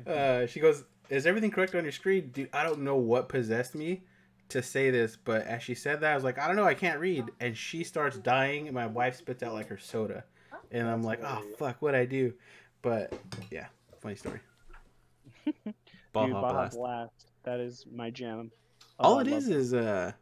[0.07, 3.75] uh, she goes, "Is everything correct on your screen?" Dude, I don't know what possessed
[3.75, 4.03] me
[4.51, 6.75] to say this, but as she said that, I was like, "I don't know, I
[6.75, 10.25] can't read." And she starts dying, and my wife spits out like her soda,
[10.71, 12.33] and I'm like, "Oh fuck, what I do?"
[12.83, 13.13] But
[13.51, 13.67] yeah,
[14.01, 14.41] funny story.
[15.45, 15.75] Dude,
[16.13, 16.77] Baja Baja Blast.
[16.77, 17.27] Blast.
[17.45, 18.51] That is my jam.
[18.99, 20.13] All Oh, it I is love uh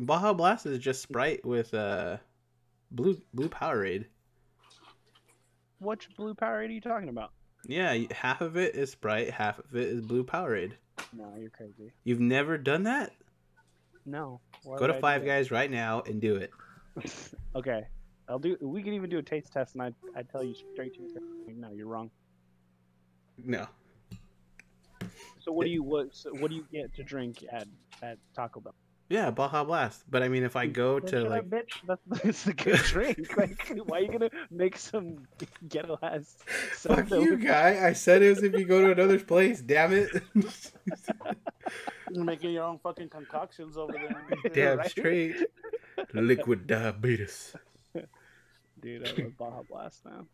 [0.00, 2.16] Baja Blast is just Sprite with uh
[2.90, 4.06] blue blue Powerade.
[5.80, 7.32] Which blue Powerade are you talking about?
[7.64, 10.72] Yeah, half of it is Sprite, half of it is blue Powerade.
[11.12, 11.92] No, you're crazy.
[12.04, 13.12] You've never done that?
[14.04, 14.40] No.
[14.64, 15.24] Why Go to I Five?
[15.24, 16.50] Guys right now and do it.
[17.54, 17.86] okay.
[18.28, 18.56] I'll do.
[18.60, 21.56] We can even do a taste test, and I I tell you straight to your
[21.56, 22.10] no, you're wrong.
[23.42, 23.66] No.
[25.40, 27.66] So what do you what so what do you get to drink at
[28.02, 28.74] at Taco Bell?
[29.08, 30.04] Yeah, Baja Blast.
[30.10, 31.72] But I mean if I go to shut like up, bitch.
[31.86, 33.18] That's, that's a good drink.
[33.36, 35.26] Like, why are you gonna make some
[35.68, 36.36] ghetto ass?
[36.72, 37.86] Fuck you guy.
[37.86, 40.10] I said it was if you go to another place, damn it.
[42.10, 44.50] You're making your own fucking concoctions over there.
[44.52, 44.90] damn right?
[44.90, 45.36] straight.
[46.12, 47.54] Liquid diabetes.
[48.80, 50.26] Dude, I love Baja Blast now.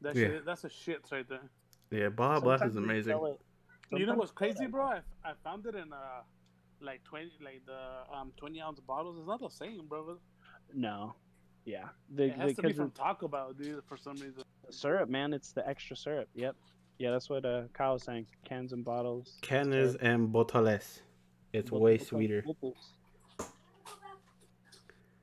[0.00, 0.28] That Yeah.
[0.28, 1.50] shit, that's a shit right there.
[1.90, 3.12] Yeah, Baja Blast is amazing.
[3.12, 3.38] sell
[3.92, 4.84] you know what's crazy, bro?
[4.86, 6.22] I, I found it in uh
[6.84, 9.16] like twenty like the um twenty ounce bottles.
[9.18, 10.18] It's not the same, bro.
[10.72, 11.14] No.
[11.64, 11.84] Yeah.
[12.14, 13.82] The, It has to be because from of Taco Bell, dude.
[13.88, 14.42] For some reason.
[14.70, 15.32] syrup, man.
[15.32, 16.28] It's the extra syrup.
[16.34, 16.56] Yep.
[16.98, 18.26] Yeah, that's what uh, Kyle was saying.
[18.44, 19.38] Cans and bottles.
[19.42, 21.00] Canes and botoles.
[21.52, 22.44] It's way sweeter.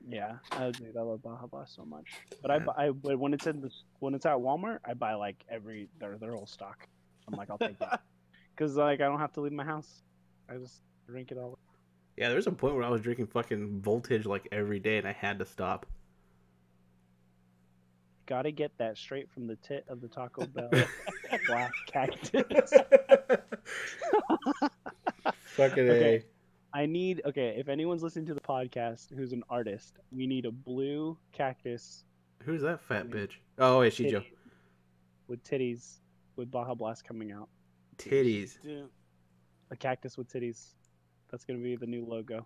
[0.07, 2.07] Yeah, uh, dude, I love Baja Blast so much.
[2.41, 2.63] But I, Yeah.
[2.65, 5.89] bu- I, but when it's in this, when it's at Walmart, I buy like every
[5.99, 6.87] their their whole stock.
[7.27, 8.01] I'm like, I'll take that
[8.55, 10.01] because like I don't have to leave my house.
[10.49, 11.57] I just drink it all.
[12.17, 15.07] Yeah, there was a point where I was drinking fucking voltage like every day and
[15.07, 15.85] I had to stop.
[18.25, 20.69] Got to get that straight from the tit of the Taco Bell
[21.47, 22.73] black cactus.
[25.55, 26.15] fucking Okay.
[26.15, 26.23] A.
[26.73, 27.55] I need okay.
[27.57, 32.05] If anyone's listening to the podcast who's an artist, we need a blue cactus
[32.45, 33.33] Who's that fat bitch?
[33.59, 34.23] Oh, wait, Shijo.
[34.23, 34.33] titty
[35.27, 35.99] with titties
[36.35, 37.49] with Baja Blast coming out.
[37.97, 38.59] Titties.
[38.61, 38.89] Dude,
[39.69, 40.73] A cactus with titties.
[41.31, 42.45] That's gonna be the new logo.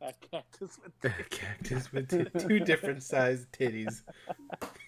[0.00, 4.02] that cactus with Cactus with t- two different sized titties.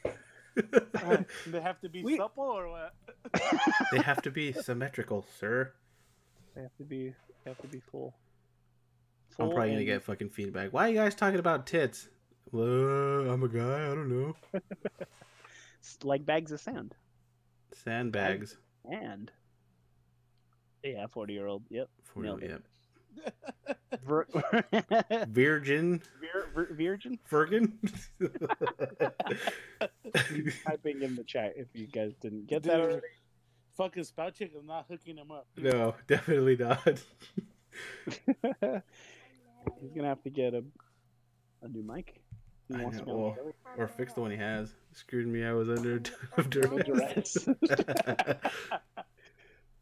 [0.05, 2.95] Uh, they have to be We- supple or what?
[3.93, 5.73] they have to be symmetrical, sir.
[6.55, 7.15] They have to be.
[7.45, 8.15] They have to be full.
[9.39, 10.73] I'm Full probably gonna get fucking feedback.
[10.73, 12.09] Why are you guys talking about tits?
[12.51, 13.85] Well, I'm a guy.
[13.87, 14.35] I don't know.
[15.83, 16.95] s- like bags of sand.
[17.85, 18.57] Sandbags.
[18.85, 19.31] And
[20.83, 21.63] yeah, forty year old.
[21.71, 21.89] Yep.
[22.03, 22.51] For Nailed it.
[22.51, 22.63] yep.
[24.05, 24.27] Vir-
[25.29, 26.03] Virgin.
[26.21, 27.19] vir- vir- virgin.
[27.31, 27.73] Fergan.
[30.67, 33.01] Typing in the chat if you guys didn't get Dude, that already.
[33.77, 35.47] Fucking spout chick is not hooking him up.
[35.57, 36.83] no, definitely not.
[39.81, 40.65] He's gonna have to get a
[41.63, 42.21] a new mic.
[42.69, 43.53] He wants know, well.
[43.77, 44.75] Or fix the one he has.
[44.93, 45.45] Screwed me.
[45.45, 46.01] I was under
[46.49, 47.49] duress.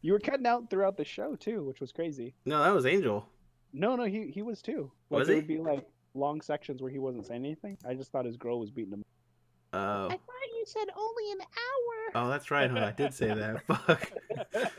[0.01, 0.03] Duress.
[0.03, 2.33] You were cutting out throughout the show too, which was crazy.
[2.45, 3.27] no, that was Engel.
[3.73, 4.91] No, no, he he was too.
[5.09, 5.41] Like, Was there he?
[5.41, 7.77] would be like long sections where he wasn't saying anything.
[7.87, 9.03] I just thought his girl was beating him.
[9.73, 10.05] Oh.
[10.05, 12.23] I thought you said only an hour.
[12.25, 12.85] Oh, that's right, huh?
[12.85, 13.61] I did say that.
[13.67, 14.11] Fuck.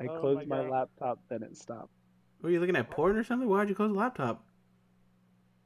[0.00, 1.90] I Oh closed my my, laptop, then it stopped.
[2.42, 3.48] Were you looking at porn or something?
[3.48, 4.44] Why'd you close the laptop?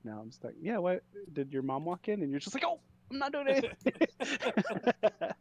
[0.05, 0.53] Now I'm stuck.
[0.61, 1.03] Yeah, what?
[1.33, 2.79] Did your mom walk in and you're just like, oh,
[3.11, 4.11] I'm not doing it.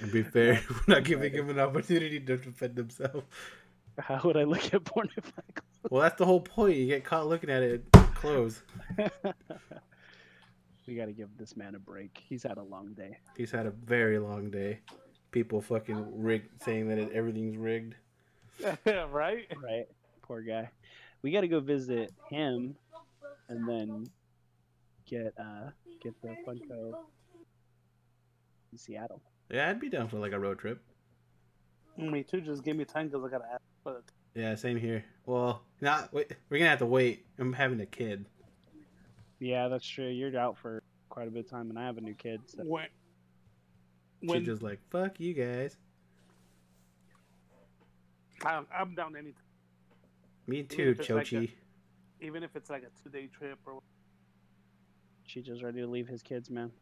[0.00, 3.24] To be fair, we're not giving him an opportunity to defend himself.
[3.98, 5.42] How would I look at porn if I
[5.90, 6.76] Well, that's the whole point.
[6.76, 8.62] You get caught looking at it, close.
[10.86, 12.22] we got to give this man a break.
[12.26, 13.18] He's had a long day.
[13.36, 14.80] He's had a very long day.
[15.32, 17.94] People fucking rig saying that it, everything's rigged.
[18.86, 19.46] right?
[19.62, 19.86] Right?
[20.22, 20.70] Poor guy.
[21.22, 22.74] We got to go visit him,
[23.48, 24.06] and then
[25.06, 25.70] get uh
[26.00, 26.94] get the Funko
[28.72, 29.20] in Seattle.
[29.50, 30.80] Yeah, I'd be down for like a road trip.
[31.96, 32.40] Me too.
[32.40, 33.62] Just give me time because I gotta ask.
[33.84, 34.04] But
[34.34, 35.04] Yeah, same here.
[35.26, 37.26] Well, not wait, we're gonna have to wait.
[37.38, 38.26] I'm having a kid.
[39.38, 40.08] Yeah, that's true.
[40.08, 42.40] You're out for quite a bit of time, and I have a new kid.
[42.46, 42.62] So.
[42.62, 42.86] when
[44.20, 45.76] She's when just like, fuck you guys.
[48.44, 49.42] I'm, I'm down anytime,
[50.46, 51.50] Me too, if it's like Chochi.
[52.22, 53.80] even if it's like a two day trip or
[55.24, 56.72] She's just ready to leave his kids, man.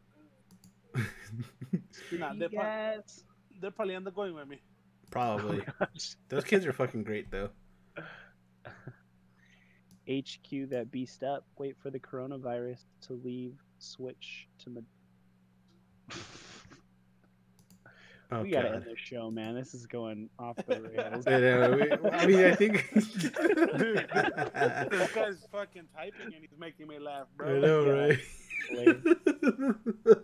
[2.11, 3.03] Nah, they're, prob-
[3.61, 4.59] they're probably end up going with me.
[5.11, 5.61] Probably.
[5.81, 5.85] Oh
[6.29, 7.49] Those kids are fucking great though.
[10.09, 11.45] HQ that beast up.
[11.57, 13.55] Wait for the coronavirus to leave.
[13.79, 14.83] Switch to the.
[18.31, 18.75] Oh we gotta god.
[18.75, 19.55] end this show, man.
[19.55, 21.25] This is going off the rails.
[21.25, 22.87] I, know, we- I mean, I think.
[22.93, 23.17] This
[25.15, 27.55] guy's fucking typing and he's making me laugh, bro.
[27.55, 28.15] I know, Yeah.
[28.75, 30.17] right?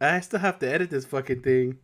[0.00, 0.12] Gosh.
[0.12, 1.78] I still have to edit this fucking thing.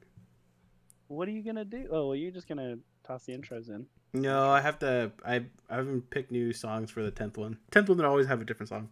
[1.09, 1.86] What are you gonna do?
[1.90, 2.76] Oh, well, you're just gonna
[3.06, 3.86] toss the intros in.
[4.12, 5.12] No, I have to.
[5.24, 7.59] I I haven't picked new songs for the tenth one.
[7.70, 8.88] Tenth one, they always have a different song.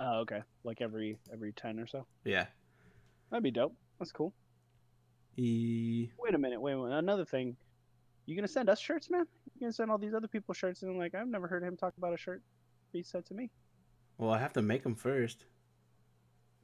[0.00, 0.42] Oh, okay.
[0.64, 2.06] Like every every ten or so.
[2.24, 2.46] Yeah.
[3.30, 3.74] That'd be dope.
[3.98, 4.34] That's cool.
[5.36, 6.10] E...
[6.18, 6.60] Wait a minute.
[6.60, 6.98] Wait a minute.
[6.98, 7.56] Another thing.
[8.26, 9.26] You gonna send us shirts, man?
[9.54, 10.82] You gonna send all these other people shirts?
[10.82, 12.42] And like, I've never heard him talk about a shirt
[12.92, 13.50] he said to me.
[14.18, 15.44] Well, I have to make them first.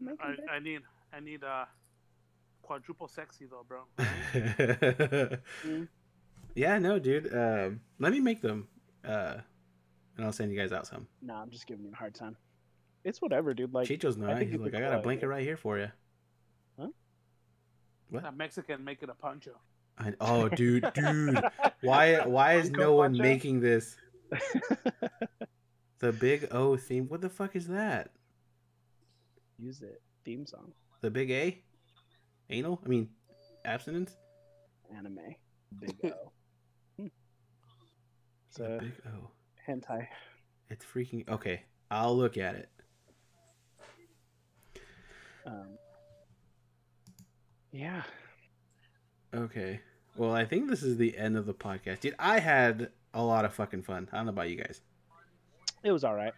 [0.01, 0.44] Make him I, big.
[0.51, 0.80] I need
[1.12, 1.64] I need uh
[2.62, 3.84] quadruple sexy though, bro.
[6.55, 7.34] yeah, no, dude.
[7.34, 8.68] Um, let me make them,
[9.05, 9.34] uh,
[10.16, 11.06] and I'll send you guys out some.
[11.20, 12.36] Nah, I'm just giving you a hard time.
[13.05, 13.74] It's whatever, dude.
[13.74, 14.39] Like, Chicho's not.
[14.39, 15.90] think He's like, a I got a blanket right here for you.
[16.78, 16.89] Huh?
[18.10, 18.24] What?
[18.24, 19.52] A Mexican make it a poncho.
[19.98, 21.43] I, oh, dude, dude.
[21.82, 22.20] Why?
[22.26, 23.22] Why is no one Poncho?
[23.22, 23.97] making this?
[26.02, 27.09] The big O theme.
[27.09, 28.10] What the fuck is that?
[29.56, 30.02] use it.
[30.24, 30.72] Theme song.
[31.03, 31.59] The big A?
[32.51, 32.81] Anal?
[32.85, 33.09] I mean,
[33.65, 34.16] abstinence.
[34.97, 35.19] Anime.
[35.81, 36.33] Big O.
[36.99, 37.07] Hmm.
[38.49, 39.31] It's The a big O.
[39.69, 40.07] hentai.
[40.70, 41.62] It's freaking okay.
[41.91, 42.69] I'll look at it.
[45.45, 45.77] Um,
[47.73, 48.03] yeah.
[49.35, 49.81] Okay.
[50.16, 52.01] Well, I think this is the end of the podcast.
[52.01, 54.09] Dude, I had a lot of fucking fun.
[54.12, 54.81] I don't know about you guys.
[55.83, 56.33] It was all right.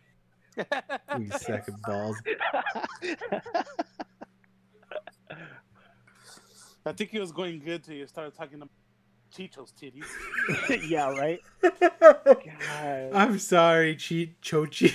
[1.18, 2.16] You sack of balls.
[6.86, 8.68] I think he was going good till you started talking about
[9.34, 10.04] Chicho's titties.
[10.88, 11.40] yeah, right.
[11.62, 13.10] God.
[13.14, 14.92] I'm sorry, cheat Chochi.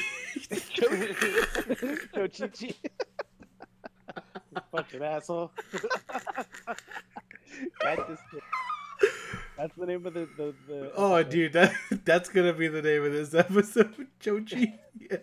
[2.14, 2.74] Go Chi-Chi.
[4.72, 5.52] fucking asshole.
[7.82, 9.10] Cactus Titties.
[9.58, 10.54] That's the name of the the.
[10.68, 11.32] the oh, episode.
[11.32, 11.74] dude, that
[12.06, 14.78] that's gonna be the name of this episode, Chochi.
[15.00, 15.18] Yeah.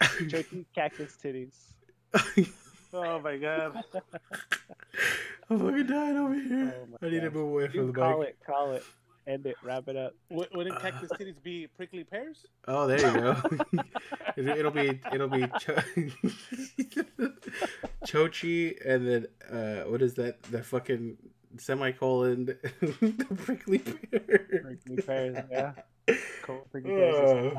[0.00, 1.54] Chochi Cactus Titties.
[2.92, 3.82] Oh my god.
[5.50, 6.74] I'm fucking dying over here.
[7.02, 8.28] Oh I need to move away from Dude, the call mic.
[8.28, 8.84] it, call it,
[9.26, 10.14] end it, wrap it up.
[10.30, 12.46] W- Wouldn't cactus titties be prickly pears?
[12.66, 13.36] Oh, there you go.
[14.36, 15.74] It- it'll be it'll be Cho-
[18.06, 20.42] Chochi, and then uh, what is that?
[20.44, 21.16] The fucking
[21.58, 24.60] semicolon, the prickly pear.
[24.62, 25.72] Prickly pears, yeah.
[26.42, 26.66] Cool.
[26.70, 27.58] Prickly pears is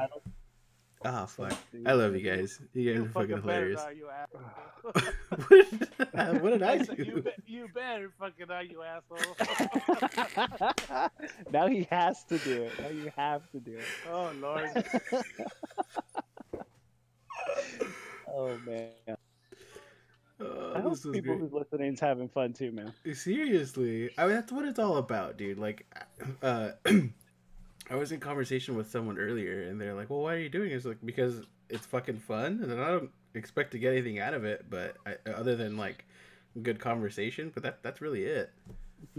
[1.02, 1.14] the Oh.
[1.14, 1.54] Ah, fuck.
[1.86, 2.60] I love you guys.
[2.74, 3.80] You guys are fucking better hilarious.
[3.82, 4.10] not, you
[6.14, 6.40] asshole.
[6.42, 9.36] what did I said, You, be- you better fucking not, you asshole.
[11.54, 12.72] now he has to do it.
[12.82, 13.86] Now you have to do it.
[14.12, 14.70] oh lord.
[18.28, 18.90] oh man.
[20.42, 21.50] Oh, I hope this was people great.
[21.50, 22.94] who's listening is having fun too, man.
[23.14, 25.60] Seriously, I mean that's what it's all about, dude.
[25.60, 25.86] Like,
[26.42, 26.72] uh,
[27.90, 30.70] I was in conversation with someone earlier, and they're like, "Well, why are you doing
[30.70, 34.46] this?" Like, because it's fucking fun, and I don't expect to get anything out of
[34.46, 36.06] it, but I, other than like
[36.62, 37.52] good conversation.
[37.54, 38.52] But that that's really it.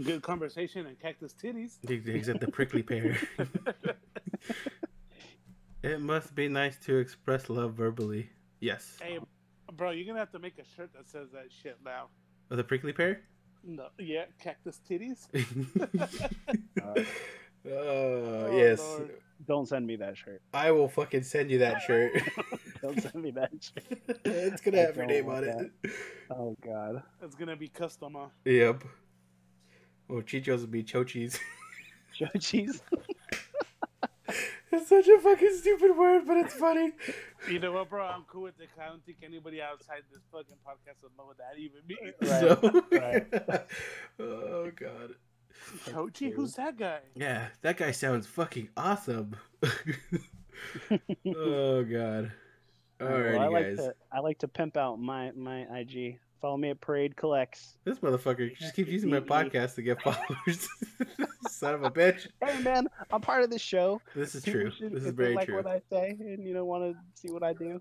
[0.01, 1.77] Good conversation and cactus titties.
[2.07, 3.17] Except the prickly pear.
[5.83, 8.29] it must be nice to express love verbally.
[8.59, 8.97] Yes.
[9.01, 9.19] Hey,
[9.73, 12.07] bro, you're gonna have to make a shirt that says that shit now.
[12.51, 13.21] Oh, the prickly pear.
[13.63, 15.27] No, yeah, cactus titties.
[17.65, 18.79] oh, Oh, yes.
[18.79, 19.11] Lord.
[19.47, 20.41] Don't send me that shirt.
[20.53, 22.11] I will fucking send you that shirt.
[22.81, 24.19] Don't send me that shirt.
[24.23, 25.91] it's gonna I have your name want on it.
[26.29, 27.01] Oh god.
[27.23, 28.13] It's gonna be custom.
[28.17, 28.27] Huh?
[28.45, 28.83] Yep.
[30.07, 31.39] Well, Chicho's would be Chochis.
[32.19, 32.81] Chochis.
[34.71, 36.91] it's such a fucking stupid word, but it's funny.
[37.49, 38.05] You know what, bro?
[38.05, 38.69] I'm cool with it.
[38.79, 42.13] I don't think anybody outside this fucking podcast would know what that even means.
[42.91, 43.25] Right,
[44.19, 45.15] So, oh god.
[45.85, 46.99] Chochi, who's that guy?
[47.15, 49.35] Yeah, that guy sounds fucking awesome.
[51.35, 52.31] oh god.
[52.99, 53.77] Alrighty, well, I like guys.
[53.77, 56.19] to I like to pimp out my my IG.
[56.41, 57.77] Follow me at Parade Collects.
[57.83, 60.67] This motherfucker just keeps using my podcast to get followers.
[61.47, 62.27] Son of a bitch.
[62.43, 64.01] Hey man, I'm part of this show.
[64.15, 64.71] This is People true.
[64.71, 65.57] should- This is very like true.
[65.57, 67.79] what I say and you know want to see what I do.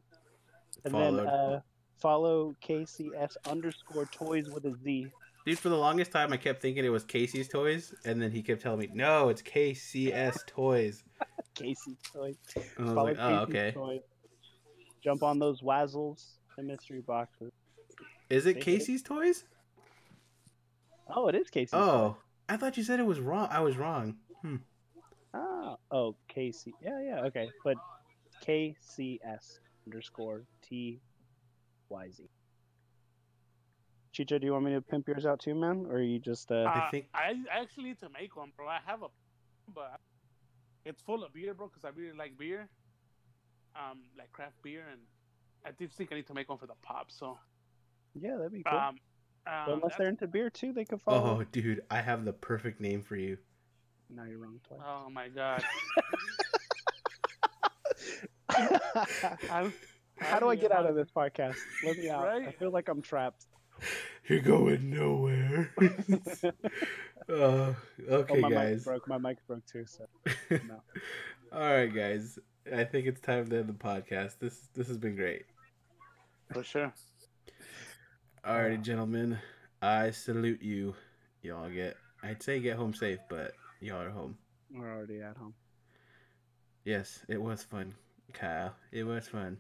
[0.84, 1.16] And Followed.
[1.16, 1.60] then uh,
[1.98, 5.06] follow KCS underscore toys with a Z.
[5.50, 8.40] Dude, for the longest time, I kept thinking it was Casey's Toys, and then he
[8.40, 11.02] kept telling me, no, it's KCS Toys.
[11.56, 12.36] Casey Toys.
[12.78, 13.72] Like, oh, Casey's okay.
[13.72, 14.00] Toys.
[15.02, 16.24] Jump on those Wazzles
[16.56, 17.50] and mystery boxes.
[18.28, 18.64] Is it Take it.
[18.64, 19.42] Casey's Toys?
[21.16, 21.70] Oh, it is Casey.
[21.72, 22.16] Oh,
[22.48, 23.48] I thought you said it was wrong.
[23.50, 24.18] I was wrong.
[24.42, 24.56] Hmm.
[25.34, 26.72] Oh, oh, Casey.
[26.80, 27.50] Yeah, yeah, okay.
[27.64, 27.76] But
[28.46, 31.00] KCS underscore T
[31.88, 32.28] Y Z.
[34.20, 35.86] Chicho, do you want me to pimp yours out too, man?
[35.88, 38.68] Or are you just uh I think- I actually need to make one, bro.
[38.68, 39.06] I have a,
[39.74, 39.98] but
[40.84, 41.68] it's full of beer, bro.
[41.68, 42.68] Because I really like beer,
[43.74, 45.00] um, like craft beer, and
[45.64, 47.10] I did think I need to make one for the pop.
[47.10, 47.38] So,
[48.14, 48.78] Yeah, that'd be cool.
[48.78, 48.98] um,
[49.44, 51.38] But um unless they're into beer too, they could follow.
[51.40, 53.38] Oh, dude, I have the perfect name for you.
[54.10, 54.80] Now you're wrong twice.
[54.84, 55.62] oh my god,
[58.50, 59.68] How
[60.34, 61.56] I'm, do I get out of this podcast?
[61.86, 62.26] Let me out.
[62.26, 63.46] I feel like I'm trapped.
[64.30, 65.74] You're going nowhere.
[65.82, 66.52] uh,
[67.28, 67.76] oh,
[68.08, 68.84] okay, my mic guys.
[68.84, 69.08] broke.
[69.08, 69.84] My mic broke too.
[69.86, 70.06] So
[70.52, 70.80] no.
[71.52, 72.38] All right, guys.
[72.72, 74.38] I think it's time to end the podcast.
[74.38, 75.46] This this has been great.
[76.52, 76.94] for sure.
[78.46, 79.36] Alrighty, gentlemen.
[79.82, 80.94] I salute you.
[81.42, 81.96] Y'all get.
[82.22, 84.38] I'd say get home safe, but y'all are home.
[84.72, 85.54] we're already at home.
[86.84, 87.94] Yes, it was fun,
[88.32, 88.76] Kyle.
[88.92, 89.58] It was fun.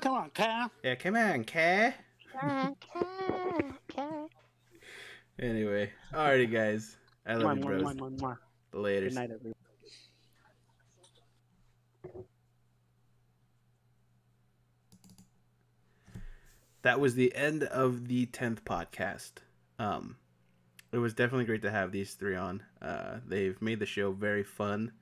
[0.00, 0.70] Come on, Kyle.
[0.84, 1.92] Yeah, come on, Kyle.
[5.38, 6.96] Anyway, alrighty, guys.
[7.26, 7.94] I love you, bros.
[8.72, 9.08] Later.
[9.10, 9.54] Good night, everyone.
[16.86, 19.32] that was the end of the 10th podcast
[19.80, 20.16] um
[20.92, 24.44] it was definitely great to have these three on uh they've made the show very
[24.44, 24.92] fun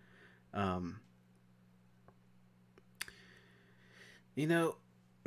[0.55, 0.99] um
[4.35, 4.77] you know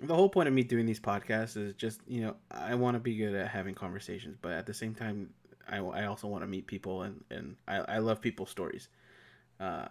[0.00, 3.00] the whole point of me doing these podcasts is just you know i want to
[3.00, 5.30] be good at having conversations but at the same time
[5.68, 8.88] i, I also want to meet people and and I, I love people's stories
[9.58, 9.86] uh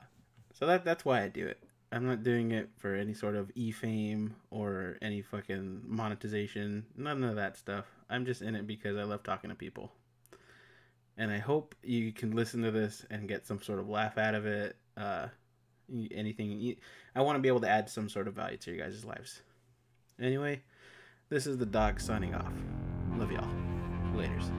[0.54, 1.60] so that that's why i do it
[1.92, 6.86] I'm not doing it for any sort of e fame or any fucking monetization.
[6.98, 7.86] None of that stuff.
[8.10, 9.94] I'm just in it because I love talking to people.
[11.18, 14.36] And I hope you can listen to this and get some sort of laugh out
[14.36, 14.76] of it.
[14.98, 15.28] Uh,
[16.12, 16.76] anything.
[17.16, 19.42] I want to be able to add some sort of value to your guys' lives.
[20.22, 20.62] Anyway,
[21.30, 22.54] this is the dog signing off.
[23.18, 23.50] Love y'all.
[24.16, 24.50] Laters.